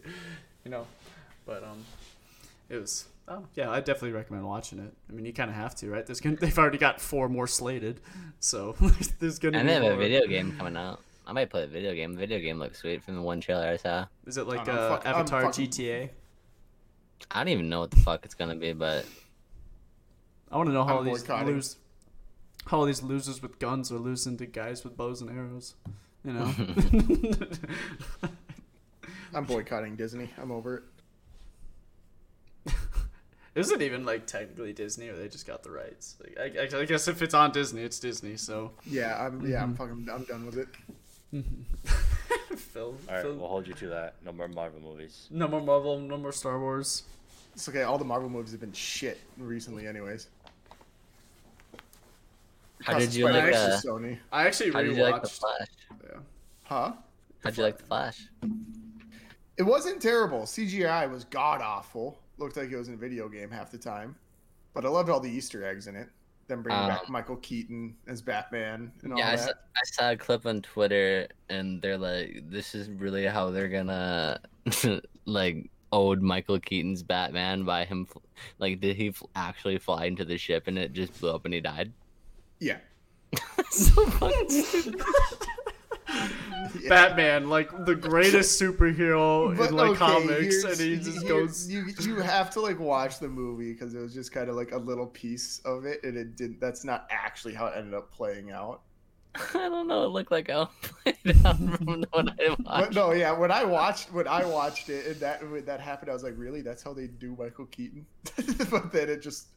You 0.64 0.70
know, 0.70 0.86
but 1.44 1.64
um, 1.64 1.84
it 2.70 2.80
was. 2.80 3.06
Oh 3.28 3.44
yeah, 3.54 3.70
I 3.70 3.78
definitely 3.78 4.12
recommend 4.12 4.46
watching 4.46 4.78
it. 4.78 4.92
I 5.08 5.12
mean, 5.12 5.24
you 5.24 5.32
kind 5.32 5.48
of 5.48 5.56
have 5.56 5.74
to, 5.76 5.90
right? 5.90 6.04
There's 6.04 6.20
gonna, 6.20 6.36
they've 6.40 6.58
already 6.58 6.78
got 6.78 7.00
four 7.00 7.28
more 7.28 7.46
slated, 7.46 8.00
so 8.40 8.76
there's 9.20 9.38
gonna 9.38 9.58
And 9.58 9.66
be 9.68 9.74
they 9.74 9.84
have 9.84 9.94
a 9.94 9.96
video 9.96 10.26
game 10.26 10.56
coming 10.56 10.76
out. 10.76 11.00
I 11.26 11.32
might 11.32 11.50
play 11.50 11.62
a 11.64 11.66
video 11.66 11.94
game. 11.94 12.12
The 12.14 12.18
video 12.18 12.38
game 12.40 12.58
looks 12.58 12.78
sweet 12.80 13.02
from 13.04 13.14
the 13.16 13.22
one 13.22 13.40
trailer 13.40 13.66
I 13.66 13.76
saw. 13.76 14.06
Is 14.26 14.36
it 14.38 14.46
like 14.46 14.68
Oh, 14.68 14.72
uh, 14.72 14.96
fuck- 14.96 15.06
Avatar 15.06 15.42
fucking- 15.42 15.66
GTA? 15.68 16.10
I 17.30 17.38
don't 17.44 17.52
even 17.52 17.68
know 17.68 17.80
what 17.80 17.90
the 17.92 18.00
fuck 18.00 18.24
it's 18.24 18.34
gonna 18.34 18.56
be, 18.56 18.72
but 18.72 19.06
I 20.50 20.56
want 20.56 20.68
to 20.68 20.72
know 20.72 20.84
how 20.84 20.98
I'm 20.98 21.04
these 21.04 21.28
lose, 21.28 21.76
how 22.66 22.78
all 22.80 22.84
these 22.84 23.02
losers 23.02 23.40
with 23.40 23.58
guns 23.58 23.92
are 23.92 23.98
losing 23.98 24.36
to 24.38 24.46
guys 24.46 24.82
with 24.84 24.96
bows 24.96 25.20
and 25.20 25.30
arrows. 25.30 25.74
You 26.24 26.32
know. 26.32 26.52
I'm 29.34 29.44
boycotting 29.44 29.96
Disney. 29.96 30.30
I'm 30.40 30.50
over 30.50 30.84
it. 32.66 32.74
Is 33.54 33.70
it 33.70 33.82
even 33.82 34.04
like 34.04 34.26
technically 34.26 34.72
Disney, 34.72 35.08
or 35.08 35.16
they 35.16 35.28
just 35.28 35.46
got 35.46 35.62
the 35.62 35.70
rights. 35.70 36.16
Like, 36.20 36.38
I, 36.38 36.76
I, 36.76 36.80
I 36.80 36.84
guess 36.86 37.06
if 37.08 37.22
it's 37.22 37.34
on 37.34 37.52
Disney, 37.52 37.82
it's 37.82 37.98
Disney. 37.98 38.36
So 38.36 38.72
Yeah, 38.86 39.24
I'm 39.24 39.46
yeah, 39.46 39.62
I'm 39.62 39.74
fucking 39.74 40.08
I'm 40.12 40.24
done 40.24 40.46
with 40.46 40.58
it. 40.58 40.68
Phil, 42.56 42.82
All 43.08 43.14
right, 43.14 43.22
Phil- 43.22 43.36
we'll 43.36 43.48
hold 43.48 43.66
you 43.66 43.74
to 43.74 43.88
that. 43.88 44.14
No 44.24 44.32
more 44.32 44.48
Marvel 44.48 44.80
movies. 44.80 45.28
no 45.30 45.48
more 45.48 45.60
Marvel, 45.60 45.98
no 45.98 46.16
more 46.18 46.32
Star 46.32 46.58
Wars. 46.60 47.04
It's 47.54 47.68
okay. 47.68 47.82
All 47.82 47.98
the 47.98 48.04
Marvel 48.04 48.28
movies 48.28 48.52
have 48.52 48.60
been 48.60 48.72
shit 48.72 49.20
recently, 49.38 49.86
anyways. 49.86 50.28
How 52.82 52.98
did 52.98 53.14
you 53.14 53.24
like, 53.26 53.34
Spider-Verse 53.34 53.84
uh, 53.84 53.88
Sony? 53.88 54.18
I 54.32 54.46
actually 54.46 54.72
how 54.72 54.82
did 54.82 54.96
you 54.96 55.02
like 55.02 55.22
the 55.22 55.28
rewatched. 55.28 55.38
Flash? 55.38 55.68
yeah. 56.04 56.18
Huh? 56.64 56.92
How'd 57.44 57.56
you 57.56 57.62
like 57.62 57.78
the 57.78 57.84
Flash? 57.84 58.26
It 59.56 59.62
wasn't 59.62 60.00
terrible. 60.00 60.40
CGI 60.42 61.10
was 61.10 61.24
god 61.24 61.60
awful. 61.60 62.18
Looked 62.38 62.56
like 62.56 62.70
it 62.70 62.76
was 62.76 62.88
in 62.88 62.94
a 62.94 62.96
video 62.96 63.28
game 63.28 63.50
half 63.50 63.70
the 63.70 63.78
time. 63.78 64.16
But 64.74 64.84
I 64.84 64.88
loved 64.88 65.10
all 65.10 65.20
the 65.20 65.30
Easter 65.30 65.64
eggs 65.64 65.86
in 65.86 65.94
it. 65.94 66.08
Them 66.48 66.62
bringing 66.62 66.88
back 66.88 67.02
Um, 67.06 67.12
Michael 67.12 67.36
Keaton 67.36 67.96
as 68.06 68.20
Batman 68.20 68.92
and 69.02 69.12
all 69.12 69.18
Yeah, 69.18 69.28
I 69.30 69.36
that. 69.36 69.44
saw, 69.44 69.50
I 69.50 69.82
saw 69.84 70.10
a 70.12 70.16
clip 70.16 70.44
on 70.46 70.60
Twitter, 70.62 71.28
and 71.48 71.80
they're 71.80 71.96
like, 71.98 72.42
"This 72.50 72.74
is 72.74 72.90
really 72.90 73.24
how 73.24 73.50
they're 73.50 73.68
gonna 73.68 74.40
like 75.24 75.70
ode 75.92 76.20
Michael 76.22 76.58
Keaton's 76.58 77.02
Batman 77.02 77.64
by 77.64 77.84
him, 77.84 78.06
like, 78.58 78.80
did 78.80 78.96
he 78.96 79.14
actually 79.36 79.78
fly 79.78 80.06
into 80.06 80.24
the 80.24 80.38
ship 80.38 80.66
and 80.66 80.78
it 80.78 80.92
just 80.92 81.18
blew 81.20 81.30
up 81.30 81.44
and 81.44 81.54
he 81.54 81.60
died?" 81.60 81.92
Yeah. 82.60 82.78
so 83.70 84.04
fucking 84.06 84.50
stupid. 84.50 85.00
Yeah. 86.82 86.88
Batman, 86.90 87.48
like 87.48 87.70
the 87.86 87.94
greatest 87.94 88.60
superhero 88.60 89.56
But, 89.56 89.70
in 89.70 89.76
like 89.76 89.90
okay, 89.90 89.98
comics, 89.98 90.64
and 90.64 90.78
he 90.78 90.96
just 90.96 91.26
goes. 91.26 91.70
You 91.70 91.84
you 92.00 92.16
have 92.16 92.50
to 92.50 92.60
like 92.60 92.78
watch 92.80 93.18
the 93.18 93.28
movie 93.28 93.72
because 93.72 93.94
it 93.94 94.00
was 94.00 94.14
just 94.14 94.32
kind 94.32 94.48
of 94.48 94.56
like 94.56 94.72
a 94.72 94.78
little 94.78 95.06
piece 95.06 95.60
of 95.64 95.84
it, 95.84 96.02
and 96.04 96.16
it 96.16 96.36
didn't. 96.36 96.60
That's 96.60 96.84
not 96.84 97.06
actually 97.10 97.54
how 97.54 97.66
it 97.66 97.74
ended 97.76 97.94
up 97.94 98.10
playing 98.12 98.50
out. 98.50 98.82
I 99.54 99.68
don't 99.68 99.88
know. 99.88 100.04
It 100.04 100.08
looked 100.08 100.30
like 100.30 100.50
how 100.50 100.70
it 101.06 101.16
played 101.24 101.46
out 101.46 101.56
from 101.56 102.04
what 102.10 102.28
I 102.38 102.56
But 102.76 102.90
watched. 102.90 102.94
no, 102.94 103.12
yeah, 103.12 103.32
when 103.32 103.50
I 103.50 103.64
watched 103.64 104.12
when 104.12 104.28
I 104.28 104.44
watched 104.44 104.88
it 104.90 105.06
and 105.06 105.16
that 105.20 105.48
when 105.50 105.64
that 105.64 105.80
happened, 105.80 106.10
I 106.10 106.14
was 106.14 106.22
like, 106.22 106.34
really? 106.36 106.60
That's 106.62 106.82
how 106.82 106.92
they 106.92 107.06
do 107.06 107.34
Michael 107.38 107.66
Keaton? 107.66 108.06
but 108.70 108.92
then 108.92 109.08
it 109.08 109.22
just 109.22 109.48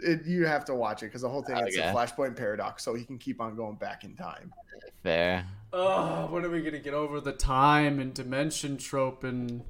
it, 0.00 0.24
you 0.26 0.46
have 0.46 0.64
to 0.66 0.74
watch 0.74 1.02
it 1.02 1.06
because 1.06 1.22
the 1.22 1.28
whole 1.28 1.42
thing 1.42 1.56
oh, 1.56 1.64
it's 1.64 1.76
a 1.76 1.82
flashpoint 1.82 2.36
paradox, 2.36 2.82
so 2.84 2.94
he 2.94 3.04
can 3.04 3.18
keep 3.18 3.40
on 3.40 3.56
going 3.56 3.76
back 3.76 4.04
in 4.04 4.14
time. 4.14 4.52
Fair. 5.02 5.46
Oh, 5.72 6.26
when 6.30 6.44
are 6.44 6.50
we 6.50 6.62
gonna 6.62 6.78
get 6.78 6.94
over 6.94 7.20
the 7.20 7.32
time 7.32 7.98
and 8.00 8.14
dimension 8.14 8.76
trope 8.76 9.24
and 9.24 9.62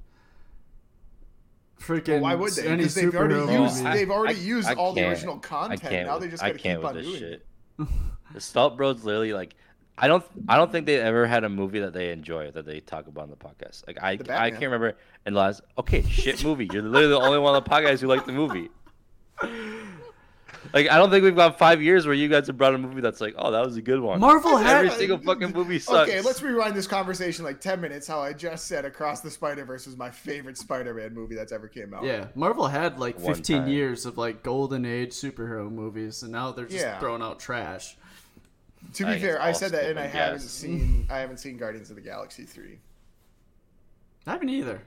freaking? 1.81 2.09
Well, 2.15 2.21
why 2.23 2.35
would 2.35 2.53
they? 2.53 2.67
Any 2.67 2.77
Because 2.79 2.95
they've 2.95 3.15
already 3.15 3.35
superhero 3.35 3.63
used 3.63 3.83
movie? 3.85 3.97
they've 3.97 4.11
already 4.11 4.39
I- 4.39 4.43
used 4.43 4.69
I 4.69 4.75
all 4.75 4.93
the 4.93 5.09
original 5.09 5.39
content. 5.39 6.07
Now 6.07 6.19
they 6.19 6.29
just 6.29 6.43
I 6.43 6.49
gotta 6.49 6.59
can't 6.59 6.81
keep 6.81 6.89
on 6.89 6.95
with 6.95 7.05
this 7.05 7.19
doing 7.19 7.33
it. 7.33 7.47
shit. 7.79 7.89
the 8.35 8.41
Salt 8.41 8.77
Bros 8.77 9.05
literally 9.05 9.33
like. 9.33 9.55
I 10.01 10.07
don't. 10.07 10.25
I 10.49 10.57
don't 10.57 10.71
think 10.71 10.87
they 10.87 11.01
ever 11.01 11.27
had 11.27 11.43
a 11.43 11.49
movie 11.49 11.81
that 11.81 11.93
they 11.93 12.13
enjoy 12.13 12.53
that 12.53 12.65
they 12.65 12.79
talk 12.79 13.09
about 13.09 13.23
on 13.23 13.31
the 13.31 13.37
podcast. 13.37 13.85
Like 13.85 14.01
I, 14.01 14.11
I 14.31 14.51
can't 14.51 14.63
remember. 14.63 14.97
And 15.27 15.35
last, 15.35 15.61
okay, 15.77 16.03
shit 16.03 16.45
movie. 16.45 16.69
You're 16.73 16.83
literally 16.85 17.09
the 17.09 17.21
only 17.21 17.41
one 17.41 17.57
on 17.57 17.65
the 17.65 17.69
podcast 17.69 17.99
who 18.01 18.07
liked 18.07 18.27
the 18.27 18.33
movie. 18.33 18.71
Like 20.73 20.91
I 20.91 20.97
don't 20.99 21.11
think 21.11 21.25
we've 21.25 21.35
gone 21.37 21.55
five 21.55 21.81
years 21.81 22.05
where 22.07 22.15
you 22.15 22.29
guys 22.29 22.47
have 22.47 22.57
brought 22.59 22.75
a 22.75 22.79
movie 22.79 23.01
that's 23.01 23.21
like, 23.21 23.35
oh, 23.39 23.51
that 23.51 23.65
was 23.65 23.77
a 23.77 23.83
good 23.83 24.01
one. 24.01 24.21
Marvel 24.21 24.57
had 24.57 24.85
Every 24.85 24.91
single 24.91 25.19
fucking 25.19 25.53
movie 25.53 25.79
sucks. 25.79 26.09
Okay, 26.11 26.21
let's 26.21 26.43
rewind 26.43 26.75
this 26.77 26.87
conversation 26.87 27.45
like 27.45 27.61
ten 27.61 27.81
minutes. 27.81 28.07
How 28.07 28.21
I 28.21 28.33
just 28.33 28.67
said 28.67 28.85
Across 28.85 29.21
the 29.23 29.31
Spider 29.31 29.65
Verse 29.65 29.87
was 29.87 29.97
my 29.97 30.11
favorite 30.11 30.59
Spider-Man 30.59 31.15
movie 31.15 31.35
that's 31.35 31.53
ever 31.53 31.69
came 31.69 31.95
out. 31.95 32.05
Yeah, 32.05 32.27
Marvel 32.35 32.67
had 32.69 32.99
like 32.99 33.19
One 33.19 33.35
15 33.35 33.59
time. 33.61 33.69
years 33.69 34.05
of 34.07 34.19
like 34.19 34.43
golden 34.43 34.85
age 34.85 35.11
superhero 35.13 35.71
movies, 35.71 36.23
and 36.23 36.33
now 36.33 36.53
they're 36.53 36.67
just 36.67 36.85
Yeah. 36.85 36.99
throwing 36.99 37.23
out 37.23 37.41
trash. 37.41 37.97
To 38.95 39.05
be 39.05 39.11
think 39.13 39.23
fair, 39.23 39.43
I 39.43 39.53
said 39.53 39.73
that, 39.73 39.85
and 39.87 39.99
I 39.99 40.03
stupid 40.05 40.19
haven't 40.19 40.39
guess. 40.43 40.51
seen 40.51 41.07
I 41.11 41.19
haven't 41.19 41.39
seen 41.39 41.57
Guardians 41.57 41.91
of 41.91 41.97
the 41.97 42.03
Galaxy 42.03 42.45
three. 42.45 42.79
I 44.27 44.33
haven't 44.33 44.51
either. 44.51 44.83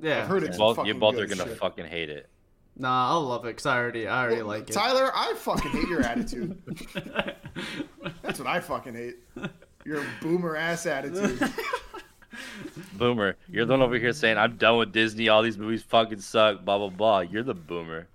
Yeah, 0.00 0.22
I've 0.22 0.28
heard 0.28 0.42
you 0.42 0.48
it's 0.48 0.58
both, 0.58 0.76
fucking 0.76 0.92
you 0.94 1.00
both 1.00 1.14
good 1.14 1.24
are 1.24 1.34
gonna 1.34 1.48
shit. 1.48 1.58
fucking 1.58 1.86
hate 1.86 2.10
it. 2.10 2.28
Nah, 2.76 3.10
I'll 3.10 3.22
love 3.22 3.44
it 3.44 3.48
because 3.48 3.66
I 3.66 3.76
already, 3.76 4.08
I 4.08 4.22
already 4.22 4.42
Well, 4.42 4.46
like 4.48 4.68
it. 4.68 4.72
Tyler, 4.72 5.10
I 5.14 5.34
fucking 5.34 5.70
hate 5.70 5.88
your 5.88 6.02
attitude. 6.02 6.60
That's 8.22 8.38
what 8.38 8.48
I 8.48 8.60
fucking 8.60 8.94
hate. 8.94 9.16
Your 9.84 10.02
boomer 10.20 10.56
ass 10.56 10.86
attitude. 10.86 11.38
Boomer, 12.94 13.36
you're 13.48 13.64
the 13.64 13.72
one 13.74 13.82
over 13.82 13.96
here 13.96 14.12
saying 14.12 14.38
I'm 14.38 14.56
done 14.56 14.78
with 14.78 14.92
Disney. 14.92 15.28
All 15.28 15.42
these 15.42 15.56
movies 15.56 15.82
fucking 15.84 16.20
suck. 16.20 16.64
Blah 16.64 16.78
blah 16.78 16.88
blah. 16.88 17.20
You're 17.20 17.44
the 17.44 17.54
boomer. 17.54 18.08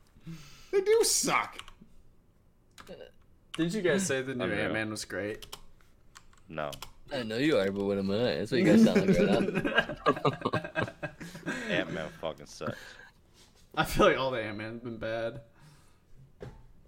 They 0.72 0.82
do 0.82 1.04
suck. 1.04 1.58
Didn't 3.56 3.74
you 3.74 3.82
guys 3.82 4.06
say 4.06 4.22
the 4.22 4.36
new 4.36 4.43
Unreal. 4.45 4.60
Ant 4.62 4.74
Man 4.74 4.89
was 4.89 5.06
great? 5.06 5.45
No, 6.50 6.72
I 7.13 7.24
know 7.24 7.38
you 7.38 7.58
are, 7.58 7.72
but 7.72 7.84
what 7.86 7.98
am 7.98 8.12
I? 8.12 8.15
That's 8.17 8.52
what 8.52 8.60
you 8.62 8.65
guys 8.65 8.84
sound 8.84 9.08
like 9.08 9.17
right 9.19 9.63
now. 9.63 11.54
Ant 11.69 11.93
Man 11.93 12.10
fucking 12.22 12.45
sucks. 12.45 12.78
I 13.79 13.85
feel 13.85 14.07
like 14.07 14.17
all 14.17 14.29
the 14.31 14.41
Ant 14.43 14.57
Man's 14.57 14.81
been 14.81 14.97
bad. 14.97 15.39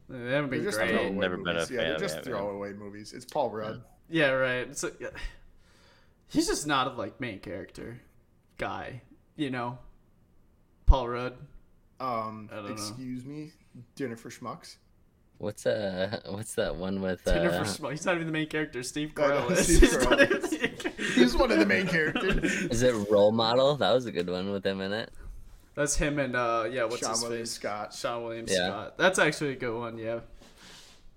They 0.10 0.32
haven't 0.34 0.50
been 0.50 0.62
just 0.64 0.78
great. 0.78 0.90
throwaway 0.92 1.16
Never 1.16 1.38
been 1.38 1.56
a. 1.56 1.60
Yeah, 1.62 1.66
fan 1.66 1.78
they're 1.78 1.96
of 1.96 2.02
just 2.02 2.16
Ant-Man. 2.18 2.36
throwaway 2.36 2.74
movies. 2.74 3.14
It's 3.14 3.24
Paul 3.24 3.50
Rudd. 3.50 3.82
Yeah, 4.10 4.32
right. 4.32 4.68
It's 4.68 4.84
like, 4.84 5.02
he's 6.28 6.48
just 6.48 6.68
not 6.68 6.88
a 6.88 6.90
like 6.92 7.22
main 7.22 7.40
character 7.40 8.02
guy, 8.58 9.04
you 9.38 9.50
know. 9.50 9.80
Paul 10.86 11.08
Rudd. 11.08 11.38
Um, 12.02 12.50
I 12.52 12.56
don't 12.58 12.66
know. 12.66 12.72
excuse 12.74 13.24
me, 13.26 13.54
Dinner 13.96 14.18
for 14.18 14.30
Schmucks. 14.30 14.76
What's 15.38 15.66
uh, 15.66 16.20
what's 16.30 16.56
that 16.56 16.76
one 16.76 17.02
with 17.02 17.24
Dinner 17.24 17.52
uh? 17.52 17.64
for 17.64 17.70
Schmuck. 17.70 17.92
He's 17.92 18.06
not 18.06 18.16
even 18.16 18.28
the 18.28 18.34
main 18.34 18.48
character. 18.48 18.84
Steve 18.84 19.14
I 19.16 19.28
know, 19.28 19.48
Carell 19.48 19.52
is. 19.52 19.64
Steve 19.64 19.80
He's 19.80 19.96
Carell. 19.98 20.30
even 20.30 20.52
main. 20.52 21.16
He's 21.16 21.38
one 21.38 21.52
of 21.54 21.60
the 21.60 21.66
main 21.66 21.88
characters. 21.96 22.44
Is 22.64 22.82
it 22.82 22.94
Role 23.10 23.32
Model? 23.32 23.78
That 23.78 23.94
was 23.94 24.08
a 24.08 24.12
good 24.12 24.30
one 24.30 24.52
with 24.52 24.66
him 24.66 24.82
in 24.82 24.92
it. 24.92 25.10
That's 25.82 25.96
him 25.96 26.20
and 26.20 26.36
uh 26.36 26.68
yeah, 26.72 26.84
what's 26.84 27.02
Seann 27.02 27.10
his 27.10 27.22
William 27.24 27.42
face? 27.42 27.52
Scott. 27.54 27.90
Seann 27.90 28.22
William 28.24 28.46
Yeah. 28.48 28.68
Scott. 28.68 28.98
That's 29.00 29.18
actually 29.18 29.54
a 29.54 29.56
good 29.56 29.76
one, 29.76 29.98
yeah. 29.98 30.20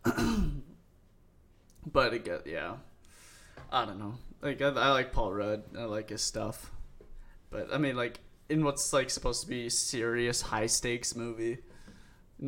but 1.93 2.15
again, 2.15 2.41
yeah. 2.47 2.77
I 3.71 3.85
don't 3.85 3.99
know. 3.99 4.15
Like 4.41 4.63
I, 4.63 4.69
I 4.69 4.91
like 4.93 5.13
Paul 5.13 5.35
Rudd. 5.35 5.65
I 5.79 5.85
like 5.85 6.09
his 6.09 6.23
stuff. 6.23 6.71
But 7.51 7.75
I 7.75 7.77
mean 7.77 7.95
like 7.95 8.21
in 8.49 8.65
what's 8.65 8.91
like 8.95 9.11
supposed 9.11 9.43
to 9.43 9.49
be 9.49 9.69
serious 9.69 10.41
high 10.41 10.67
stakes 10.67 11.15
movie 11.15 11.59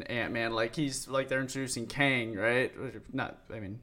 Ant 0.06 0.32
Man, 0.32 0.52
like 0.54 0.74
he's 0.74 1.08
like 1.08 1.28
they're 1.28 1.42
introducing 1.42 1.86
Kang, 1.86 2.34
right? 2.34 2.72
Not 3.14 3.36
I 3.54 3.60
mean 3.60 3.78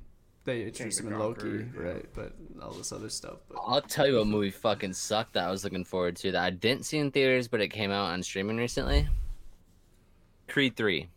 they 0.46 0.64
introduced 0.64 1.02
the 1.02 1.08
him 1.08 1.14
in 1.14 1.20
Loki, 1.20 1.50
yeah. 1.50 1.82
right? 1.82 2.06
But 2.14 2.34
all 2.62 2.72
this 2.72 2.92
other 2.92 3.10
stuff. 3.10 3.40
But 3.50 3.60
I'll 3.66 3.82
tell 3.82 4.08
you 4.08 4.18
what 4.18 4.28
movie 4.28 4.52
fucking 4.52 4.94
sucked 4.94 5.34
that 5.34 5.46
I 5.46 5.52
was 5.52 5.64
looking 5.64 5.86
forward 5.86 6.16
to 6.18 6.32
that 6.32 6.44
I 6.44 6.50
didn't 6.50 6.86
see 6.86 6.98
in 6.98 7.12
theaters, 7.12 7.48
but 7.48 7.62
it 7.62 7.70
came 7.70 7.92
out 7.92 8.12
on 8.12 8.24
streaming 8.24 8.58
recently. 8.58 9.08
Creed 10.48 10.76
three. 10.76 11.10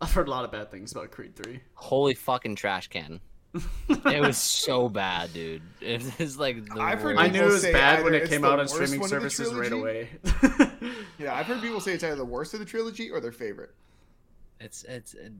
I've 0.00 0.12
heard 0.12 0.28
a 0.28 0.30
lot 0.30 0.44
of 0.44 0.52
bad 0.52 0.70
things 0.70 0.92
about 0.92 1.10
Creed 1.10 1.36
three. 1.36 1.60
Holy 1.74 2.14
fucking 2.14 2.56
trash 2.56 2.88
can. 2.88 3.20
it 3.88 4.20
was 4.20 4.36
so 4.36 4.88
bad, 4.88 5.32
dude. 5.32 5.62
It 5.80 6.02
was 6.18 6.38
like 6.38 6.64
the 6.66 6.80
I've 6.80 7.00
heard 7.00 7.16
I 7.16 7.28
knew 7.28 7.42
it 7.42 7.46
was 7.46 7.64
bad 7.64 8.04
when 8.04 8.14
it 8.14 8.28
came 8.28 8.44
out 8.44 8.60
on 8.60 8.68
streaming 8.68 9.00
one 9.00 9.12
of 9.12 9.22
the 9.22 9.30
services 9.30 9.54
right 9.54 9.72
away. 9.72 10.08
Yeah, 11.20 11.34
I've 11.34 11.44
heard 11.44 11.60
people 11.60 11.80
say 11.80 11.92
it's 11.92 12.02
either 12.02 12.16
the 12.16 12.24
worst 12.24 12.54
of 12.54 12.60
the 12.60 12.66
trilogy 12.66 13.10
or 13.10 13.20
their 13.20 13.30
favorite. 13.30 13.74
It's 14.60 14.84
it's 14.84 15.14
it, 15.14 15.32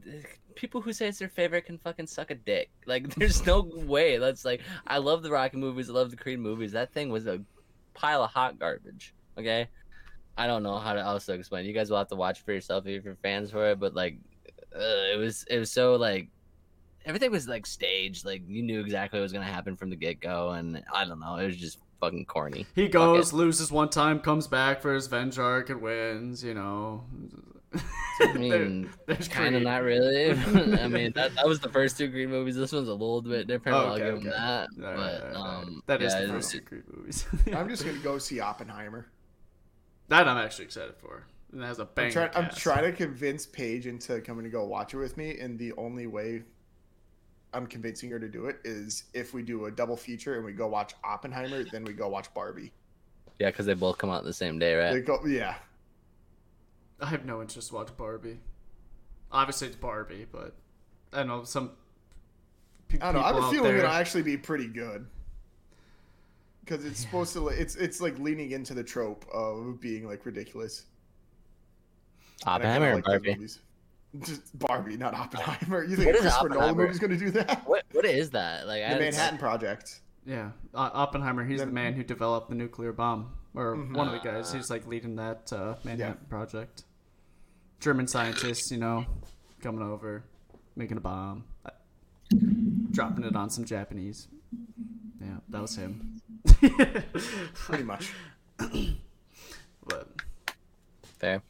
people 0.54 0.80
who 0.80 0.94
say 0.94 1.06
it's 1.06 1.18
their 1.18 1.28
favorite 1.28 1.66
can 1.66 1.78
fucking 1.78 2.06
suck 2.06 2.30
a 2.30 2.34
dick. 2.34 2.70
Like 2.86 3.14
there's 3.14 3.46
no 3.46 3.60
way. 3.60 4.16
That's 4.18 4.44
like 4.44 4.62
I 4.86 4.98
love 4.98 5.22
the 5.22 5.30
Rocky 5.30 5.58
movies. 5.58 5.88
I 5.88 5.92
love 5.92 6.10
the 6.10 6.16
Creed 6.16 6.40
movies. 6.40 6.72
That 6.72 6.92
thing 6.92 7.10
was 7.10 7.26
a 7.26 7.40
pile 7.94 8.24
of 8.24 8.30
hot 8.30 8.58
garbage. 8.58 9.14
Okay, 9.38 9.68
I 10.36 10.46
don't 10.46 10.62
know 10.62 10.78
how 10.78 10.94
to 10.94 11.00
else 11.00 11.26
to 11.26 11.34
explain. 11.34 11.66
You 11.66 11.72
guys 11.72 11.90
will 11.90 11.98
have 11.98 12.08
to 12.08 12.16
watch 12.16 12.40
for 12.40 12.52
yourself 12.52 12.86
if 12.86 13.04
you're 13.04 13.16
fans 13.16 13.50
for 13.50 13.70
it. 13.70 13.78
But 13.78 13.94
like, 13.94 14.16
uh, 14.74 15.12
it 15.12 15.18
was 15.18 15.44
it 15.48 15.58
was 15.58 15.70
so 15.70 15.94
like 15.94 16.28
everything 17.04 17.30
was 17.30 17.46
like 17.46 17.66
staged. 17.66 18.24
Like 18.24 18.42
you 18.48 18.62
knew 18.62 18.80
exactly 18.80 19.20
what 19.20 19.24
was 19.24 19.32
gonna 19.32 19.44
happen 19.44 19.76
from 19.76 19.90
the 19.90 19.96
get 19.96 20.20
go, 20.20 20.50
and 20.50 20.82
I 20.92 21.04
don't 21.04 21.20
know. 21.20 21.36
It 21.36 21.46
was 21.46 21.56
just 21.56 21.78
fucking 22.00 22.24
corny. 22.24 22.66
He 22.74 22.88
goes, 22.88 23.32
loses 23.32 23.70
one 23.70 23.90
time, 23.90 24.18
comes 24.18 24.46
back 24.46 24.80
for 24.80 24.94
his 24.94 25.06
venge 25.06 25.38
arc 25.38 25.70
and 25.70 25.80
wins. 25.80 26.42
You 26.42 26.54
know. 26.54 27.04
I 27.74 28.32
mean, 28.34 28.90
there's 29.06 29.28
kind 29.28 29.54
of 29.56 29.62
not 29.62 29.82
really. 29.82 30.30
I 30.78 30.88
mean, 30.88 31.12
that, 31.12 31.34
that 31.36 31.46
was 31.46 31.60
the 31.60 31.68
first 31.68 31.96
two 31.96 32.10
Creed 32.10 32.28
movies. 32.28 32.56
This 32.56 32.72
one's 32.72 32.88
a 32.88 32.92
little 32.92 33.22
bit 33.22 33.46
different. 33.46 33.76
Oh, 33.78 33.88
I'll 33.92 33.96
give 33.98 34.06
okay. 34.06 34.24
him 34.26 34.30
that. 34.30 34.68
All 34.82 34.82
right, 34.82 34.86
but 34.86 34.86
all 34.86 34.94
right, 34.94 35.34
all 35.36 35.44
right. 35.44 35.62
um, 35.62 35.82
That 35.86 36.02
is 36.02 36.12
yeah, 36.12 36.20
the 36.20 36.24
it- 36.26 36.30
first 36.30 36.50
two 36.50 36.60
Creed 36.60 36.82
movies. 36.92 37.26
I'm 37.54 37.68
just 37.68 37.84
gonna 37.84 37.98
go 37.98 38.18
see 38.18 38.40
Oppenheimer. 38.40 39.06
that 40.08 40.28
I'm 40.28 40.36
actually 40.36 40.64
excited 40.66 40.96
for. 40.96 41.24
And 41.52 41.62
it 41.62 41.66
has 41.66 41.78
a 41.78 41.82
I'm 41.82 41.88
bang. 41.94 42.16
I'm 42.34 42.50
trying 42.50 42.84
to 42.84 42.92
convince 42.92 43.46
Paige 43.46 43.86
into 43.86 44.20
coming 44.20 44.44
to 44.44 44.50
go 44.50 44.64
watch 44.64 44.94
it 44.94 44.98
with 44.98 45.16
me, 45.16 45.38
and 45.38 45.58
the 45.58 45.72
only 45.78 46.06
way 46.06 46.42
I'm 47.52 47.66
convincing 47.66 48.10
her 48.10 48.20
to 48.20 48.28
do 48.28 48.46
it 48.46 48.58
is 48.64 49.04
if 49.14 49.34
we 49.34 49.42
do 49.42 49.64
a 49.66 49.70
double 49.70 49.96
feature 49.96 50.36
and 50.36 50.44
we 50.44 50.52
go 50.52 50.68
watch 50.68 50.94
Oppenheimer, 51.02 51.64
then 51.64 51.84
we 51.84 51.92
go 51.92 52.08
watch 52.08 52.32
Barbie. 52.34 52.72
Yeah, 53.40 53.48
because 53.48 53.66
they 53.66 53.74
both 53.74 53.98
come 53.98 54.10
out 54.10 54.22
the 54.24 54.32
same 54.32 54.58
day, 54.58 54.74
right? 54.74 54.92
They 54.92 55.00
go, 55.00 55.18
yeah. 55.26 55.54
I 57.00 57.06
have 57.06 57.24
no 57.24 57.40
interest 57.40 57.68
to 57.68 57.74
watch 57.74 57.88
Barbie. 57.96 58.40
Obviously, 59.32 59.68
it's 59.68 59.76
Barbie, 59.76 60.26
but 60.30 60.54
I 61.12 61.22
know 61.22 61.44
some. 61.44 61.70
pe- 62.88 62.98
I 63.00 63.12
don't 63.12 63.14
know. 63.14 63.20
I 63.26 63.32
have 63.34 63.36
a 63.44 63.50
feeling 63.50 63.62
there- 63.72 63.78
it'll 63.78 63.90
actually 63.90 64.22
be 64.22 64.36
pretty 64.36 64.66
good 64.66 65.06
because 66.64 66.84
it's 66.84 67.00
supposed 67.00 67.32
to. 67.34 67.48
It's 67.48 67.76
it's 67.76 68.00
like 68.00 68.18
leaning 68.18 68.50
into 68.52 68.74
the 68.74 68.84
trope 68.84 69.24
of 69.32 69.80
being 69.80 70.06
like 70.06 70.26
ridiculous. 70.26 70.84
I 72.46 72.58
kinda 72.58 72.68
Oppenheimer 72.68 72.94
like 72.96 73.04
Barbie. 73.04 73.34
movies. 73.34 73.58
Just 74.20 74.58
Barbie, 74.58 74.96
not 74.96 75.14
Oppenheimer. 75.14 75.84
You 75.84 75.94
think 75.96 76.16
a 76.16 76.18
Christopher 76.18 76.48
Nolan 76.48 76.76
movie's 76.76 76.98
going 76.98 77.12
to 77.12 77.16
do 77.16 77.30
that? 77.32 77.62
What 77.68 77.84
what 77.92 78.04
is 78.04 78.30
that? 78.30 78.66
Like 78.66 78.80
The 78.82 78.86
haven't- 78.88 79.02
Manhattan 79.04 79.38
Project. 79.38 80.00
Yeah, 80.26 80.50
uh, 80.74 80.90
Oppenheimer. 80.92 81.44
He's 81.44 81.60
the 81.60 81.66
man 81.66 81.94
who 81.94 82.02
developed 82.02 82.48
the 82.50 82.54
nuclear 82.56 82.92
bomb, 82.92 83.32
or 83.54 83.76
Mhm. 83.76 83.94
one 83.96 84.06
of 84.08 84.12
the 84.12 84.18
guys. 84.18 84.52
He's 84.52 84.68
like 84.68 84.86
leading 84.86 85.16
that 85.16 85.52
uh, 85.52 85.76
Manhattan 85.84 86.26
project. 86.28 86.84
German 87.80 88.06
scientists, 88.06 88.70
you 88.70 88.78
know, 88.78 89.06
coming 89.62 89.82
over, 89.82 90.22
making 90.76 90.98
a 90.98 91.00
bomb, 91.00 91.44
uh, 91.64 91.70
dropping 92.90 93.24
it 93.24 93.34
on 93.34 93.50
some 93.50 93.64
Japanese. 93.64 94.28
Yeah, 95.20 95.38
that 95.48 95.62
was 95.62 95.76
him. 95.76 96.20
Pretty 97.54 97.84
much. 97.84 98.12
But 98.58 100.08
Fair. 101.18 101.42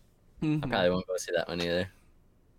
Mhm. 0.42 0.64
I 0.64 0.68
probably 0.68 0.90
won't 0.90 1.06
go 1.06 1.16
see 1.16 1.32
that 1.36 1.48
one 1.48 1.60
either. 1.60 1.88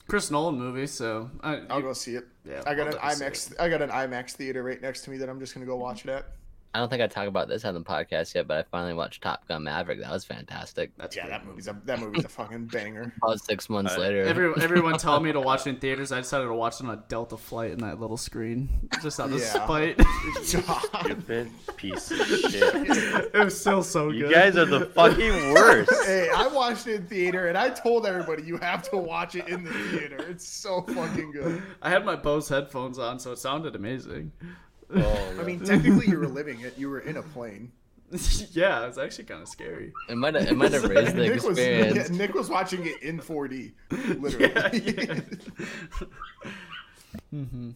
Chris 0.07 0.30
Nolan 0.30 0.57
movie, 0.57 0.88
so 0.88 1.32
I, 1.41 1.61
I'll 1.69 1.82
go 1.82 1.93
see 1.93 2.15
it. 2.15 2.28
Yeah, 2.45 2.63
I 2.65 2.76
got 2.76 2.88
I'll 2.88 3.11
an 3.11 3.17
IMAX. 3.17 3.53
I 3.59 3.69
got 3.69 3.82
an 3.82 3.89
IMAX 3.89 4.32
theater 4.32 4.63
right 4.63 4.82
next 4.82 5.01
to 5.01 5.09
me 5.09 5.17
that 5.17 5.30
I'm 5.30 5.39
just 5.39 5.53
gonna 5.53 5.65
go 5.65 5.78
watch 5.78 6.05
it 6.05 6.09
at. 6.09 6.26
I 6.74 6.80
don't 6.80 6.88
think 6.89 7.01
I 7.01 7.07
talked 7.07 7.28
about 7.28 7.49
this 7.49 7.65
on 7.65 7.74
the 7.74 7.82
podcast 7.82 8.34
yet, 8.34 8.47
but 8.47 8.57
I 8.57 8.63
finally 8.63 8.93
watched 8.93 9.22
Top 9.22 9.45
Gun 9.47 9.63
Maverick. 9.65 9.99
That 9.99 10.09
was 10.11 10.24
fantastic. 10.24 10.91
That's 10.97 11.15
yeah, 11.17 11.24
great 11.24 11.32
that 11.32 11.45
movie's 11.45 11.67
a 11.67 11.82
that 11.84 11.99
movie's 11.99 12.24
a 12.24 12.30
fucking 12.30 12.67
banger. 12.67 13.13
About 13.24 13.41
six 13.41 13.69
months 13.69 13.93
Uh, 13.95 13.99
later. 13.99 14.22
Every, 14.24 14.53
everyone 14.61 14.97
telling 14.97 15.24
me 15.24 15.34
to 15.34 15.41
watch 15.41 15.67
it 15.67 15.72
in 15.72 15.76
theaters. 15.80 16.13
I 16.13 16.22
decided 16.22 16.45
to 16.45 16.53
watch 16.53 16.80
it 16.80 16.86
on 16.86 16.91
a 16.91 17.03
Delta 17.09 17.36
flight 17.36 17.72
in 17.72 17.80
that 17.80 17.99
little 17.99 18.15
screen, 18.15 18.69
just 19.01 19.19
out 19.19 19.32
of 19.32 19.39
Yeah. 19.39 19.45
spite. 19.65 20.01
Stupid 20.43 21.51
piece 21.76 22.09
of 22.11 22.17
shit. 22.26 22.53
it 22.76 23.34
was 23.43 23.59
still 23.59 23.84
so 23.84 24.07
good. 24.11 24.19
You 24.19 24.32
guys 24.34 24.55
are 24.55 24.65
the 24.65 24.86
fucking 24.88 25.53
worst. 25.53 25.91
hey, 26.05 26.30
I 26.34 26.47
watched 26.47 26.88
it 26.88 26.95
in 27.01 27.07
theater, 27.07 27.47
and 27.47 27.57
I 27.57 27.69
told 27.69 28.05
everybody 28.05 28.43
you 28.43 28.57
have 28.57 28.89
to 28.91 28.97
watch 28.97 29.36
it 29.36 29.47
in 29.47 29.63
the 29.63 29.72
theater. 29.74 30.17
It's 30.30 30.47
so 30.47 30.82
fucking 30.84 31.32
good. 31.32 31.61
I 31.82 31.89
had 31.89 32.05
my 32.05 32.15
Bose 32.15 32.47
headphones 32.49 32.97
on, 32.97 33.19
so 33.19 33.32
it 33.34 33.39
sounded 33.39 33.76
amazing. 33.76 34.32
Oh, 34.96 35.34
I 35.39 35.44
mean, 35.44 35.60
technically, 35.64 36.08
you 36.08 36.20
were 36.20 36.28
living 36.39 36.62
it. 36.62 36.78
You 36.78 36.89
were 36.89 37.00
in 37.00 37.18
a 37.18 37.22
plane. 37.24 37.72
yeah, 38.52 38.84
it 38.84 38.88
was 38.88 38.98
actually 38.98 39.24
kind 39.24 39.42
of 39.42 39.48
scary. 39.48 39.94
it 40.10 40.18
might 40.18 40.36
have 40.36 40.46
it 40.48 40.56
might 40.58 40.74
have 40.74 40.84
raised 40.84 41.16
the 41.16 41.22
Nick 41.30 41.36
was 41.36 41.58
experience. 41.58 42.10
yeah, 42.10 42.18
Nick 42.18 42.34
was 42.34 42.50
watching 42.50 42.86
it 42.86 43.02
in 43.02 43.20
4D, 43.20 43.72
literally. 44.20 45.22
Mm-hmm. 47.34 47.72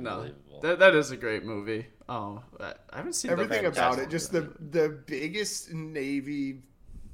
No, 0.00 0.30
that, 0.62 0.78
that 0.78 0.94
is 0.94 1.10
a 1.10 1.16
great 1.16 1.44
movie. 1.44 1.86
Oh, 2.08 2.42
I, 2.58 2.74
I 2.92 2.96
haven't 2.96 3.14
seen 3.14 3.28
the- 3.28 3.32
Everything 3.42 3.66
about 3.66 3.98
it, 3.98 4.08
just 4.08 4.32
the 4.32 4.52
the 4.70 4.88
biggest 5.06 5.72
Navy 5.72 6.62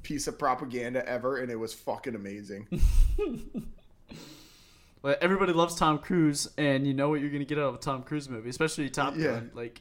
piece 0.03 0.27
of 0.27 0.39
propaganda 0.39 1.07
ever, 1.07 1.37
and 1.37 1.51
it 1.51 1.55
was 1.55 1.73
fucking 1.73 2.15
amazing. 2.15 2.67
But 5.07 5.23
everybody 5.23 5.53
loves 5.53 5.73
Tom 5.75 5.99
Cruise, 5.99 6.49
and 6.57 6.85
you 6.85 6.93
know 6.93 7.07
what 7.07 7.21
you're 7.21 7.29
gonna 7.29 7.45
get 7.45 7.57
out 7.57 7.69
of 7.69 7.75
a 7.75 7.77
Tom 7.77 8.03
Cruise 8.03 8.27
movie, 8.27 8.49
especially 8.49 8.89
Top 8.89 9.15
Yeah. 9.15 9.35
Gun. 9.35 9.51
Like, 9.53 9.79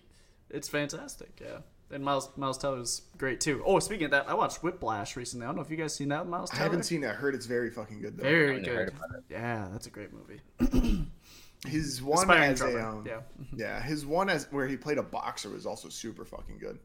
it's 0.50 0.68
fantastic. 0.68 1.40
Yeah, 1.42 1.62
and 1.90 2.04
Miles 2.04 2.30
Miles 2.36 2.56
Teller's 2.58 3.02
great 3.18 3.40
too. 3.40 3.60
Oh, 3.66 3.80
speaking 3.80 4.04
of 4.04 4.12
that, 4.12 4.28
I 4.28 4.34
watched 4.34 4.62
Whiplash 4.62 5.16
recently. 5.16 5.44
I 5.44 5.48
don't 5.48 5.56
know 5.56 5.62
if 5.62 5.70
you 5.72 5.76
guys 5.76 5.96
seen 5.96 6.10
that 6.10 6.20
with 6.20 6.28
Miles 6.30 6.52
I 6.52 6.58
haven't 6.58 6.84
seen 6.84 7.02
it. 7.02 7.08
I 7.08 7.14
heard 7.14 7.34
it's 7.34 7.46
very 7.46 7.70
fucking 7.70 8.00
good 8.02 8.16
though. 8.16 8.22
Very 8.22 8.58
I've 8.58 8.62
never 8.62 8.76
heard 8.76 8.94
good. 9.10 9.24
Yeah, 9.28 9.66
that's 9.72 9.88
a 9.88 9.90
great 9.90 10.10
movie. 10.12 11.08
His 11.66 12.00
one 12.00 12.18
Aspiring 12.30 12.52
as 12.52 12.60
a 12.60 12.86
um, 12.88 13.04
Yeah, 13.04 13.20
yeah, 13.56 13.82
his 13.82 14.06
one 14.06 14.28
as 14.28 14.46
where 14.52 14.68
he 14.68 14.76
played 14.76 14.98
a 14.98 15.02
boxer 15.02 15.50
was 15.50 15.66
also 15.66 15.88
super 15.88 16.24
fucking 16.24 16.58
good. 16.58 16.78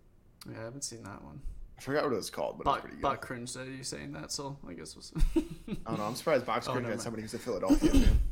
yeah, 0.51 0.61
I 0.61 0.63
haven't 0.63 0.83
seen 0.83 1.03
that 1.03 1.23
one. 1.23 1.41
I 1.77 1.81
forgot 1.83 2.05
what 2.05 2.13
it 2.13 2.15
was 2.15 2.31
called, 2.31 2.57
but 2.57 2.61
it 2.61 2.69
was 2.69 2.75
Bot, 2.75 2.81
pretty 2.81 2.95
good. 2.95 3.01
bot 3.03 3.21
cringe 3.21 3.53
that 3.53 3.67
you 3.67 3.83
saying 3.83 4.13
that, 4.13 4.31
so 4.31 4.57
I 4.67 4.73
guess 4.73 4.95
was. 4.95 5.13
I 5.35 5.41
don't 5.85 5.97
know. 5.99 6.05
I'm 6.05 6.15
surprised 6.15 6.45
Box 6.47 6.67
Oh, 6.67 6.71
Cringe 6.71 6.83
never 6.83 6.93
had 6.93 7.01
somebody 7.01 7.21
who's 7.21 7.35
a 7.35 7.39
Philadelphia 7.39 7.91
fan. 7.91 8.19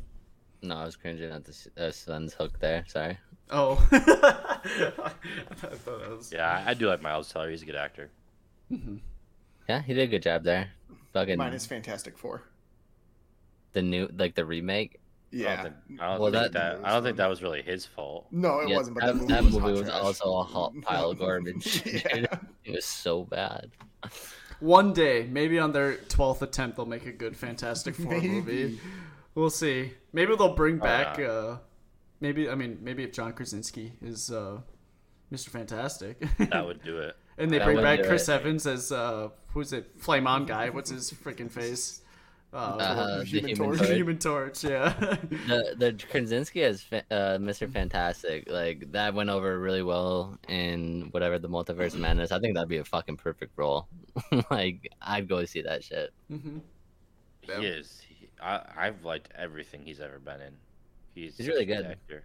No, 0.62 0.76
I 0.76 0.84
was 0.84 0.96
cringing 0.96 1.30
at 1.30 1.44
the 1.44 1.50
s- 1.52 1.68
uh, 1.78 1.90
sun's 1.90 2.34
hook 2.34 2.58
there. 2.60 2.84
Sorry. 2.86 3.16
oh, 3.50 3.86
I 3.92 4.64
thought 5.54 6.00
that 6.00 6.10
was. 6.10 6.32
Yeah, 6.32 6.62
I 6.66 6.70
I 6.70 6.74
do 6.74 6.86
like 6.88 7.00
Miles 7.02 7.32
Teller. 7.32 7.50
He's 7.50 7.62
a 7.62 7.66
good 7.66 7.76
actor. 7.76 8.10
Yeah, 9.68 9.82
he 9.82 9.94
did 9.94 10.02
a 10.02 10.06
good 10.06 10.22
job 10.22 10.44
there. 10.44 10.70
Fucking 11.12 11.38
Mine 11.38 11.52
is 11.54 11.66
Fantastic 11.66 12.16
Four. 12.18 12.42
the 13.72 13.82
new 13.82 14.08
like 14.16 14.34
the 14.34 14.44
remake. 14.44 15.00
I 15.32 15.36
Yeah. 15.36 15.62
don't 15.62 15.74
think, 15.86 16.00
I 16.00 16.06
don't 16.10 16.20
Well, 16.20 16.32
think 16.32 16.52
that- 16.52 16.52
that, 16.80 16.84
I 16.84 16.92
don't 16.92 17.02
think 17.04 17.16
that 17.18 17.28
was 17.28 17.40
really 17.42 17.62
his 17.62 17.86
fault. 17.86 18.26
No, 18.32 18.60
it 18.60 18.68
Yeah, 18.68 18.76
wasn't. 18.76 18.96
But 18.98 19.06
that, 19.06 19.12
that, 19.12 19.14
movie 19.20 19.32
that 19.32 19.44
was, 19.44 19.54
movie 19.54 19.80
was 19.80 19.88
also 19.88 20.34
a 20.38 20.42
hot 20.42 20.72
pile 20.82 21.10
of 21.10 21.18
garbage. 21.18 21.82
yeah. 21.86 22.26
It 22.64 22.72
was 22.74 22.84
so 22.84 23.24
bad. 23.24 23.70
One 24.60 24.92
day, 24.92 25.26
maybe 25.30 25.58
on 25.58 25.72
their 25.72 25.94
twelfth 25.96 26.42
attempt, 26.42 26.76
they'll 26.76 26.84
make 26.86 27.06
a 27.06 27.12
good 27.12 27.36
Fantastic 27.36 27.94
Four 27.94 28.20
movie. 28.20 28.78
Maybe. 29.34 29.40
We'll 29.40 29.50
see. 29.50 29.92
Maybe 30.12 30.34
they'll 30.36 30.54
bring 30.54 30.76
Oh, 30.80 30.82
back. 30.84 31.18
yeah. 31.18 31.26
uh 31.26 31.58
Maybe 32.20 32.48
I 32.50 32.54
mean 32.54 32.78
maybe 32.82 33.02
if 33.04 33.12
John 33.12 33.32
Krasinski 33.32 33.92
is 34.02 34.30
uh 34.30 34.60
Mr. 35.32 35.48
Fantastic, 35.48 36.18
That 36.38 36.66
would 36.66 36.82
do 36.82 36.98
it. 36.98 37.16
and 37.38 37.50
they 37.50 37.58
That 37.58 37.64
bring 37.64 37.80
back 37.80 38.02
Chris 38.02 38.28
it. 38.28 38.32
Evans 38.32 38.66
as 38.66 38.92
uh 38.92 39.28
who's 39.54 39.72
it? 39.72 39.90
Flame 39.98 40.26
on 40.26 40.44
guy. 40.46 40.68
What's 40.70 40.90
his 40.90 41.10
freaking 41.12 41.50
face? 41.50 42.02
Uh, 42.52 42.56
Uh, 42.56 43.18
the 43.18 43.24
Human 43.26 43.48
Human 43.50 43.66
Torch. 43.68 43.78
Torch. 43.78 43.90
Human 43.96 44.18
Torch. 44.18 44.64
Yeah. 44.64 44.88
the 45.46 45.74
the 45.78 46.04
Krasinski 46.10 46.62
as 46.64 46.82
fa- 46.82 47.04
uh, 47.10 47.38
Mr. 47.38 47.70
Fantastic, 47.72 48.50
like 48.50 48.90
that 48.90 49.14
went 49.14 49.30
over 49.30 49.56
really 49.58 49.82
well 49.84 50.36
in 50.48 51.08
whatever 51.12 51.38
the 51.38 51.48
Multiverse 51.48 51.94
of 51.94 52.00
Madness. 52.00 52.32
I 52.32 52.40
think 52.40 52.54
that'd 52.54 52.68
be 52.68 52.78
a 52.78 52.84
fucking 52.84 53.18
perfect 53.18 53.52
role. 53.56 53.86
like 54.50 54.90
I'd 55.00 55.28
go 55.28 55.44
see 55.44 55.62
that 55.62 55.84
shit. 55.84 56.10
Mm-hmm. 56.30 56.58
He 57.42 57.52
Yeah. 57.52 57.60
is. 57.60 58.02
He, 58.40 58.46
I, 58.46 58.86
I've 58.86 59.04
liked 59.04 59.28
everything 59.36 59.82
he's 59.84 60.00
ever 60.00 60.18
been 60.18 60.40
in. 60.40 60.52
He's, 61.14 61.36
He's 61.36 61.48
really 61.48 61.66
such 61.66 61.76
a 61.78 61.82
good. 61.82 61.86
Actor. 61.86 62.24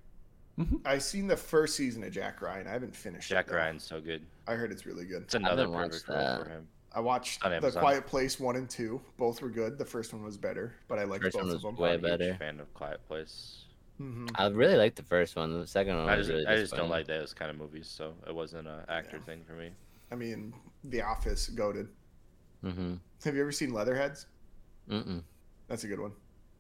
I've 0.86 1.04
seen 1.04 1.28
the 1.28 1.36
first 1.36 1.76
season 1.76 2.04
of 2.04 2.12
Jack 2.14 2.42
Ryan. 2.42 2.68
I 2.68 2.72
haven't 2.72 2.96
finished. 2.96 3.30
Jack 3.30 3.48
it, 3.48 3.52
though. 3.52 3.58
Ryan's 3.58 3.84
so 3.84 4.00
good. 4.00 4.26
I 4.48 4.54
heard 4.54 4.72
it's 4.72 4.86
really 4.86 5.06
good. 5.06 5.24
It's 5.24 5.36
another 5.36 5.64
haven't 5.64 5.74
watched 5.74 6.06
perfect 6.06 6.10
role 6.10 6.44
for 6.44 6.50
him. 6.50 6.68
I 6.94 7.02
watched 7.02 7.44
On 7.44 7.52
The 7.52 7.58
Amazon. 7.58 7.82
Quiet 7.82 8.08
Place 8.08 8.40
one 8.40 8.56
and 8.56 8.70
two. 8.70 9.02
Both 9.18 9.42
were 9.42 9.50
good. 9.50 9.78
The 9.78 9.84
first 9.84 10.14
one 10.14 10.24
was 10.24 10.38
better, 10.38 10.74
but 10.88 10.98
I 10.98 11.04
liked 11.04 11.24
First 11.26 11.34
both 11.38 11.46
one 11.48 11.56
of 11.56 11.62
them. 11.62 11.76
way 11.76 11.94
I'm 11.94 12.06
a 12.06 12.08
huge 12.08 12.20
better. 12.20 12.36
Fan 12.36 12.60
of 12.62 12.74
Quiet 12.74 13.06
Place. 13.06 13.64
hmm 13.98 14.28
I 14.36 14.48
really 14.48 14.78
liked 14.78 14.96
the 14.96 15.04
first 15.04 15.36
one. 15.36 15.60
The 15.60 15.68
second 15.68 15.98
one 15.98 16.08
I 16.08 16.16
was 16.16 16.28
just, 16.28 16.36
really 16.36 16.48
I 16.48 16.56
just 16.56 16.74
don't 16.74 16.90
like 16.90 17.06
those 17.06 17.34
kind 17.34 17.52
of 17.52 17.58
movies, 17.58 17.88
so 17.90 18.14
it 18.26 18.34
wasn't 18.34 18.68
an 18.70 18.80
actor 18.88 19.18
Yeah. 19.18 19.24
thing 19.24 19.42
for 19.46 19.54
me. 19.54 19.72
I 20.10 20.16
mean, 20.16 20.54
The 20.86 21.02
Office, 21.02 21.50
goaded. 21.50 21.90
Mm-hmm. 22.64 22.94
Have 23.26 23.36
you 23.36 23.42
ever 23.42 23.52
seen 23.52 23.74
Leatherheads? 23.74 24.28
Mm-mm. 24.90 25.22
That's 25.68 25.84
a 25.84 25.88
good 25.88 26.00
one. 26.00 26.12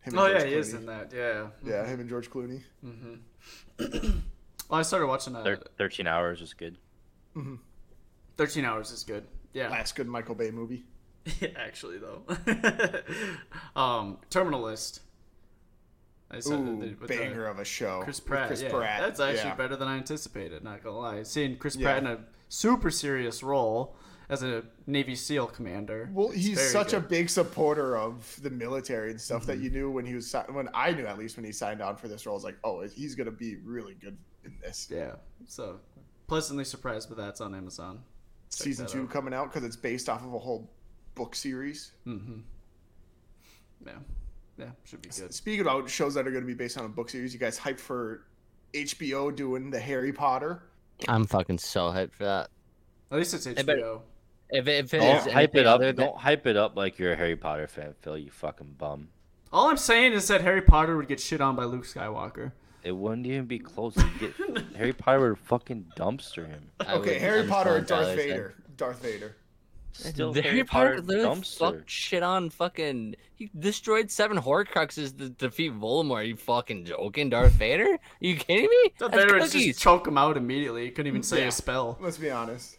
Him 0.01 0.13
and 0.13 0.19
Oh 0.19 0.25
yeah, 0.27 0.39
George 0.39 0.49
he 0.49 0.55
is 0.55 0.73
Clooney. 0.73 0.77
in 0.77 0.85
that. 0.87 1.11
Yeah. 1.15 1.47
Yeah, 1.63 1.85
him 1.87 1.99
and 1.99 2.09
George 2.09 2.29
Clooney. 2.29 2.61
hmm 2.81 3.15
well, 4.69 4.79
I 4.79 4.81
started 4.83 5.07
watching 5.07 5.33
that. 5.33 5.43
Thir- 5.43 5.63
Thirteen 5.77 6.07
hours 6.07 6.41
was 6.41 6.53
good. 6.53 6.77
Thirteen 8.37 8.65
hours 8.65 8.91
is 8.91 9.03
good. 9.03 9.25
Yeah. 9.53 9.69
Last 9.69 9.95
good 9.95 10.07
Michael 10.07 10.35
Bay 10.35 10.51
movie. 10.51 10.85
Actually, 11.55 11.97
though. 11.97 12.21
um, 13.81 14.17
Terminal 14.29 14.61
List. 14.61 15.01
I 16.29 16.39
said 16.39 16.59
Ooh, 16.59 16.79
that 16.81 16.99
with 17.01 17.09
the- 17.09 17.17
banger 17.17 17.45
of 17.47 17.59
a 17.59 17.65
show. 17.65 18.01
Chris 18.03 18.19
Pratt. 18.19 18.47
Chris 18.47 18.61
yeah. 18.61 18.69
Pratt. 18.69 19.01
That's 19.01 19.19
actually 19.19 19.49
yeah. 19.49 19.55
better 19.55 19.75
than 19.75 19.87
I 19.87 19.97
anticipated. 19.97 20.63
Not 20.63 20.83
gonna 20.83 20.97
lie. 20.97 21.23
Seeing 21.23 21.57
Chris 21.57 21.75
Yeah. 21.75 21.83
Pratt 21.85 21.97
in 21.99 22.07
a 22.07 22.19
super 22.49 22.89
serious 22.91 23.41
role, 23.43 23.95
as 24.29 24.43
a 24.43 24.63
Navy 24.87 25.15
SEAL 25.15 25.47
commander. 25.47 26.09
Well, 26.13 26.29
he's 26.29 26.55
very 26.57 26.69
such 26.69 26.93
a 26.93 26.99
big 26.99 27.29
supporter 27.29 27.97
of 27.97 28.39
the 28.41 28.49
military 28.49 29.11
and 29.11 29.21
stuff 29.21 29.45
that 29.45 29.59
you 29.59 29.69
knew 29.69 29.91
when 29.91 30.05
he 30.05 30.15
was 30.15 30.33
when 30.49 30.69
I 30.73 30.91
knew 30.91 31.05
at 31.05 31.17
least 31.17 31.35
when 31.37 31.45
he 31.45 31.51
signed 31.51 31.81
on 31.81 31.95
for 31.95 32.07
this 32.07 32.25
role. 32.25 32.35
I 32.35 32.37
was 32.37 32.43
like, 32.43 32.57
oh, 32.63 32.81
he's 32.81 33.15
gonna 33.15 33.31
be 33.31 33.57
really 33.57 33.93
good 33.95 34.17
in 34.43 34.53
this. 34.61 34.87
yeah. 34.91 35.13
So 35.47 35.79
pleasantly 36.27 36.65
surprised 36.65 37.07
but 37.09 37.17
that's 37.17 37.41
on 37.41 37.53
Amazon. 37.53 37.99
Check 38.51 38.63
Season 38.65 38.87
two 38.87 39.03
out. 39.03 39.09
coming 39.09 39.33
out 39.33 39.51
because 39.51 39.63
it's 39.63 39.75
based 39.75 40.07
off 40.09 40.23
of 40.23 40.33
a 40.33 40.39
whole 40.39 40.71
book 41.15 41.35
series. 41.35 41.91
Mm-hmm. 42.07 42.39
Yeah, 43.85 43.91
yeah, 44.57 44.69
should 44.85 45.01
be 45.01 45.09
good. 45.09 45.33
Speaking 45.33 45.61
about 45.61 45.89
shows 45.89 46.13
that 46.15 46.27
are 46.27 46.31
going 46.31 46.43
to 46.43 46.47
be 46.47 46.53
based 46.53 46.77
on 46.77 46.85
a 46.85 46.89
book 46.89 47.09
series, 47.09 47.33
you 47.33 47.39
guys 47.39 47.59
hyped 47.59 47.79
for 47.79 48.25
HBO 48.73 49.35
doing 49.35 49.69
the 49.69 49.79
Harry 49.79 50.11
Potter? 50.13 50.63
I'm 51.07 51.25
fucking 51.25 51.57
so 51.59 51.91
hyped 51.91 52.13
for 52.13 52.23
that. 52.23 52.49
At 53.11 53.17
least 53.17 53.33
it's 53.33 53.45
Hey, 53.45 53.53
but- 53.53 53.77
HBO. 53.77 54.01
If 54.49 54.67
it, 54.67 54.85
if 54.85 54.93
it 54.93 54.99
Don't 54.99 55.27
is 55.27 55.33
hype 55.33 55.55
it 55.55 55.65
up. 55.65 55.79
than- 55.81 55.95
Don't 55.95 56.17
hype 56.17 56.45
it 56.47 56.55
up 56.57 56.75
like 56.75 56.99
you're 56.99 57.13
a 57.13 57.15
Harry 57.15 57.35
Potter 57.35 57.67
fan, 57.67 57.95
Phil. 58.01 58.17
You 58.17 58.29
fucking 58.31 58.75
bum. 58.77 59.09
All 59.51 59.69
I'm 59.69 59.77
saying 59.77 60.13
is 60.13 60.27
that 60.27 60.41
Harry 60.41 60.61
Potter 60.61 60.97
would 60.97 61.07
get 61.07 61.19
shit 61.19 61.41
on 61.41 61.55
by 61.55 61.63
Luke 61.63 61.85
Skywalker. 61.85 62.51
It 62.83 62.91
wouldn't 62.91 63.25
even 63.25 63.45
be 63.45 63.57
close. 63.57 63.95
You 63.97 64.09
get 64.19 64.65
Harry 64.75 64.93
Potter 64.93 65.29
would 65.29 65.39
fucking 65.39 65.87
dumpster 65.97 66.47
him. 66.47 66.69
Okay, 66.81 67.13
would- 67.13 67.21
Harry 67.21 67.39
I'm 67.41 67.47
Potter 67.49 67.69
so 67.71 67.75
or 67.75 67.81
Darth 67.81 67.87
jealous, 67.87 68.07
man. 68.17 68.27
Vader? 68.27 68.55
Darth 68.77 69.01
Vader. 69.01 69.35
Still 69.93 70.33
The 70.33 70.41
Harry 70.41 70.63
Potter 70.65 70.99
literally 71.01 71.39
dumpster. 71.39 71.57
fucked 71.57 71.89
shit 71.89 72.21
on 72.21 72.49
fucking. 72.49 73.15
He 73.35 73.49
destroyed 73.57 74.11
seven 74.11 74.37
Horcruxes 74.37 75.17
to 75.17 75.29
defeat 75.29 75.71
Voldemort. 75.73 76.15
Are 76.17 76.23
you 76.23 76.35
fucking 76.35 76.83
joking, 76.85 77.29
Darth 77.29 77.53
Vader? 77.53 77.85
Are 77.93 77.99
you 78.19 78.35
kidding 78.35 78.67
me? 78.69 78.93
Darth 78.99 79.13
Vader 79.13 79.39
would 79.39 79.49
just 79.49 79.79
choke 79.79 80.05
him 80.05 80.17
out 80.17 80.35
immediately. 80.35 80.83
He 80.83 80.91
couldn't 80.91 81.07
even 81.07 81.23
say 81.23 81.39
Yeah. 81.43 81.47
a 81.47 81.51
spell. 81.51 81.97
Let's 82.01 82.17
be 82.17 82.29
honest. 82.29 82.77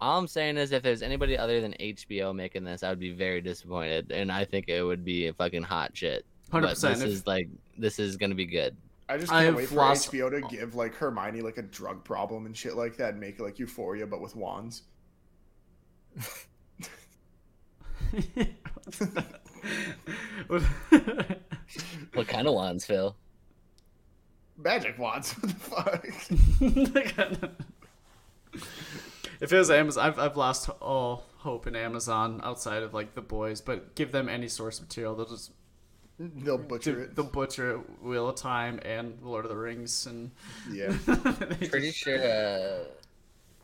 All 0.00 0.18
I'm 0.18 0.26
saying 0.26 0.56
is, 0.56 0.72
if 0.72 0.82
there's 0.82 1.02
anybody 1.02 1.36
other 1.36 1.60
than 1.60 1.74
HBO 1.78 2.34
making 2.34 2.64
this, 2.64 2.82
I 2.82 2.88
would 2.88 2.98
be 3.00 3.12
very 3.12 3.40
disappointed, 3.42 4.10
and 4.10 4.32
I 4.32 4.44
think 4.46 4.68
it 4.68 4.82
would 4.82 5.04
be 5.04 5.26
a 5.26 5.32
fucking 5.34 5.62
hot 5.62 5.94
shit. 5.96 6.24
Hundred 6.50 6.68
But 6.68 6.70
percent. 6.74 6.98
this 7.00 7.08
is 7.10 7.26
like 7.26 7.48
this 7.78 7.98
is 7.98 8.16
gonna 8.16 8.34
be 8.34 8.46
good. 8.46 8.76
I 9.08 9.18
just 9.18 9.30
can't 9.30 9.44
have 9.46 9.56
wait 9.56 9.68
for 9.68 9.74
lost- 9.76 10.10
HBO 10.10 10.30
to 10.30 10.40
give 10.56 10.74
like 10.74 10.94
Hermione 10.94 11.42
like 11.42 11.58
a 11.58 11.62
drug 11.62 12.02
problem 12.04 12.46
and 12.46 12.56
shit 12.56 12.76
like 12.76 12.96
that 12.96 13.10
and 13.10 13.20
make 13.20 13.38
it 13.38 13.42
like 13.42 13.58
Euphoria 13.58 14.06
but 14.06 14.20
with 14.20 14.34
wands. 14.36 14.82
What 22.14 22.26
kind 22.28 22.46
of 22.48 22.54
wands, 22.54 22.84
Phil? 22.84 23.14
Magic 24.56 24.98
wands. 24.98 25.32
What 25.40 25.48
the 25.50 27.30
fuck? 27.30 27.50
if 29.40 29.52
it 29.52 29.56
was 29.58 29.70
Amazon, 29.70 30.06
I've, 30.06 30.18
I've 30.18 30.36
lost 30.36 30.68
all 30.80 31.24
hope 31.38 31.66
in 31.66 31.74
Amazon 31.76 32.40
outside 32.44 32.82
of 32.82 32.92
like 32.94 33.14
the 33.14 33.22
boys. 33.22 33.60
But 33.60 33.94
give 33.94 34.12
them 34.12 34.28
any 34.28 34.48
source 34.48 34.80
material, 34.80 35.14
they'll 35.14 35.26
just 35.26 35.52
They'll 36.18 36.58
butcher 36.58 37.04
it. 37.04 37.16
they'll 37.16 37.24
butcher 37.24 37.76
it. 37.76 38.02
Wheel 38.02 38.28
of 38.28 38.36
Time 38.36 38.78
and 38.84 39.18
Lord 39.22 39.46
of 39.46 39.50
the 39.50 39.56
Rings, 39.56 40.04
and 40.06 40.30
Yeah. 40.70 40.94
Pretty 41.06 41.86
just- 41.88 41.96
sure 41.98 42.18
uh, 42.18 42.84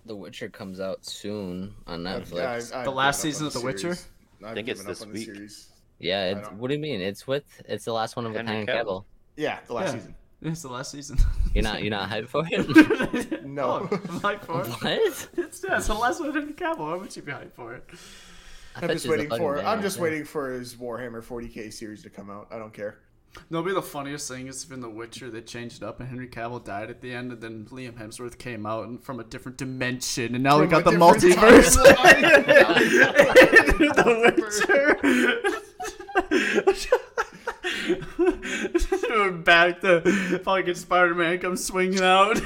The 0.07 0.17
Witcher 0.17 0.49
comes 0.49 0.81
out 0.81 1.05
soon 1.05 1.75
on 1.87 2.07
I've- 2.07 2.25
Netflix. 2.31 2.75
I've 2.75 2.85
The 2.87 2.91
last 2.93 3.21
season 3.21 3.47
of 3.49 3.53
The 3.53 3.61
Witcher? 3.61 3.97
I've 4.43 4.55
think 4.55 4.69
it's 4.69 4.83
this 4.85 5.05
week. 5.05 5.27
series. 5.27 5.69
yeah, 5.99 6.31
it's, 6.31 6.49
what 6.53 6.69
do 6.69 6.75
you 6.75 6.81
mean? 6.81 7.01
It's 7.03 7.27
with 7.27 7.45
it's 7.69 7.85
the 7.85 7.93
last 7.93 8.17
one 8.17 8.25
of 8.27 8.33
a 8.35 8.39
Henry 8.39 8.55
Henry 8.57 8.67
Cavill. 8.67 8.85
Cavill. 8.87 9.05
Yeah, 9.37 9.59
the 9.67 9.75
last 9.75 9.89
Yeah. 9.89 9.93
season. 10.01 10.15
It's 10.43 10.63
the 10.63 10.69
last 10.69 10.91
season. 10.91 11.19
You're 11.55 11.65
not 11.65 11.83
you're 11.83 11.91
not 11.91 12.11
hyped 12.11 12.29
for 12.29 12.45
it. 12.51 13.43
No. 13.47 13.89
Oh, 13.91 13.91
I'm 13.91 14.21
hyped 14.21 14.45
for 14.45 14.61
it. 14.61 14.67
what? 14.69 15.29
It's, 15.39 15.65
yeah, 15.65 15.79
it's 15.79 15.87
the 15.87 15.95
last 15.95 16.21
one 16.21 16.29
of 16.29 16.35
the 16.35 16.53
Cavill. 16.53 16.79
Why 16.79 16.95
would 16.97 17.17
you 17.17 17.23
be 17.23 17.33
hyped 17.33 17.55
for 17.55 17.75
it? 17.75 17.85
I 18.75 18.83
I'm 18.83 18.89
just 18.89 19.09
waiting 19.09 19.29
fucking 19.31 19.43
for 19.43 19.59
I'm 19.65 19.81
just 19.81 19.99
waiting 19.99 20.25
for 20.25 20.53
his 20.53 20.75
Warhammer 20.75 21.25
40k 21.25 21.73
series 21.73 22.03
to 22.03 22.11
come 22.11 22.29
out. 22.29 22.49
I 22.51 22.59
don't 22.59 22.75
care. 22.75 22.99
No, 23.51 23.63
be 23.63 23.73
the 23.73 23.83
funniest 23.83 24.29
thing 24.31 24.47
is 24.49 24.65
if 24.65 24.73
in 24.73 24.81
The 24.81 24.89
Witcher 24.89 25.31
they 25.31 25.43
changed 25.43 25.83
it 25.83 25.87
up 25.87 26.01
and 26.01 26.09
Henry 26.09 26.29
Cavill 26.29 26.65
died 26.65 26.91
at 26.91 27.01
the 27.01 27.13
end, 27.13 27.33
and 27.33 27.41
then 27.41 27.67
Liam 27.71 27.93
Hemsworth 27.93 28.39
came 28.39 28.67
out 28.67 28.87
and 28.87 29.03
from 29.03 29.21
a 29.21 29.25
different 29.25 29.59
dimension, 29.59 30.35
and 30.35 30.43
now 30.43 30.59
we 30.61 30.67
From 30.67 30.83
got 30.83 30.85
the 30.85 30.99
multiverse. 30.99 31.77
the 33.97 35.63
Witcher. 36.67 36.97
Back 39.45 39.81
to 39.83 40.41
fucking 40.45 40.75
Spider-Man 40.75 41.39
comes 41.39 41.65
swinging 41.65 42.03
out. 42.03 42.41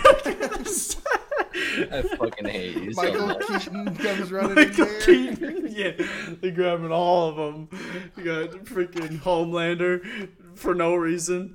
I 1.92 2.02
fucking 2.02 2.46
hate 2.46 2.76
you 2.76 2.92
so 2.92 3.02
Michael 3.02 3.26
much. 3.26 3.46
Keaton 3.46 3.96
comes 3.96 4.32
running 4.32 4.50
in 4.50 4.68
Michael 4.68 4.86
there. 4.86 5.00
Keaton. 5.00 5.68
Yeah, 5.70 5.92
they're 6.40 6.50
grabbing 6.50 6.92
all 6.92 7.28
of 7.30 7.36
them. 7.36 7.68
You 8.16 8.24
got 8.24 8.50
freaking 8.64 9.18
Homelander 9.20 10.28
for 10.54 10.74
no 10.74 10.94
reason. 10.94 11.54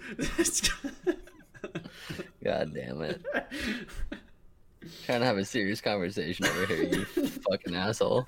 God 2.44 2.74
damn 2.74 3.02
it. 3.02 3.22
Trying 5.06 5.22
to 5.22 5.26
have 5.26 5.38
a 5.38 5.46
serious 5.46 5.82
conversation 5.82 6.46
over 6.46 6.66
here, 6.66 6.84
you 6.84 7.06
fucking 7.06 7.76
asshole. 7.76 8.26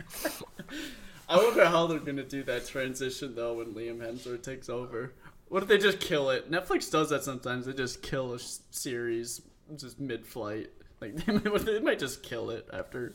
I 1.30 1.38
wonder 1.38 1.66
how 1.66 1.88
they're 1.88 2.00
gonna 2.00 2.24
do 2.24 2.44
that 2.44 2.66
transition 2.68 3.36
though 3.36 3.56
when 3.56 3.74
Liam 3.74 3.98
Hemsworth 3.98 4.44
takes 4.44 4.70
over. 4.70 5.14
What 5.50 5.64
if 5.64 5.70
they 5.70 5.78
just 5.78 6.00
kill 6.00 6.30
it? 6.30 6.52
Netflix 6.52 6.92
does 6.92 7.10
that 7.10 7.24
sometimes. 7.24 7.66
They 7.66 7.74
just 7.74 8.02
kill 8.02 8.32
a 8.34 8.36
s- 8.36 8.62
series 8.72 9.42
just 9.78 10.00
mid-flight. 10.00 10.70
Like 11.00 11.16
they 11.26 11.34
might, 11.34 11.66
they 11.66 11.80
might 11.80 12.00
just 12.00 12.24
kill 12.24 12.50
it 12.50 12.68
after 12.74 13.14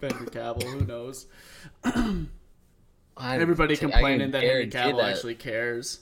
Henry 0.00 0.26
Cavill. 0.26 0.62
Who 0.64 0.84
knows? 0.84 1.26
I- 1.84 3.38
Everybody 3.38 3.74
I 3.74 3.76
can 3.76 3.90
complaining 3.90 4.30
that 4.32 4.42
Henry 4.42 4.68
Cavill 4.68 4.96
that 4.98 5.10
actually 5.14 5.34
cares. 5.34 6.00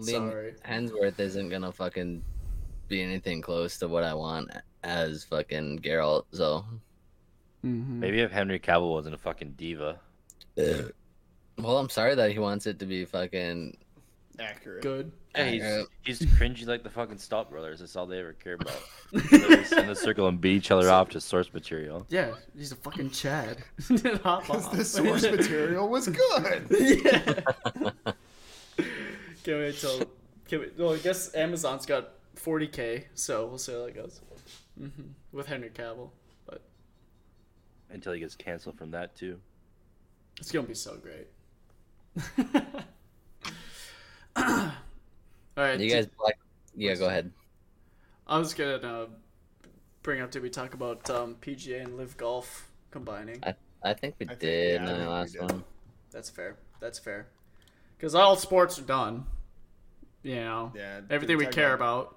Liam 0.00 0.30
Sorry. 0.30 0.54
Hemsworth 0.66 1.18
isn't 1.20 1.48
gonna 1.50 1.70
fucking 1.72 2.22
be 2.88 3.02
anything 3.02 3.40
close 3.42 3.78
to 3.78 3.88
what 3.88 4.02
I 4.02 4.12
want 4.14 4.50
as 4.82 5.24
fucking 5.24 5.80
Geralt. 5.80 6.24
So, 6.32 6.64
Mm-hmm. 7.64 8.00
Maybe 8.00 8.20
if 8.20 8.30
Henry 8.30 8.58
Cavill 8.58 8.90
wasn't 8.90 9.14
a 9.14 9.18
fucking 9.18 9.52
diva. 9.56 9.98
well, 10.56 11.78
I'm 11.78 11.88
sorry 11.88 12.14
that 12.14 12.30
he 12.32 12.38
wants 12.38 12.66
it 12.66 12.78
to 12.80 12.84
be 12.86 13.06
fucking. 13.06 13.78
Accurate. 14.38 14.82
Good. 14.82 15.12
Yeah, 15.36 15.82
he's, 16.02 16.18
he's 16.18 16.30
cringy 16.32 16.66
like 16.66 16.82
the 16.82 16.90
fucking 16.90 17.18
Stop 17.18 17.50
Brothers. 17.50 17.80
That's 17.80 17.94
all 17.96 18.06
they 18.06 18.18
ever 18.20 18.32
care 18.32 18.54
about. 18.54 18.78
They 19.12 19.64
sit 19.64 19.78
in 19.78 19.90
a 19.90 19.94
circle 19.96 20.26
and 20.28 20.40
beat 20.40 20.56
each 20.56 20.70
other 20.70 20.90
off 20.90 21.10
to 21.10 21.20
source 21.20 21.52
material. 21.52 22.06
Yeah, 22.08 22.34
he's 22.56 22.72
a 22.72 22.76
fucking 22.76 23.10
Chad. 23.10 23.58
Because 23.88 24.70
the 24.72 24.84
source 24.84 25.22
material 25.22 25.88
was 25.88 26.08
good. 26.08 26.66
yeah. 26.70 27.40
Can't 29.44 29.58
wait 29.58 29.76
till. 29.78 30.02
Can 30.48 30.60
we, 30.60 30.66
well, 30.78 30.94
I 30.94 30.98
guess 30.98 31.34
Amazon's 31.34 31.86
got 31.86 32.10
40k, 32.36 33.04
so 33.14 33.46
we'll 33.46 33.58
see 33.58 33.72
how 33.72 33.84
that 33.86 33.94
goes. 33.94 34.20
hmm 34.78 34.88
With 35.32 35.46
Henry 35.46 35.70
Cavill, 35.70 36.10
but 36.46 36.60
Until 37.90 38.12
he 38.12 38.20
gets 38.20 38.34
canceled 38.34 38.76
from 38.78 38.90
that 38.92 39.14
too. 39.16 39.38
it's 40.40 40.50
gonna 40.52 40.66
be 40.66 40.74
so 40.74 40.96
great. 40.96 41.28
All 44.36 44.72
right, 45.56 45.78
You 45.78 45.88
d- 45.88 45.94
guys, 45.94 46.08
like, 46.22 46.38
yeah, 46.74 46.94
go 46.94 47.06
ahead. 47.08 47.30
I 48.26 48.38
was 48.38 48.54
gonna 48.54 48.76
uh, 48.76 49.06
bring 50.02 50.20
up. 50.20 50.30
Did 50.30 50.42
we 50.42 50.50
talk 50.50 50.74
about 50.74 51.08
um, 51.10 51.36
PGA 51.40 51.82
and 51.84 51.96
Live 51.96 52.16
Golf 52.16 52.70
combining? 52.90 53.38
I, 53.44 53.54
I 53.82 53.94
think 53.94 54.16
we 54.18 54.26
I 54.26 54.28
think- 54.30 54.40
did 54.40 54.80
yeah, 54.82 54.92
in 54.94 55.00
the 55.00 55.08
last 55.10 55.40
one. 55.40 55.62
That's 56.10 56.30
fair. 56.30 56.56
That's 56.80 56.98
fair. 56.98 57.26
Because 57.96 58.14
all 58.14 58.36
sports 58.36 58.78
are 58.78 58.82
done. 58.82 59.26
You 60.22 60.36
know, 60.36 60.72
Yeah. 60.74 61.00
everything 61.10 61.36
we 61.36 61.46
care 61.46 61.74
about. 61.74 62.16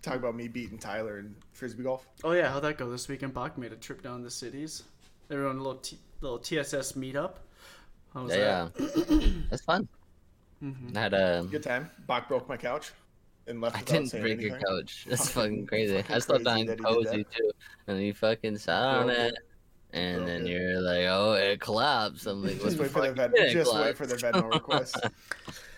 Talk 0.00 0.14
about 0.14 0.36
me 0.36 0.46
beating 0.46 0.78
Tyler 0.78 1.18
in 1.18 1.34
frisbee 1.52 1.82
golf. 1.82 2.06
Oh 2.22 2.30
yeah, 2.32 2.48
how'd 2.50 2.62
that 2.62 2.78
go 2.78 2.88
this 2.88 3.08
weekend? 3.08 3.34
Bach 3.34 3.58
made 3.58 3.72
a 3.72 3.76
trip 3.76 4.00
down 4.00 4.22
the 4.22 4.30
cities. 4.30 4.84
Everyone 5.30 5.56
a 5.56 5.58
little 5.58 5.74
t- 5.74 5.98
little 6.20 6.38
TSS 6.38 6.92
meetup. 6.92 7.34
How 8.14 8.22
was 8.22 8.34
Yeah, 8.36 8.68
that? 8.78 9.06
yeah. 9.10 9.30
That's 9.50 9.62
fun. 9.62 9.88
Mhm. 10.62 10.96
I 10.96 11.00
had 11.00 11.14
a. 11.14 11.46
Good 11.50 11.62
time. 11.62 11.90
Bach 12.06 12.28
broke 12.28 12.48
my 12.48 12.56
couch 12.56 12.92
and 13.46 13.60
left 13.60 13.76
I 13.76 13.82
didn't 13.82 14.08
saying 14.08 14.22
break 14.24 14.40
your 14.40 14.58
couch. 14.58 15.06
That's 15.08 15.30
Fucking- 15.30 15.50
fucking 15.50 15.66
crazy. 15.66 15.96
fucking 15.96 16.16
I 16.16 16.18
slept 16.18 16.44
crazy 16.44 16.60
on 16.60 16.66
that 16.66 16.82
cozy 16.82 17.24
too, 17.24 17.50
and 17.86 18.02
you 18.02 18.12
fucking 18.14 18.58
sat 18.58 18.82
on 18.82 19.10
it, 19.10 19.34
it. 19.34 19.34
and 19.92 20.26
then 20.26 20.46
it. 20.46 20.50
you're 20.50 20.80
like, 20.80 21.06
"Oh, 21.08 21.32
it 21.34 21.60
collapsed." 21.60 22.26
I'm 22.26 22.42
like, 22.42 22.60
Just 22.60 22.78
wait 22.78 22.90
for 22.90 23.00
the 23.02 23.06
fuck? 23.08 23.16
Ven- 23.16 23.30
did 23.32 23.52
just 23.52 23.74
wait 23.74 23.96
for 23.96 24.06
the 24.06 24.16
Venmo 24.16 24.50
request. 24.52 24.98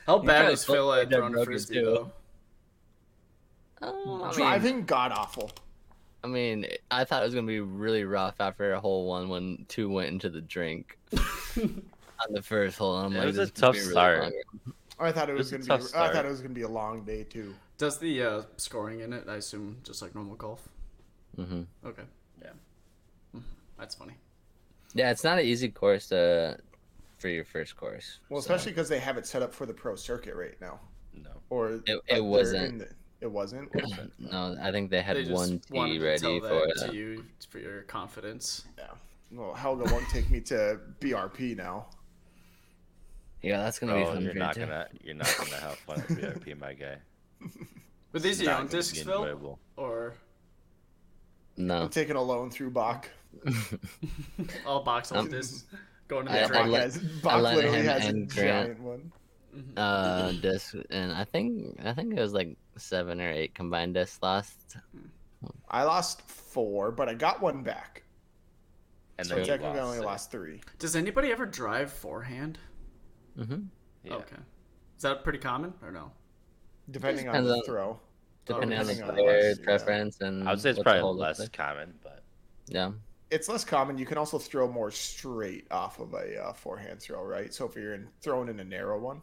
How 0.06 0.20
You 0.20 0.26
bad 0.26 0.42
guys 0.44 0.50
was 0.52 0.64
Phil 0.64 0.86
both 0.86 0.98
at 1.02 1.08
done 1.10 1.18
throwing 1.20 1.32
broke 1.32 1.42
it 1.42 1.46
frisbee 1.46 1.74
too. 1.74 1.84
though? 1.84 2.12
Oh, 3.82 4.22
I 4.24 4.26
mean, 4.28 4.36
Driving 4.36 4.84
god 4.84 5.12
awful. 5.12 5.50
I 6.22 6.26
mean, 6.26 6.66
I 6.90 7.04
thought 7.04 7.22
it 7.22 7.24
was 7.26 7.34
gonna 7.34 7.46
be 7.46 7.60
really 7.60 8.04
rough 8.04 8.34
after 8.40 8.72
a 8.74 8.80
whole 8.80 9.06
one 9.08 9.28
when 9.30 9.64
two 9.68 9.88
went 9.90 10.08
into 10.08 10.28
the 10.28 10.40
drink 10.42 10.98
on 12.26 12.32
the 12.34 12.42
first 12.42 12.78
hole. 12.78 12.98
And 12.98 13.06
I'm 13.06 13.12
It 13.12 13.18
like, 13.18 13.26
was 13.28 13.36
this 13.36 13.48
a 13.50 13.52
is 13.52 13.60
gonna 13.60 13.66
tough 13.72 13.74
be 13.74 13.80
really 13.80 13.92
start. 13.92 14.22
long. 14.22 14.74
I 14.98 15.12
thought 15.12 15.28
it 15.30 15.32
It 15.32 15.36
was 15.36 15.50
was 15.52 15.66
gonna 15.66 15.78
be. 15.78 15.84
tough 15.84 15.94
I 15.94 16.12
thought 16.12 16.24
it 16.26 16.28
was 16.28 16.40
gonna 16.42 16.54
be 16.54 16.62
a 16.62 16.68
long 16.68 17.04
day 17.04 17.24
too. 17.24 17.54
Does 17.78 17.98
the 17.98 18.22
uh, 18.22 18.42
scoring 18.58 19.00
in 19.00 19.12
it? 19.12 19.24
I 19.28 19.36
assume 19.36 19.78
just 19.82 20.02
like 20.02 20.14
normal 20.14 20.36
golf. 20.36 20.68
Mhm. 21.38 21.66
Okay. 21.86 22.02
Yeah. 22.42 22.50
Mhm. 23.34 23.42
That's 23.78 23.94
funny. 23.94 24.14
Yeah, 24.92 25.10
it's 25.10 25.24
not 25.24 25.38
an 25.38 25.44
easy 25.46 25.68
course 25.70 26.08
to 26.08 26.58
for 27.18 27.28
your 27.28 27.44
first 27.44 27.76
course. 27.76 28.18
Well, 28.28 28.42
so- 28.42 28.52
especially 28.54 28.72
because 28.72 28.88
they 28.88 28.98
have 28.98 29.16
it 29.16 29.26
set 29.26 29.40
up 29.42 29.54
for 29.54 29.64
the 29.66 29.72
pro 29.74 29.96
circuit 29.96 30.34
right 30.34 30.60
now. 30.60 30.80
No. 31.14 31.30
Or 31.48 31.80
It- 31.86 32.00
it 32.08 32.24
wasn't. 32.24 32.80
the- 32.80 32.88
it 33.22 33.30
wasn't. 33.30 33.70
no, 34.18 34.56
I 34.60 34.70
think 34.72 34.90
they 34.90 35.00
had 35.02 35.16
They 35.16 35.24
one 35.32 35.60
wanted 35.70 35.92
tee 35.92 35.98
to 35.98 36.04
ready 36.04 36.20
tell 36.20 36.40
for 36.40 36.48
that 36.66 36.84
it. 36.84 36.90
to 36.90 36.94
you 36.96 37.24
for 37.48 37.58
your 37.58 37.82
confidence. 37.82 38.66
Yeah. 38.76 38.90
Well, 39.32 39.54
Helga 39.54 39.84
won't 39.92 40.08
take 40.10 40.28
me 40.30 40.40
to 40.42 40.80
BRP 41.00 41.54
now. 41.56 41.88
Yeah, 43.42 43.58
that's 43.58 43.78
gonna 43.78 43.94
be 43.94 44.02
Oh, 44.02 44.06
fun 44.06 44.22
you're 44.22 44.34
not 44.34 44.54
too. 44.54 44.60
gonna 44.60 44.86
you're 45.02 45.14
not 45.14 45.34
gonna 45.38 45.56
have 45.60 45.76
fun 45.78 45.98
at 46.00 46.08
BRP, 46.08 46.58
my 46.58 46.74
guy. 46.74 46.96
But 48.12 48.22
these 48.22 48.40
are 48.40 48.42
on 48.42 48.44
your 48.44 48.52
not 48.52 48.60
own 48.60 48.66
gonna 48.66 48.78
discs, 48.78 48.98
be 48.98 49.04
Phil? 49.04 49.58
Or 49.76 50.14
No, 51.56 51.82
I'm 51.82 51.88
taking 51.88 52.16
a 52.16 52.22
loan 52.22 52.50
through 52.50 52.70
Bach. 52.70 53.08
all 54.66 54.82
box 54.82 55.12
Um, 55.12 55.18
of 55.26 55.30
discs 55.30 55.64
going 56.08 56.26
to 56.26 56.32
I- 56.32 56.34
the 56.34 56.44
I 56.44 56.48
Bach, 56.48 56.52
drink? 56.52 56.68
let- 56.72 56.82
has, 56.82 57.04
I 57.24 57.40
let 57.40 57.54
literally 57.56 57.78
him 57.78 57.86
has 57.86 58.08
a 58.08 58.12
Grant- 58.12 58.30
giant 58.30 58.80
one. 58.80 59.12
uh, 59.76 60.32
disc, 60.32 60.74
and 60.90 61.12
I 61.12 61.24
think 61.24 61.80
I 61.84 61.92
think 61.94 62.12
it 62.16 62.20
was 62.20 62.32
like 62.34 62.56
seven 62.76 63.20
or 63.20 63.30
eight 63.30 63.54
combined 63.54 63.94
discs 63.94 64.18
lost. 64.22 64.76
I 65.70 65.84
lost 65.84 66.22
four, 66.22 66.90
but 66.90 67.08
I 67.08 67.14
got 67.14 67.40
one 67.40 67.62
back. 67.62 68.02
And 69.18 69.26
So 69.26 69.36
then 69.36 69.46
technically 69.46 69.78
I 69.78 69.82
only 69.82 69.98
it. 69.98 70.04
lost 70.04 70.30
three. 70.30 70.60
Does 70.78 70.96
anybody 70.96 71.30
ever 71.30 71.46
drive 71.46 71.92
forehand? 71.92 72.58
Hmm 73.36 73.62
Yeah. 74.04 74.14
Okay. 74.14 74.36
Is 74.96 75.02
that 75.02 75.24
pretty 75.24 75.38
common 75.38 75.72
or 75.82 75.90
no? 75.90 76.10
Depending 76.90 77.28
on 77.28 77.44
the 77.44 77.54
on- 77.54 77.62
throw. 77.64 78.00
Depending 78.46 78.78
on 78.78 78.86
the 78.86 78.94
depending 78.94 79.18
on 79.20 79.24
player 79.26 79.50
us, 79.50 79.58
yeah. 79.58 79.64
preference 79.64 80.20
and 80.22 80.48
I 80.48 80.52
would 80.52 80.60
say 80.60 80.70
it's 80.70 80.82
probably 80.82 81.02
less 81.20 81.38
like. 81.38 81.52
common, 81.52 81.94
but 82.02 82.22
Yeah, 82.66 82.92
It's 83.30 83.48
less 83.48 83.64
common. 83.64 83.96
You 83.98 84.06
can 84.06 84.18
also 84.18 84.38
throw 84.38 84.66
more 84.66 84.90
straight 84.90 85.66
off 85.70 86.00
of 86.00 86.14
a 86.14 86.42
uh, 86.42 86.52
forehand 86.52 87.00
throw, 87.00 87.22
right? 87.22 87.52
So 87.54 87.66
if 87.66 87.76
you're 87.76 87.94
in, 87.94 88.08
throwing 88.22 88.48
in 88.48 88.58
a 88.58 88.64
narrow 88.64 88.98
one, 88.98 89.20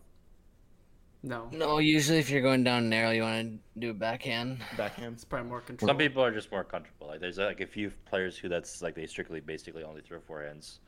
No. 1.23 1.49
no. 1.51 1.79
Usually, 1.79 2.19
if 2.19 2.29
you're 2.29 2.41
going 2.43 2.63
down 2.63 2.87
narrow, 2.89 3.09
you 3.11 3.23
want 3.23 3.59
to 3.73 3.79
do 3.79 3.89
a 3.89 3.93
backhand. 3.93 4.59
backhand. 4.77 5.13
It's 5.15 5.25
probably 5.25 5.49
more 5.49 5.61
control. 5.61 5.87
some 5.87 5.97
people 5.97 6.23
are 6.23 6.31
just 6.31 6.51
more 6.51 6.63
comfortable. 6.63 7.07
Like 7.07 7.19
there's 7.19 7.37
like 7.39 7.59
a 7.59 7.67
few 7.67 7.91
players 8.05 8.37
who 8.37 8.47
that's 8.47 8.81
like 8.81 8.95
they 8.95 9.07
strictly 9.07 9.41
basically 9.41 9.83
only 9.83 10.01
throw 10.01 10.19
forehands. 10.19 10.79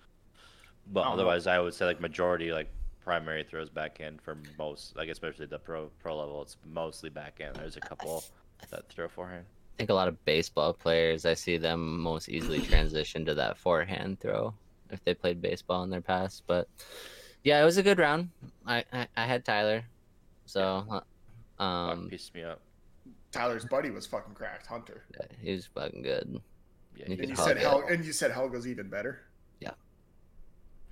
But 0.93 1.01
I 1.01 1.03
don't 1.03 1.09
know. 1.17 1.21
otherwise, 1.23 1.45
I 1.47 1.59
would 1.59 1.73
say 1.73 1.85
like 1.85 1.99
majority 1.99 2.53
like 2.53 2.69
primary 3.09 3.43
throws 3.43 3.69
backhand 3.71 4.21
for 4.21 4.37
most, 4.59 4.95
like 4.95 5.09
especially 5.09 5.47
the 5.47 5.57
pro 5.57 5.89
pro 5.97 6.15
level. 6.15 6.43
It's 6.43 6.57
mostly 6.63 7.09
backhand. 7.09 7.55
There's 7.55 7.75
a 7.75 7.79
couple 7.79 8.23
that 8.69 8.87
throw 8.87 9.07
forehand. 9.07 9.45
I 9.49 9.77
think 9.77 9.89
a 9.89 9.95
lot 9.95 10.07
of 10.07 10.23
baseball 10.25 10.73
players, 10.73 11.25
I 11.25 11.33
see 11.33 11.57
them 11.57 11.99
most 11.99 12.29
easily 12.29 12.59
transition 12.71 13.25
to 13.25 13.33
that 13.33 13.57
forehand 13.57 14.19
throw 14.19 14.53
if 14.91 15.03
they 15.05 15.15
played 15.15 15.41
baseball 15.41 15.81
in 15.81 15.89
their 15.89 16.01
past. 16.01 16.43
But 16.45 16.67
yeah, 17.43 17.59
it 17.59 17.65
was 17.65 17.77
a 17.77 17.83
good 17.83 17.97
round. 17.97 18.29
I 18.67 18.83
I, 18.93 19.07
I 19.17 19.25
had 19.25 19.43
Tyler, 19.43 19.83
so 20.45 20.85
uh, 20.87 20.99
Fuck, 21.57 21.65
um, 21.65 22.09
pissed 22.11 22.35
me 22.35 22.43
up. 22.43 22.61
Tyler's 23.31 23.65
buddy 23.65 23.89
was 23.89 24.05
fucking 24.05 24.35
cracked, 24.35 24.67
Hunter. 24.67 25.05
yeah, 25.19 25.25
he 25.41 25.53
was 25.53 25.65
fucking 25.65 26.03
good. 26.03 26.39
Yeah, 26.95 27.05
You 27.07 27.15
he 27.15 27.21
And 27.23 27.29
you 27.31 27.35
said 27.35 27.57
it. 27.57 27.63
Hel- 27.63 27.87
and 27.89 28.05
you 28.05 28.13
said 28.13 28.29
Helga's 28.29 28.67
even 28.67 28.87
better. 28.87 29.21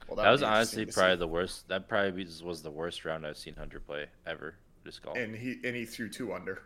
Yeah. 0.07 0.15
Well, 0.15 0.23
that 0.23 0.29
would 0.29 0.31
was 0.31 0.43
honestly 0.43 0.85
probably 0.85 1.13
see. 1.15 1.19
the 1.19 1.27
worst. 1.27 1.67
That 1.67 1.87
probably 1.87 2.23
was- 2.23 2.43
was 2.43 2.61
the 2.61 2.71
worst 2.71 3.05
round 3.05 3.25
I've 3.25 3.37
seen 3.37 3.55
Hunter 3.55 3.79
play 3.79 4.05
ever. 4.25 4.55
Just 4.85 5.01
golf. 5.01 5.17
And 5.17 5.35
he 5.35 5.59
and 5.63 5.75
he 5.75 5.85
threw 5.85 6.09
two 6.09 6.33
under. 6.33 6.63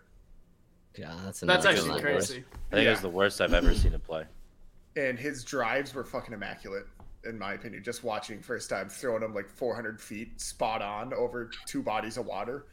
Yeah, 0.95 1.07
that's 1.23 1.39
That's 1.39 1.41
another 1.65 1.69
actually 1.69 1.89
one. 1.91 2.01
crazy. 2.01 2.43
I 2.71 2.75
think 2.75 2.87
it 2.87 2.91
was 2.91 3.01
the 3.01 3.09
worst 3.09 3.39
I've 3.41 3.53
ever 3.53 3.73
seen 3.73 3.93
him 3.93 4.01
play. 4.01 4.25
And 4.97 5.17
his 5.17 5.43
drives 5.45 5.93
were 5.95 6.03
fucking 6.03 6.33
immaculate, 6.33 6.85
in 7.23 7.39
my 7.39 7.53
opinion. 7.53 7.81
Just 7.81 8.03
watching 8.03 8.41
first 8.41 8.69
time 8.69 8.89
throwing 8.89 9.21
them 9.21 9.33
like 9.33 9.47
400 9.47 10.01
feet, 10.01 10.41
spot 10.41 10.81
on 10.81 11.13
over 11.13 11.49
two 11.65 11.81
bodies 11.81 12.17
of 12.17 12.25
water. 12.25 12.65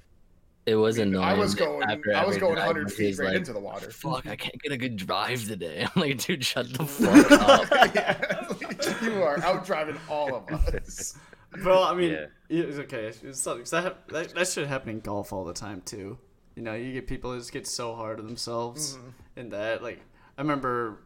It 0.69 0.75
was 0.75 0.99
I 0.99 1.05
mean, 1.05 1.15
annoying. 1.15 1.29
I 1.29 1.35
was 1.35 1.55
going, 1.55 1.83
after 1.91 2.15
I 2.15 2.25
was 2.25 2.37
going 2.37 2.55
drive, 2.55 2.67
100 2.69 2.91
he 2.91 2.97
feet 2.97 3.19
right 3.19 3.29
like, 3.29 3.37
into 3.37 3.53
the 3.53 3.61
water. 3.61 3.91
Fuck, 3.91 4.27
I 4.27 4.37
can't 4.37 4.61
get 4.63 4.73
a 4.73 4.77
good 4.77 4.97
drive 4.97 5.45
today. 5.47 5.87
I'm 5.97 6.01
like, 6.03 6.19
dude, 6.19 6.45
shut 6.45 6.73
the 6.73 6.85
fuck 6.87 7.31
up. 7.33 7.95
yeah, 7.95 9.03
you 9.03 9.23
are 9.23 9.43
out 9.43 9.65
driving 9.65 9.97
all 10.09 10.35
of 10.35 10.49
us. 10.75 11.17
Bro, 11.63 11.83
I 11.85 11.95
mean, 11.95 12.13
Yeah. 12.13 12.27
it's 12.51 12.79
okay. 12.81 13.07
It's 13.23 13.41
something 13.41 13.63
'cause 13.63 13.71
that, 13.71 13.83
hap- 13.85 14.09
that 14.09 14.35
that 14.35 14.47
shit 14.49 14.67
happen 14.69 14.91
in 14.91 15.01
golf 15.01 15.33
all 15.33 15.45
the 15.45 15.55
time 15.55 15.81
too. 15.85 16.19
You 16.55 16.63
know, 16.63 16.75
you 16.75 16.93
get 16.93 17.07
people 17.07 17.31
that 17.33 17.39
just 17.39 17.53
get 17.53 17.67
so 17.67 17.95
hard 17.95 18.21
on 18.21 18.27
themselves, 18.27 18.95
Mm-hmm. 18.97 19.09
and 19.41 19.53
that 19.53 19.83
like 19.83 20.01
I 20.37 20.43
remember. 20.43 20.99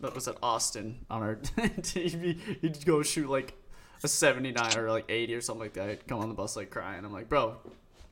What 0.00 0.14
was 0.14 0.28
it, 0.28 0.36
Austin 0.42 1.04
on 1.10 1.22
our 1.22 1.36
TV? 1.36 2.38
He'd 2.60 2.84
go 2.84 3.02
shoot 3.02 3.28
like 3.28 3.54
a 4.02 4.08
79 4.08 4.76
or 4.76 4.90
like 4.90 5.06
80 5.08 5.34
or 5.34 5.40
something 5.40 5.62
like 5.62 5.72
that. 5.74 5.88
He'd 5.88 6.06
come 6.06 6.20
on 6.20 6.28
the 6.28 6.34
bus 6.34 6.54
like 6.54 6.70
crying. 6.70 7.04
I'm 7.04 7.12
like, 7.12 7.28
bro, 7.28 7.56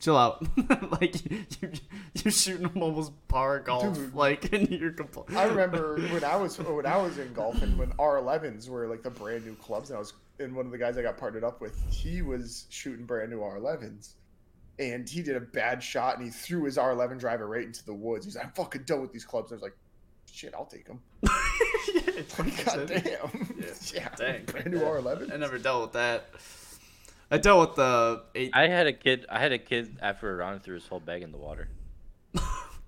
chill 0.04 0.16
out. 0.16 0.46
like 1.00 1.30
you, 1.30 1.44
you're 2.22 2.32
shooting 2.32 2.62
them 2.68 2.82
almost 2.82 3.12
par 3.28 3.60
golf, 3.60 3.94
Dude. 3.94 4.14
like, 4.14 4.52
and 4.52 4.68
you're 4.70 4.92
compl- 4.92 5.34
I 5.34 5.44
remember 5.44 5.98
when 6.12 6.22
I 6.22 6.36
was 6.36 6.58
when 6.58 6.86
I 6.86 6.96
was 6.98 7.18
in 7.18 7.32
golf 7.32 7.62
and 7.62 7.78
when 7.78 7.90
R11s 7.92 8.68
were 8.68 8.86
like 8.86 9.02
the 9.02 9.10
brand 9.10 9.46
new 9.46 9.54
clubs, 9.54 9.90
and 9.90 9.96
I 9.96 10.00
was 10.00 10.12
and 10.38 10.54
one 10.54 10.66
of 10.66 10.72
the 10.72 10.78
guys 10.78 10.98
I 10.98 11.02
got 11.02 11.16
partnered 11.16 11.44
up 11.44 11.60
with, 11.60 11.80
he 11.90 12.20
was 12.20 12.66
shooting 12.68 13.06
brand 13.06 13.30
new 13.30 13.38
R11s, 13.38 14.14
and 14.78 15.08
he 15.08 15.22
did 15.22 15.36
a 15.36 15.40
bad 15.40 15.82
shot 15.82 16.16
and 16.16 16.24
he 16.24 16.30
threw 16.30 16.64
his 16.64 16.76
R11 16.76 17.18
driver 17.20 17.46
right 17.46 17.64
into 17.64 17.84
the 17.84 17.94
woods. 17.94 18.24
He's 18.26 18.36
like, 18.36 18.44
"I'm 18.44 18.52
fucking 18.52 18.82
done 18.82 19.00
with 19.00 19.12
these 19.12 19.24
clubs." 19.24 19.52
I 19.52 19.54
was 19.54 19.62
like, 19.62 19.76
"Shit, 20.30 20.54
I'll 20.54 20.66
take 20.66 20.86
them." 20.86 21.00
Like, 22.38 22.64
God 22.64 22.86
damn. 22.86 23.02
Yeah. 23.58 23.66
Yeah, 23.92 24.08
Dang. 24.16 24.44
brand 24.44 24.70
new 24.72 24.78
R11. 24.80 25.32
I 25.32 25.36
never 25.36 25.58
dealt 25.58 25.82
with 25.82 25.92
that. 25.94 26.30
I 27.34 27.38
dealt 27.38 27.68
with 27.68 27.76
the 27.76 28.22
eight. 28.36 28.50
I 28.54 28.68
had 28.68 28.86
a 28.86 28.92
kid. 28.92 29.26
I 29.28 29.38
had 29.40 29.52
a 29.52 29.58
kid 29.58 29.96
after 30.00 30.30
a 30.30 30.36
round 30.36 30.62
threw 30.62 30.74
his 30.76 30.86
whole 30.86 31.00
bag 31.00 31.22
in 31.22 31.32
the 31.32 31.38
water. 31.38 31.68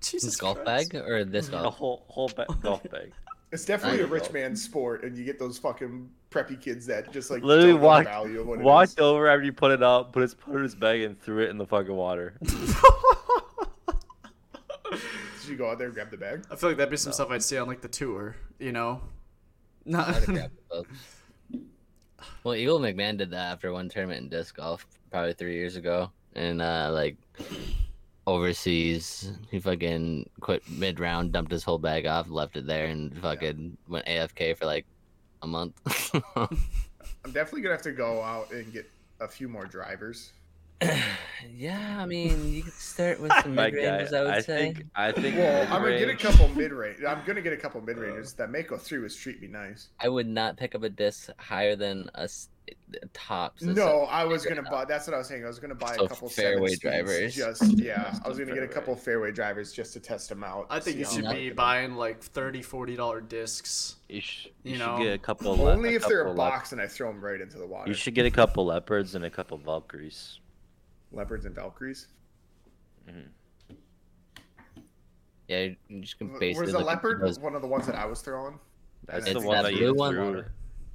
Jesus 0.01 0.23
This 0.23 0.35
golf 0.37 0.63
Christ. 0.63 0.93
bag 0.93 1.01
or 1.07 1.25
this 1.25 1.47
A 1.49 1.51
golf? 1.51 1.75
whole 1.75 2.05
whole 2.07 2.29
ba- 2.35 2.45
golf 2.61 2.81
bag. 2.89 3.11
It's 3.51 3.65
definitely 3.65 4.01
a 4.01 4.07
rich 4.07 4.31
man's 4.31 4.61
sport, 4.63 5.03
and 5.03 5.17
you 5.17 5.23
get 5.25 5.39
those 5.39 5.57
fucking 5.57 6.09
preppy 6.31 6.59
kids 6.61 6.85
that 6.87 7.11
just 7.11 7.29
like 7.31 7.43
Literally 7.43 7.71
don't 7.73 7.81
know 7.81 7.81
the 7.81 7.85
walked 7.87 8.05
value 8.07 8.41
of 8.41 8.47
what 8.47 8.59
walked 8.59 8.91
is. 8.91 8.99
over 8.99 9.27
after 9.27 9.43
you 9.43 9.53
put 9.53 9.71
it 9.71 9.81
up, 9.83 10.11
put 10.13 10.21
his 10.21 10.33
put 10.33 10.55
in 10.55 10.63
his 10.63 10.75
bag, 10.75 11.01
and 11.01 11.19
threw 11.21 11.43
it 11.43 11.49
in 11.49 11.57
the 11.57 11.65
fucking 11.65 11.93
water. 11.93 12.35
Did 12.41 12.59
you 15.49 15.55
go 15.57 15.69
out 15.71 15.77
there 15.77 15.87
and 15.87 15.93
grab 15.95 16.11
the 16.11 16.17
bag? 16.17 16.43
I 16.51 16.55
feel 16.57 16.69
like 16.69 16.77
that'd 16.77 16.91
be 16.91 16.97
some 16.97 17.13
stuff 17.13 17.29
I'd 17.31 17.43
see 17.43 17.57
on 17.57 17.67
like 17.67 17.81
the 17.81 17.87
tour, 17.87 18.35
you 18.59 18.71
know. 18.73 19.01
Not. 19.85 20.09
I'd 20.09 20.15
have 20.15 20.25
grabbed 20.25 20.57
both. 20.69 20.87
Well, 22.47 22.55
Eagle 22.55 22.79
McMahon 22.79 23.17
did 23.17 23.31
that 23.31 23.51
after 23.51 23.73
one 23.73 23.89
tournament 23.89 24.21
in 24.21 24.29
disc 24.29 24.55
golf, 24.55 24.87
probably 25.11 25.33
three 25.33 25.55
years 25.55 25.75
ago, 25.75 26.13
and 26.33 26.61
uh, 26.61 26.91
like 26.93 27.17
overseas, 28.25 29.33
he 29.51 29.59
fucking 29.59 30.29
quit 30.39 30.63
mid 30.69 31.01
round, 31.01 31.33
dumped 31.33 31.51
his 31.51 31.65
whole 31.65 31.77
bag 31.77 32.05
off, 32.05 32.29
left 32.29 32.55
it 32.55 32.65
there, 32.65 32.85
and 32.85 33.13
fucking 33.17 33.75
went 33.89 34.05
AFK 34.05 34.55
for 34.55 34.65
like 34.65 34.85
a 35.41 35.47
month. 35.47 35.75
I'm 36.37 37.33
definitely 37.33 37.63
gonna 37.63 37.75
have 37.75 37.81
to 37.81 37.91
go 37.91 38.21
out 38.21 38.49
and 38.51 38.71
get 38.71 38.89
a 39.19 39.27
few 39.27 39.49
more 39.49 39.65
drivers. 39.65 40.31
yeah, 41.55 41.97
I 41.99 42.05
mean, 42.05 42.53
you 42.53 42.63
could 42.63 42.73
start 42.73 43.19
with 43.19 43.31
some 43.41 43.55
mid 43.55 43.73
guy, 43.75 43.79
ranges, 43.97 44.13
I 44.13 44.21
would 44.21 44.29
I 44.31 44.39
say. 44.41 44.57
think 44.73 44.85
I 44.95 45.11
think. 45.11 45.37
Well, 45.37 45.63
I'm 45.73 45.81
gonna 45.81 45.97
get 45.97 46.09
a 46.09 46.15
couple 46.15 46.47
mid 46.49 46.71
range. 46.71 47.03
I'm 47.03 47.23
gonna 47.25 47.41
get 47.41 47.53
a 47.53 47.57
couple 47.57 47.81
mid 47.81 47.97
rangers. 47.97 48.35
Oh. 48.37 48.43
That 48.43 48.51
Mako 48.51 48.77
three 48.77 48.99
was 48.99 49.15
treat 49.15 49.41
me 49.41 49.47
nice. 49.47 49.89
I 49.99 50.09
would 50.09 50.27
not 50.27 50.57
pick 50.57 50.75
up 50.75 50.83
a 50.83 50.89
disc 50.89 51.29
higher 51.39 51.75
than 51.75 52.09
a 52.15 52.29
tops. 53.13 53.61
a 53.63 53.67
No. 53.67 54.03
I 54.03 54.23
was 54.25 54.45
gonna 54.45 54.61
buy. 54.61 54.85
That's 54.85 55.07
what 55.07 55.13
I 55.13 55.17
was 55.17 55.27
saying. 55.27 55.43
I 55.43 55.47
was 55.47 55.59
gonna 55.59 55.73
buy 55.75 55.95
So 55.95 56.05
a 56.05 56.09
couple 56.09 56.29
fairway 56.29 56.75
drivers. 56.75 57.33
Just 57.35 57.63
yeah, 57.79 58.19
I 58.23 58.27
was 58.27 58.37
gonna 58.37 58.53
get 58.53 58.63
a 58.63 58.67
couple 58.67 58.95
fairway 58.95 59.31
drivers 59.31 59.71
just 59.73 59.93
to 59.93 59.99
test 59.99 60.29
them 60.29 60.43
out. 60.43 60.67
I 60.69 60.79
think 60.79 60.97
you 60.97 61.05
should 61.05 61.21
be 61.23 61.27
like 61.27 61.47
them. 61.47 61.55
buying 61.55 61.95
like 61.95 62.21
30 62.21 62.61
40 62.61 62.95
dollar 62.95 63.21
discs. 63.21 63.95
You, 64.09 64.21
sh- 64.21 64.47
you 64.63 64.73
you 64.73 64.77
know, 64.77 64.97
should 64.97 65.03
get 65.05 65.13
a 65.13 65.17
couple. 65.17 65.53
of 65.53 65.59
le- 65.59 65.71
Only 65.73 65.93
a 65.93 65.95
if 65.97 66.07
they're 66.07 66.21
a 66.21 66.25
couple 66.25 66.43
lep- 66.43 66.51
box 66.53 66.71
and 66.71 66.79
I 66.81 66.87
throw 66.87 67.11
them 67.11 67.23
right 67.23 67.41
into 67.41 67.57
the 67.57 67.65
water. 67.67 67.87
You 67.89 67.95
should 67.95 68.13
get 68.15 68.25
a 68.25 68.31
couple 68.31 68.65
leopards 68.65 69.15
and 69.15 69.25
a 69.25 69.29
couple 69.29 69.57
valkyries. 69.57 70.39
Leopards 71.11 71.45
and 71.45 71.55
valkyries. 71.55 72.07
Mm-hmm. 73.09 73.29
Yeah, 75.47 75.59
you- 75.63 75.75
you 75.87 76.01
just 76.01 76.17
can 76.17 76.31
Was 76.31 76.39
basically 76.39 76.71
the 76.73 76.79
leopard 76.79 77.21
those- 77.21 77.39
one 77.39 77.55
of 77.55 77.61
the 77.61 77.67
ones 77.67 77.85
that 77.87 77.95
I 77.95 78.05
was 78.05 78.21
throwing? 78.21 78.59
That's 79.05 79.27
And 79.27 79.37
the 79.37 79.41
one 79.47 79.55
that 79.57 79.63
that, 79.63 79.73
blue 79.73 79.85
you 79.87 79.93
one. 79.93 80.13
threw. 80.13 80.45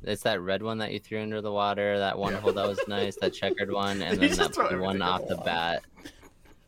It's 0.05 0.23
that 0.25 0.41
red 0.41 0.63
one 0.63 0.79
that 0.79 0.93
you 0.93 0.99
threw 0.99 1.23
under 1.23 1.41
the 1.41 1.53
water. 1.53 1.99
That 1.99 2.19
one 2.19 2.33
Yeah. 2.33 2.41
hole 2.41 2.53
that 2.53 2.69
was 2.69 2.81
nice. 2.89 3.17
That 3.17 3.33
checkered 3.33 3.71
one, 3.73 4.03
and 4.03 4.21
then 4.21 4.33
that 4.37 4.53
blue 4.53 4.81
one 4.83 5.01
off 5.01 5.27
the 5.29 5.37
the 5.37 5.43
bat, 5.43 5.83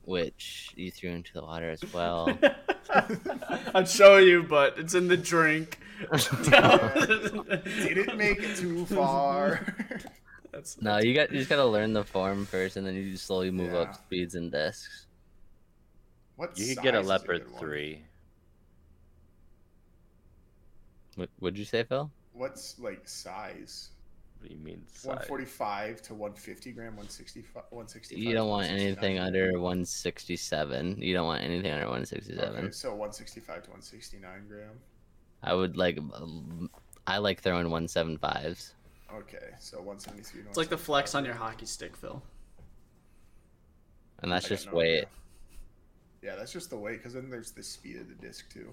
which 0.04 0.70
you 0.76 0.90
threw 0.90 1.10
into 1.10 1.32
the 1.34 1.42
water 1.42 1.68
as 1.70 1.82
well. 1.92 2.28
I'd 3.74 3.88
show 3.88 4.18
you, 4.18 4.44
but 4.44 4.78
it's 4.78 4.94
in 4.94 5.08
the 5.08 5.16
drink. 5.16 5.78
Didn't 6.00 8.16
make 8.16 8.38
it 8.40 8.56
too 8.56 8.86
far. 8.86 9.66
That's, 10.54 10.80
no, 10.80 10.98
you 10.98 11.14
got 11.14 11.32
you 11.32 11.38
just 11.38 11.50
gotta 11.50 11.64
learn 11.76 11.92
the 11.92 12.04
form 12.04 12.46
first, 12.46 12.76
and 12.76 12.86
then 12.86 12.94
you 12.94 13.16
slowly 13.16 13.50
move 13.50 13.72
Yeah. 13.72 13.80
up 13.80 13.94
speeds 13.96 14.34
and 14.36 14.52
discs. 14.52 15.06
what 16.36 16.56
You 16.58 16.74
could 16.74 16.82
get 16.84 16.94
a 16.94 17.00
leopard 17.00 17.42
good 17.42 17.50
one? 17.52 17.60
three. 17.60 18.04
What 21.16 21.28
would 21.40 21.56
you 21.58 21.64
say, 21.64 21.84
Phil? 21.84 22.10
what's 22.32 22.78
like 22.80 23.06
size? 23.08 23.90
What 24.40 24.48
do 24.50 24.54
you 24.56 24.60
mean? 24.60 24.82
One 25.04 25.18
size? 25.18 25.26
forty-five 25.28 26.02
to 26.02 26.14
one 26.14 26.34
fifty 26.34 26.72
gram, 26.72 26.96
one 26.96 27.08
sixty-five, 27.08 27.64
one 27.70 27.88
sixty-five. 27.88 28.22
You 28.22 28.32
don't 28.34 28.48
want 28.48 28.68
anything 28.68 29.18
under 29.18 29.52
167. 29.52 31.00
You 31.00 31.14
don't 31.14 31.26
want 31.26 31.42
anything 31.42 31.70
under 31.72 31.86
167. 31.86 32.56
Okay, 32.64 32.70
so 32.72 32.94
one 32.94 33.12
sixty-five 33.12 33.62
to 33.64 33.70
one 33.70 33.80
sixty-nine 33.82 34.46
gram. 34.48 34.72
I 35.42 35.54
would 35.54 35.76
like. 35.76 35.98
I 37.06 37.18
like 37.18 37.40
throwing 37.42 37.66
175s. 37.68 38.72
Okay, 39.12 39.50
so 39.60 39.80
one 39.82 39.98
seventy-three. 39.98 40.42
It's 40.48 40.56
like 40.56 40.68
the 40.68 40.78
flex 40.78 41.14
on 41.14 41.24
your 41.24 41.34
hockey 41.34 41.66
stick, 41.66 41.96
Phil. 41.96 42.22
And 44.22 44.32
that's 44.32 44.46
I 44.46 44.48
just 44.48 44.66
no 44.66 44.74
weight. 44.74 44.92
idea. 44.98 45.06
Yeah, 46.22 46.36
that's 46.36 46.52
just 46.52 46.70
the 46.70 46.76
weight, 46.76 46.98
because 46.98 47.12
then 47.12 47.28
there's 47.28 47.52
the 47.52 47.62
speed 47.62 47.96
of 47.98 48.08
the 48.08 48.14
disc 48.14 48.50
too. 48.52 48.72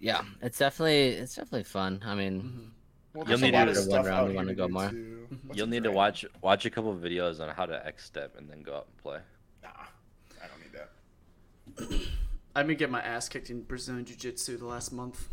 Yeah, 0.00 0.22
it's 0.40 0.58
definitely 0.58 1.08
it's 1.08 1.34
definitely 1.36 1.64
fun. 1.64 2.00
I 2.04 2.14
mean, 2.14 2.42
Mm-hmm. 2.42 2.68
Well, 3.14 3.28
You'll 3.28 3.38
need 3.40 3.50
to 3.52 3.68
of 3.68 3.74
do 3.74 3.90
one 3.90 4.06
round, 4.06 4.30
you 4.30 4.36
wanna 4.36 4.54
go 4.54 4.68
more? 4.68 4.88
too. 4.88 5.26
What's 5.44 5.58
You'll 5.58 5.66
need 5.66 5.84
to 5.84 5.90
watch 5.92 6.24
watch 6.40 6.64
a 6.64 6.70
couple 6.70 6.90
of 6.92 6.98
videos 7.00 7.40
on 7.40 7.54
how 7.54 7.66
to 7.66 7.86
X 7.86 8.06
step 8.06 8.36
and 8.38 8.48
then 8.48 8.62
go 8.62 8.74
out 8.76 8.86
and 8.88 8.96
play. 8.96 9.18
Nah, 9.62 9.68
I 10.42 10.46
don't 10.48 11.88
need 11.88 11.98
that. 12.00 12.08
I've 12.56 12.66
been 12.66 12.76
getting 12.78 12.92
my 12.92 13.02
ass 13.02 13.28
kicked 13.28 13.50
in 13.50 13.62
Brazilian 13.62 14.06
Jiu 14.06 14.16
Jitsu 14.16 14.56
the 14.56 14.64
last 14.64 14.92
month. 14.92 15.28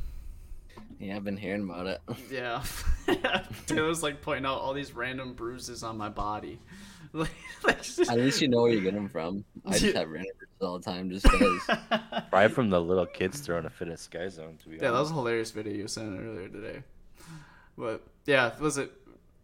Yeah, 1.00 1.16
I've 1.16 1.24
been 1.24 1.38
hearing 1.38 1.64
about 1.64 1.88
it. 1.88 2.02
Yeah. 2.32 2.64
Taylor's 3.66 4.04
like 4.04 4.22
pointing 4.22 4.46
out 4.46 4.60
all 4.60 4.74
these 4.74 4.94
random 4.94 5.34
bruises 5.34 5.84
on 5.84 5.98
my 5.98 6.10
body. 6.10 6.60
Like, 7.12 7.32
like 7.64 7.82
just- 7.82 8.00
At 8.08 8.20
least 8.20 8.40
you 8.40 8.48
know 8.48 8.62
where 8.62 8.72
you 8.72 8.82
get 8.82 8.94
them 8.94 9.10
from. 9.10 9.44
I 9.66 9.80
just 9.80 9.96
have 9.96 10.08
random 10.10 10.32
bruises 10.38 10.62
all 10.62 10.78
the 10.78 10.86
time 10.86 11.10
just 11.10 11.24
because. 11.24 11.62
Probably 12.30 12.50
from 12.50 12.70
the 12.70 12.80
little 12.80 13.08
kids 13.08 13.40
throwing 13.40 13.66
a 13.66 13.70
fit 13.72 13.88
at 13.88 13.98
Sky 13.98 14.28
Zone. 14.30 14.58
To 14.62 14.70
be 14.70 14.76
Yeah, 14.76 14.92
that 14.92 15.00
was 15.00 15.10
a 15.10 15.16
hilarious 15.16 15.50
video 15.50 15.74
you 15.74 15.88
sent 15.88 16.20
earlier 16.20 16.48
today. 16.50 16.84
But 17.76 18.04
yeah, 18.28 18.52
was 18.60 18.78
it 18.78 18.92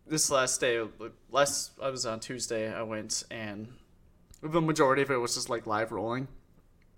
this 0.05 0.29
last 0.29 0.61
day? 0.61 0.79
Last 1.31 1.71
I 1.81 1.89
was 1.89 2.05
on 2.05 2.19
Tuesday. 2.19 2.71
I 2.71 2.83
went 2.83 3.23
and 3.31 3.69
the 4.43 4.61
majority 4.61 5.01
of 5.01 5.09
it 5.09 5.17
was 5.17 5.33
just 5.33 5.49
like 5.49 5.65
live 5.65 5.91
rolling, 5.91 6.27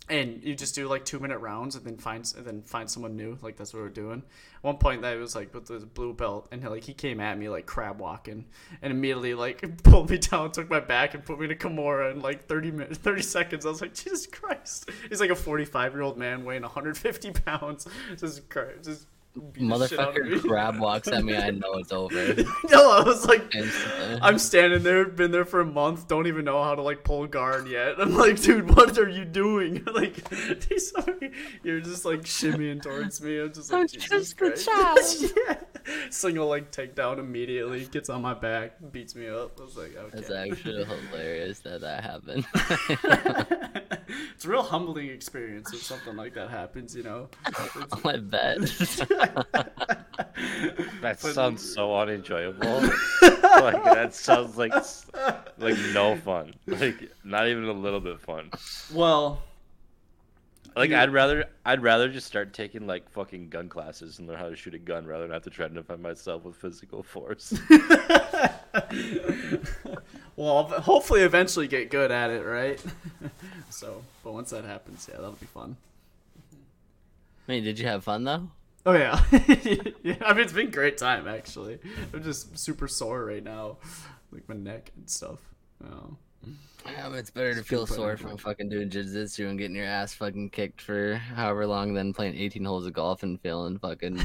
and 0.09 0.41
you 0.41 0.55
just 0.55 0.73
do 0.73 0.87
like 0.87 1.03
two 1.03 1.19
minute 1.19 1.39
rounds 1.39 1.75
and 1.75 1.85
then 1.85 1.97
find 1.97 2.31
and 2.37 2.45
then 2.45 2.61
find 2.61 2.89
someone 2.89 3.15
new. 3.15 3.37
Like 3.41 3.57
that's 3.57 3.73
what 3.73 3.81
we're 3.81 3.89
doing. 3.89 4.23
At 4.55 4.63
one 4.63 4.77
point, 4.77 5.01
that 5.01 5.17
was 5.17 5.35
like 5.35 5.53
with 5.53 5.65
the 5.65 5.79
blue 5.79 6.13
belt, 6.13 6.47
and 6.51 6.61
he 6.61 6.67
like 6.67 6.83
he 6.83 6.93
came 6.93 7.19
at 7.19 7.37
me 7.37 7.49
like 7.49 7.65
crab 7.65 7.99
walking, 7.99 8.45
and 8.81 8.91
immediately 8.91 9.33
like 9.33 9.83
pulled 9.83 10.09
me 10.09 10.17
down, 10.17 10.51
took 10.51 10.69
my 10.69 10.79
back, 10.79 11.13
and 11.13 11.25
put 11.25 11.39
me 11.39 11.47
to 11.47 11.55
Kimura 11.55 12.11
in 12.11 12.21
like 12.21 12.47
thirty 12.47 12.71
minutes, 12.71 12.97
thirty 13.03 13.21
seconds. 13.21 13.65
I 13.65 13.69
was 13.69 13.81
like, 13.81 13.93
Jesus 13.93 14.27
Christ! 14.27 14.89
He's 15.09 15.19
like 15.19 15.29
a 15.29 15.35
forty 15.35 15.65
five 15.65 15.93
year 15.93 16.03
old 16.03 16.17
man 16.17 16.45
weighing 16.45 16.61
one 16.61 16.71
hundred 16.71 16.97
fifty 16.97 17.31
pounds, 17.31 17.87
just 18.17 18.49
cra- 18.49 18.81
just. 18.81 19.07
Beat 19.41 19.67
the 19.69 19.87
shit 19.87 19.99
out 19.99 20.17
of 20.17 20.25
me. 20.25 20.31
Motherfucker 20.37 20.47
crab 20.47 20.79
walks 20.79 21.07
at 21.07 21.23
me, 21.23 21.35
I 21.35 21.51
know 21.51 21.73
it's 21.73 21.91
over. 21.91 22.33
no, 22.69 22.91
I 22.91 23.01
was 23.03 23.25
like, 23.25 23.53
Instantly. 23.53 24.19
I'm 24.21 24.37
standing 24.39 24.83
there, 24.83 25.05
been 25.05 25.31
there 25.31 25.45
for 25.45 25.59
a 25.61 25.65
month, 25.65 26.07
don't 26.07 26.27
even 26.27 26.45
know 26.45 26.63
how 26.63 26.75
to 26.75 26.81
like 26.81 27.03
pull 27.03 27.27
guard 27.27 27.67
yet. 27.67 27.99
I'm 27.99 28.15
like, 28.15 28.41
dude, 28.41 28.75
what 28.75 28.97
are 28.97 29.09
you 29.09 29.25
doing? 29.25 29.83
like, 29.93 30.31
he's 30.65 30.91
sorry, 30.91 31.31
you're 31.63 31.81
just 31.81 32.05
like 32.05 32.21
shimmying 32.21 32.81
towards 32.81 33.21
me. 33.21 33.39
I'm 33.39 33.53
just 33.53 33.71
like, 33.71 33.81
I'm 33.81 33.87
Jesus 33.87 34.09
just 34.09 34.33
a 34.33 34.35
Christ. 34.35 34.65
child. 34.65 34.99
yeah. 35.47 35.57
Single 36.09 36.47
leg 36.47 36.71
takedown 36.71 37.19
immediately, 37.19 37.85
gets 37.85 38.09
on 38.09 38.21
my 38.21 38.33
back, 38.33 38.73
beats 38.91 39.15
me 39.15 39.27
up. 39.27 39.59
I 39.59 39.63
was 39.63 39.77
like, 39.77 39.95
okay. 39.95 40.17
It's 40.17 40.31
actually 40.31 40.85
hilarious 40.85 41.59
that 41.59 41.81
that 41.81 42.03
happened. 42.03 42.45
It's 44.33 44.45
a 44.45 44.49
real 44.49 44.63
humbling 44.63 45.09
experience 45.09 45.73
if 45.73 45.81
something 45.83 46.15
like 46.15 46.33
that 46.35 46.49
happens, 46.49 46.95
you 46.95 47.03
know. 47.03 47.29
It's- 47.47 48.01
I 48.05 48.17
bet. 48.17 48.57
That 51.01 51.19
sounds 51.19 51.61
so 51.73 51.95
unenjoyable. 51.97 52.81
like 53.21 53.83
that 53.83 54.13
sounds 54.13 54.57
like 54.57 54.73
like 55.57 55.77
no 55.93 56.15
fun. 56.17 56.53
Like 56.67 57.11
not 57.23 57.47
even 57.47 57.65
a 57.65 57.71
little 57.71 57.99
bit 57.99 58.19
fun. 58.19 58.51
well, 58.93 59.41
Like 60.77 60.91
You- 60.91 60.97
I'd 60.97 61.11
rather 61.11 61.45
I'd 61.65 61.81
rather 61.81 62.07
just 62.09 62.27
start 62.27 62.53
taking 62.53 62.85
like 62.87 63.09
fucking 63.09 63.49
gun 63.49 63.67
classes 63.67 64.19
and 64.19 64.27
learn 64.27 64.37
how 64.37 64.49
to 64.49 64.55
shoot 64.55 64.73
a 64.75 64.77
gun 64.79 65.05
rather 65.07 65.23
than 65.23 65.31
have 65.31 65.43
to 65.43 65.49
try 65.49 65.67
to 65.67 65.73
defend 65.73 66.01
myself 66.03 66.43
with 66.43 66.55
physical 66.55 67.01
force. 67.03 67.53
well, 70.35 70.63
hopefully, 70.65 71.21
eventually 71.21 71.67
get 71.67 71.89
good 71.89 72.11
at 72.11 72.29
it, 72.29 72.43
right? 72.45 72.81
so, 73.69 74.03
but 74.23 74.33
once 74.33 74.51
that 74.51 74.63
happens, 74.65 75.07
yeah, 75.09 75.15
that'll 75.17 75.31
be 75.33 75.45
fun. 75.47 75.75
I 77.47 77.51
mean, 77.53 77.63
did 77.63 77.79
you 77.79 77.87
have 77.87 78.03
fun 78.03 78.23
though? 78.23 78.49
Oh 78.85 78.93
yeah, 78.93 79.21
yeah. 80.03 80.15
I 80.25 80.33
mean, 80.33 80.43
it's 80.43 80.53
been 80.53 80.67
a 80.67 80.71
great 80.71 80.97
time 80.97 81.27
actually. 81.27 81.79
I'm 82.13 82.23
just 82.23 82.57
super 82.57 82.87
sore 82.87 83.25
right 83.25 83.43
now, 83.43 83.77
like 84.31 84.47
my 84.47 84.55
neck 84.55 84.91
and 84.95 85.09
stuff. 85.09 85.39
Oh. 85.83 86.15
Yeah, 86.85 87.09
but 87.09 87.17
it's 87.19 87.29
better 87.29 87.53
to 87.53 87.63
feel 87.63 87.85
sore 87.85 88.15
from 88.17 88.37
fucking 88.37 88.69
doing 88.69 88.89
jiu-jitsu 88.89 89.47
and 89.47 89.57
getting 89.57 89.75
your 89.75 89.85
ass 89.85 90.13
fucking 90.13 90.51
kicked 90.51 90.81
for 90.81 91.15
however 91.15 91.65
long 91.67 91.93
than 91.93 92.13
playing 92.13 92.35
18 92.35 92.63
holes 92.63 92.85
of 92.85 92.93
golf 92.93 93.23
and 93.23 93.39
feeling 93.41 93.77
fucking 93.77 94.21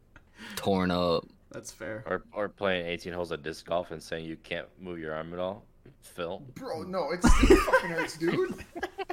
torn 0.56 0.90
up. 0.90 1.24
That's 1.50 1.70
fair. 1.70 2.02
or 2.06 2.24
or 2.32 2.48
playing 2.48 2.86
18 2.86 3.12
holes 3.12 3.30
of 3.32 3.42
disc 3.42 3.66
golf 3.66 3.90
and 3.90 4.02
saying 4.02 4.24
you 4.26 4.36
can't 4.36 4.66
move 4.80 4.98
your 4.98 5.14
arm 5.14 5.32
at 5.32 5.38
all. 5.38 5.64
Phil. 6.02 6.42
Bro, 6.54 6.84
no, 6.84 7.10
it 7.12 7.22
still 7.22 7.56
fucking 7.56 7.90
hurts, 7.90 8.16
dude. 8.16 8.64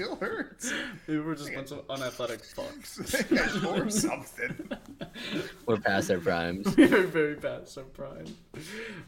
It 0.00 0.04
still 0.04 0.16
hurts. 0.16 0.72
Maybe 1.06 1.20
we're 1.20 1.34
just 1.34 1.50
a 1.50 1.54
bunch 1.54 1.72
of 1.72 1.86
unathletic 1.88 2.42
fucks. 2.54 3.66
or 3.86 3.90
something. 3.90 4.70
We're 5.66 5.76
past 5.76 6.10
our 6.10 6.18
primes. 6.18 6.74
We're 6.78 7.06
very 7.06 7.34
past 7.34 7.76
our 7.76 7.84
prime. 7.84 8.34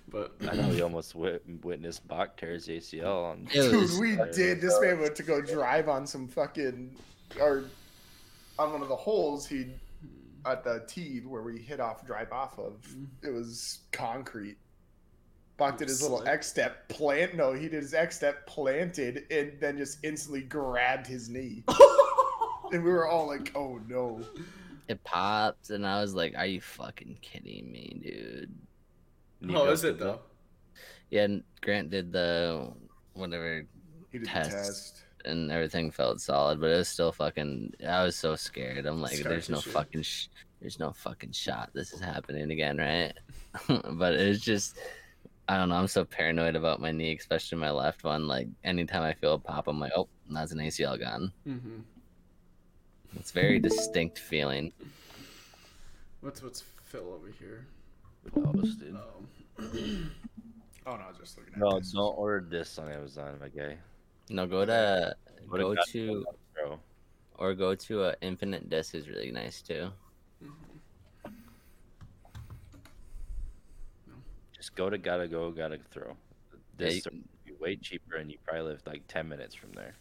But 0.09 0.35
I 0.51 0.55
know 0.55 0.69
we 0.69 0.83
almost 0.83 1.15
wit- 1.15 1.45
witnessed 1.63 2.07
Bach 2.07 2.37
tears 2.37 2.69
ACL 2.69 3.25
on. 3.25 3.45
Dude, 3.45 3.75
was, 3.75 3.99
we 3.99 4.17
did. 4.35 4.61
This 4.61 4.79
man 4.81 5.01
went 5.01 5.17
to 5.17 5.23
go 5.23 5.41
drive 5.41 5.89
on 5.89 6.07
some 6.07 6.29
fucking, 6.29 6.95
or 7.41 7.65
on 8.59 8.73
one 8.73 8.83
of 8.83 8.89
the 8.89 8.97
holes 8.97 9.47
he 9.47 9.69
at 10.45 10.63
the 10.65 10.85
tee 10.87 11.21
where 11.21 11.43
we 11.43 11.59
hit 11.59 11.81
off, 11.81 12.05
drive 12.07 12.33
off 12.33 12.59
of. 12.59 12.75
Mm-hmm. 12.83 13.29
It 13.29 13.33
was 13.33 13.81
concrete. 13.93 14.59
Bach 15.63 15.79
did 15.79 15.89
his 15.89 16.03
little 16.03 16.27
X 16.27 16.49
step 16.49 16.89
plant. 16.89 17.37
No, 17.37 17.53
he 17.53 17.69
did 17.69 17.83
his 17.83 17.95
X 17.95 18.17
step 18.17 18.47
planted 18.49 19.27
and 19.31 19.53
then 19.61 19.79
just 19.79 19.99
instantly 20.03 20.43
grabbed 20.43 21.07
his 21.07 21.29
knee. 21.29 21.63
and 22.73 22.83
we 22.83 22.91
were 22.91 23.07
all 23.07 23.29
like, 23.29 23.53
"Oh 23.55 23.81
no!" 23.87 24.21
it 24.89 25.05
popped, 25.05 25.71
and 25.71 25.87
I 25.87 26.01
was 26.01 26.15
like, 26.15 26.35
"Are 26.37 26.47
you 26.47 26.61
fucking 26.61 27.19
kidding 27.23 27.71
me, 27.71 28.01
dude?" 28.03 29.53
how 29.53 29.63
oh, 29.63 29.71
is 29.71 29.85
it 29.85 30.01
though? 30.01 30.19
Yeah, 31.11 31.29
Grant 31.61 31.91
did 31.91 32.11
the 32.11 32.73
whatever, 33.15 33.65
He 34.11 34.19
did 34.19 34.27
Test. 34.27 34.51
the 34.51 34.57
test. 34.57 35.03
and 35.27 35.53
everything 35.53 35.93
felt 35.93 36.21
solid, 36.21 36.61
but 36.61 36.71
it 36.71 36.77
was 36.77 36.89
still 36.89 37.13
fucking. 37.13 37.75
I 37.87 38.03
was 38.03 38.17
so 38.17 38.35
scared. 38.35 38.85
I'm 38.85 39.01
like, 39.01 39.13
Scar 39.15 39.31
"There's 39.31 39.49
no 39.49 39.59
tissue. 39.59 39.71
fucking, 39.71 40.03
sh- 40.03 40.27
there's 40.61 40.81
no 40.81 40.91
fucking 40.91 41.33
shot. 41.33 41.71
This 41.73 41.93
is 41.93 42.01
happening 42.01 42.51
again, 42.51 42.79
right?" 42.79 43.13
but 43.93 44.15
it's 44.15 44.41
just. 44.41 44.77
I 45.53 45.59
don't 45.59 45.69
know. 45.69 45.75
I'm 45.75 45.87
so 45.87 46.03
paranoid 46.07 46.57
about 46.57 46.81
my 46.81 46.93
knee, 46.93 47.15
especially 47.15 47.59
my 47.59 47.71
left 47.71 48.05
one. 48.05 48.27
Like 48.27 48.49
anytime 48.65 49.03
I 49.03 49.13
feel 49.13 49.35
a 49.35 49.39
pop, 49.39 49.69
I'm 49.69 49.79
like, 49.79 49.93
"Oh, 49.95 50.09
that's 50.31 50.51
an 50.51 50.59
ACL 50.61 50.99
gone." 50.99 51.31
Mm-hmm. 51.47 51.81
It's 53.17 53.33
very 53.33 53.59
distinct 53.59 54.19
feeling. 54.19 54.73
What's 56.23 56.43
what's 56.43 56.63
Phil 56.85 57.13
over 57.13 57.29
here? 57.39 57.67
Elvis, 58.35 58.79
dude. 58.81 58.97
Um, 59.59 60.11
Oh 60.87 60.97
no, 60.97 61.05
just 61.21 61.37
looking 61.37 61.53
at 61.53 61.61
No, 61.61 61.79
this. 61.79 61.93
don't 61.93 62.19
order 62.19 62.45
this 62.49 62.77
on 62.79 62.91
Amazon, 62.91 63.39
my 63.41 63.49
guy. 63.49 63.77
No, 64.31 64.47
go 64.47 64.65
to 64.65 65.15
Go 65.49 65.57
to 65.59 65.63
go 65.63 65.75
God- 65.75 65.85
to 65.93 66.25
or 67.37 67.55
go 67.55 67.75
to 67.75 68.03
uh, 68.05 68.15
Infinite 68.23 68.69
Disc 68.71 68.95
is 68.95 69.07
really 69.09 69.31
nice 69.31 69.61
too. 69.61 69.91
Just 74.63 74.77
go 74.77 74.89
to 74.89 74.97
gotta 74.97 75.27
go, 75.27 75.51
gotta 75.51 75.77
throw. 75.91 76.17
Yeah, 76.53 76.57
This 76.77 76.95
you- 76.95 77.03
would 77.11 77.25
be 77.45 77.53
way 77.55 77.75
cheaper, 77.75 78.15
and 78.15 78.31
you 78.31 78.39
probably 78.45 78.63
live 78.63 78.83
like 78.87 79.03
10 79.09 79.29
minutes 79.29 79.57
from 79.57 79.73
there. 79.73 79.97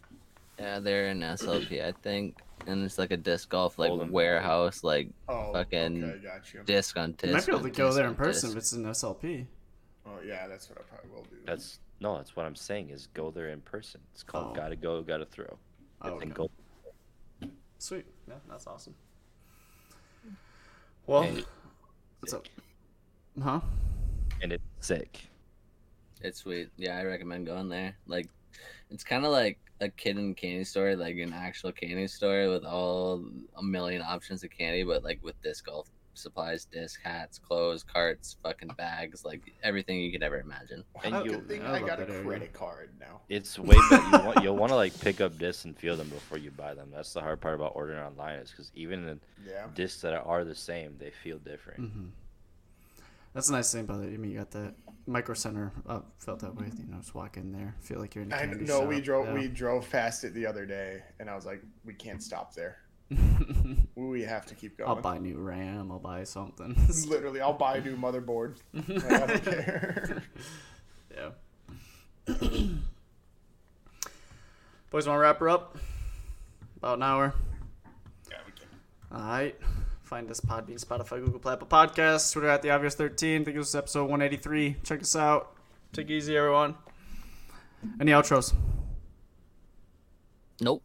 Yeah, 0.59 0.77
they're 0.77 1.07
in 1.07 1.21
SLP, 1.23 1.83
I 1.83 1.91
think, 1.93 2.39
and 2.67 2.83
it's 2.83 2.99
like 2.99 3.09
a 3.09 3.17
disc 3.17 3.49
golf 3.49 3.79
like 3.79 3.89
Hold 3.89 4.01
'em. 4.03 4.11
warehouse 4.11 4.83
like 4.83 5.09
Oh, 5.27 5.51
fucking 5.51 6.03
okay, 6.03 6.19
got 6.21 6.53
you. 6.53 6.61
disc 6.63 6.95
on 6.95 7.15
You 7.23 7.31
might 7.33 7.43
be 7.47 7.51
able 7.53 7.63
to 7.63 7.71
go 7.71 7.91
there 7.91 8.07
in 8.07 8.13
person 8.13 8.49
disc. 8.49 8.55
if 8.55 8.57
it's 8.61 8.73
an 8.73 8.85
SLP. 8.85 9.47
Oh 10.05 10.19
yeah, 10.23 10.45
that's 10.47 10.69
what 10.69 10.77
I 10.77 10.83
probably 10.83 11.09
will 11.09 11.23
do. 11.23 11.37
That's 11.43 11.79
no, 11.99 12.17
that's 12.17 12.35
what 12.35 12.45
I'm 12.45 12.55
saying 12.55 12.91
is 12.91 13.07
go 13.07 13.31
there 13.31 13.49
in 13.49 13.61
person. 13.61 13.99
It's 14.13 14.21
called 14.21 14.51
Oh. 14.51 14.53
gotta 14.53 14.75
go, 14.75 15.01
gotta 15.01 15.25
throw. 15.25 15.57
Oh, 16.03 16.19
and 16.19 16.31
okay. 16.31 16.47
go. 17.41 17.49
Sweet. 17.79 18.05
Yeah, 18.27 18.35
that's 18.47 18.67
awesome. 18.67 18.93
Well, 21.07 21.23
And- 21.23 21.45
what's 22.19 22.33
up? 22.33 22.45
Huh? 23.41 23.61
And 24.41 24.51
it's 24.53 24.63
sick. 24.79 25.27
It's 26.21 26.39
sweet. 26.39 26.69
Yeah, 26.77 26.97
I 26.97 27.03
recommend 27.03 27.45
going 27.47 27.69
there. 27.69 27.95
Like 28.07 28.27
It's 28.89 29.03
kind 29.03 29.25
of 29.25 29.31
like 29.31 29.59
a 29.79 29.89
kid 29.89 30.17
in 30.17 30.35
candy 30.35 30.63
store, 30.63 30.95
like 30.95 31.17
an 31.17 31.33
actual 31.33 31.71
candy 31.71 32.07
store 32.07 32.49
with 32.49 32.63
all 32.65 33.23
a 33.57 33.63
million 33.63 34.01
options 34.01 34.43
of 34.43 34.51
candy, 34.51 34.83
but 34.83 35.03
like 35.03 35.19
with 35.23 35.41
disc 35.41 35.65
golf 35.65 35.89
supplies, 36.13 36.65
disc 36.65 36.99
hats, 37.01 37.39
clothes, 37.39 37.83
carts, 37.83 38.35
fucking 38.43 38.67
bags, 38.77 39.23
like 39.23 39.53
everything 39.63 39.99
you 40.01 40.11
could 40.11 40.21
ever 40.21 40.39
imagine. 40.39 40.83
And 41.03 41.13
Wow, 41.13 41.23
you- 41.23 41.31
good 41.31 41.47
thing 41.47 41.61
I 41.63 41.75
I, 41.75 41.79
got 41.79 41.99
a 42.01 42.05
that 42.05 42.11
area. 42.11 42.23
credit 42.25 42.53
card 42.53 42.89
now. 42.99 43.21
It's 43.29 43.57
way 43.57 43.77
better. 43.89 44.03
You 44.17 44.25
want, 44.25 44.43
you'll 44.43 44.57
want 44.57 44.71
to 44.71 44.75
like 44.75 44.99
pick 44.99 45.21
up 45.21 45.37
discs 45.39 45.65
and 45.65 45.75
feel 45.75 45.95
them 45.95 46.09
before 46.09 46.37
you 46.37 46.51
buy 46.51 46.73
them. 46.73 46.89
That's 46.93 47.13
the 47.13 47.21
hard 47.21 47.39
part 47.41 47.55
about 47.55 47.71
ordering 47.75 47.99
online 47.99 48.39
is 48.39 48.51
because 48.51 48.71
even 48.75 49.05
the 49.05 49.19
Yeah. 49.47 49.67
discs 49.73 50.01
that 50.01 50.13
are 50.13 50.43
the 50.43 50.53
same, 50.53 50.97
they 50.99 51.11
feel 51.11 51.39
different. 51.39 51.79
Mm-hmm. 51.81 52.05
That's 53.33 53.49
a 53.49 53.53
nice 53.53 53.71
thing 53.71 53.81
about 53.81 54.01
it. 54.01 54.13
I 54.13 54.17
mean, 54.17 54.31
you 54.31 54.37
got 54.37 54.51
that 54.51 54.73
micro 55.07 55.35
center. 55.35 55.71
Uh, 55.87 56.01
felt 56.19 56.39
that 56.39 56.55
way. 56.55 56.65
You 56.77 56.91
know, 56.91 56.97
just 56.97 57.15
walk 57.15 57.37
in 57.37 57.51
there, 57.51 57.75
feel 57.79 57.99
like 57.99 58.15
you're 58.15 58.23
in 58.23 58.31
a 58.31 58.35
I 58.35 58.45
know 58.45 58.81
we 58.81 59.01
drove 59.01 59.27
yeah. 59.27 59.33
we 59.33 59.47
drove 59.47 59.89
past 59.89 60.23
it 60.23 60.33
the 60.33 60.45
other 60.45 60.65
day, 60.65 61.01
and 61.19 61.29
I 61.29 61.35
was 61.35 61.45
like, 61.45 61.61
we 61.85 61.93
can't 61.93 62.21
stop 62.21 62.53
there. 62.53 62.77
we 63.95 64.21
have 64.23 64.45
to 64.45 64.55
keep 64.55 64.77
going. 64.77 64.89
I'll 64.89 64.95
buy 65.01 65.17
new 65.17 65.37
RAM. 65.37 65.91
I'll 65.91 65.99
buy 65.99 66.23
something. 66.23 66.75
Literally, 67.07 67.41
I'll 67.41 67.53
buy 67.53 67.77
a 67.77 67.81
new 67.81 67.95
motherboard. 67.95 68.57
Like, 68.87 69.11
I 69.11 69.25
don't 69.27 69.43
care. 69.43 70.23
yeah. 71.15 71.29
Boys, 74.89 75.07
want 75.07 75.17
to 75.17 75.21
wrap 75.21 75.39
her 75.39 75.49
up? 75.49 75.77
About 76.77 76.97
an 76.97 77.03
hour. 77.03 77.33
yeah, 78.29 78.37
we 78.45 78.51
can. 78.51 78.67
All 79.11 79.27
right. 79.27 79.55
Find 80.11 80.29
us 80.29 80.41
Podbean, 80.41 80.77
Spotify, 80.77 81.23
Google 81.23 81.39
Play, 81.39 81.53
Apple 81.53 81.67
Podcasts, 81.67 82.33
Twitter 82.33 82.49
at 82.49 82.61
the 82.61 82.69
Obvious 82.69 82.95
13. 82.95 83.43
I 83.43 83.45
think 83.45 83.55
this 83.55 83.67
was 83.67 83.75
episode 83.75 84.09
183. 84.09 84.75
Check 84.83 84.99
us 85.03 85.15
out. 85.15 85.55
Take 85.93 86.09
it 86.09 86.15
easy, 86.15 86.35
everyone. 86.35 86.75
Any 87.97 88.11
outros? 88.11 88.53
Nope. 90.59 90.83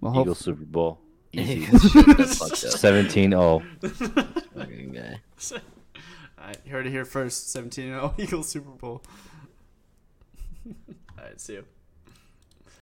Well, 0.00 0.20
Eagle 0.20 0.34
Super 0.34 0.64
Bowl. 0.64 0.98
Easy. 1.32 1.66
That's 1.66 2.38
fucked 2.38 2.64
up. 2.64 2.72
17 2.72 3.30
0. 3.30 3.62
Fucking 3.80 4.92
guy. 4.92 5.20
All 5.52 6.46
right, 6.48 6.58
you 6.66 6.72
heard 6.72 6.88
it 6.88 6.90
here 6.90 7.04
first. 7.04 7.52
17 7.52 7.90
0 7.90 8.14
Eagles 8.18 8.48
Super 8.48 8.70
Bowl. 8.70 9.04
All 10.66 11.24
right, 11.24 11.40
see 11.40 11.52
you. 11.52 11.64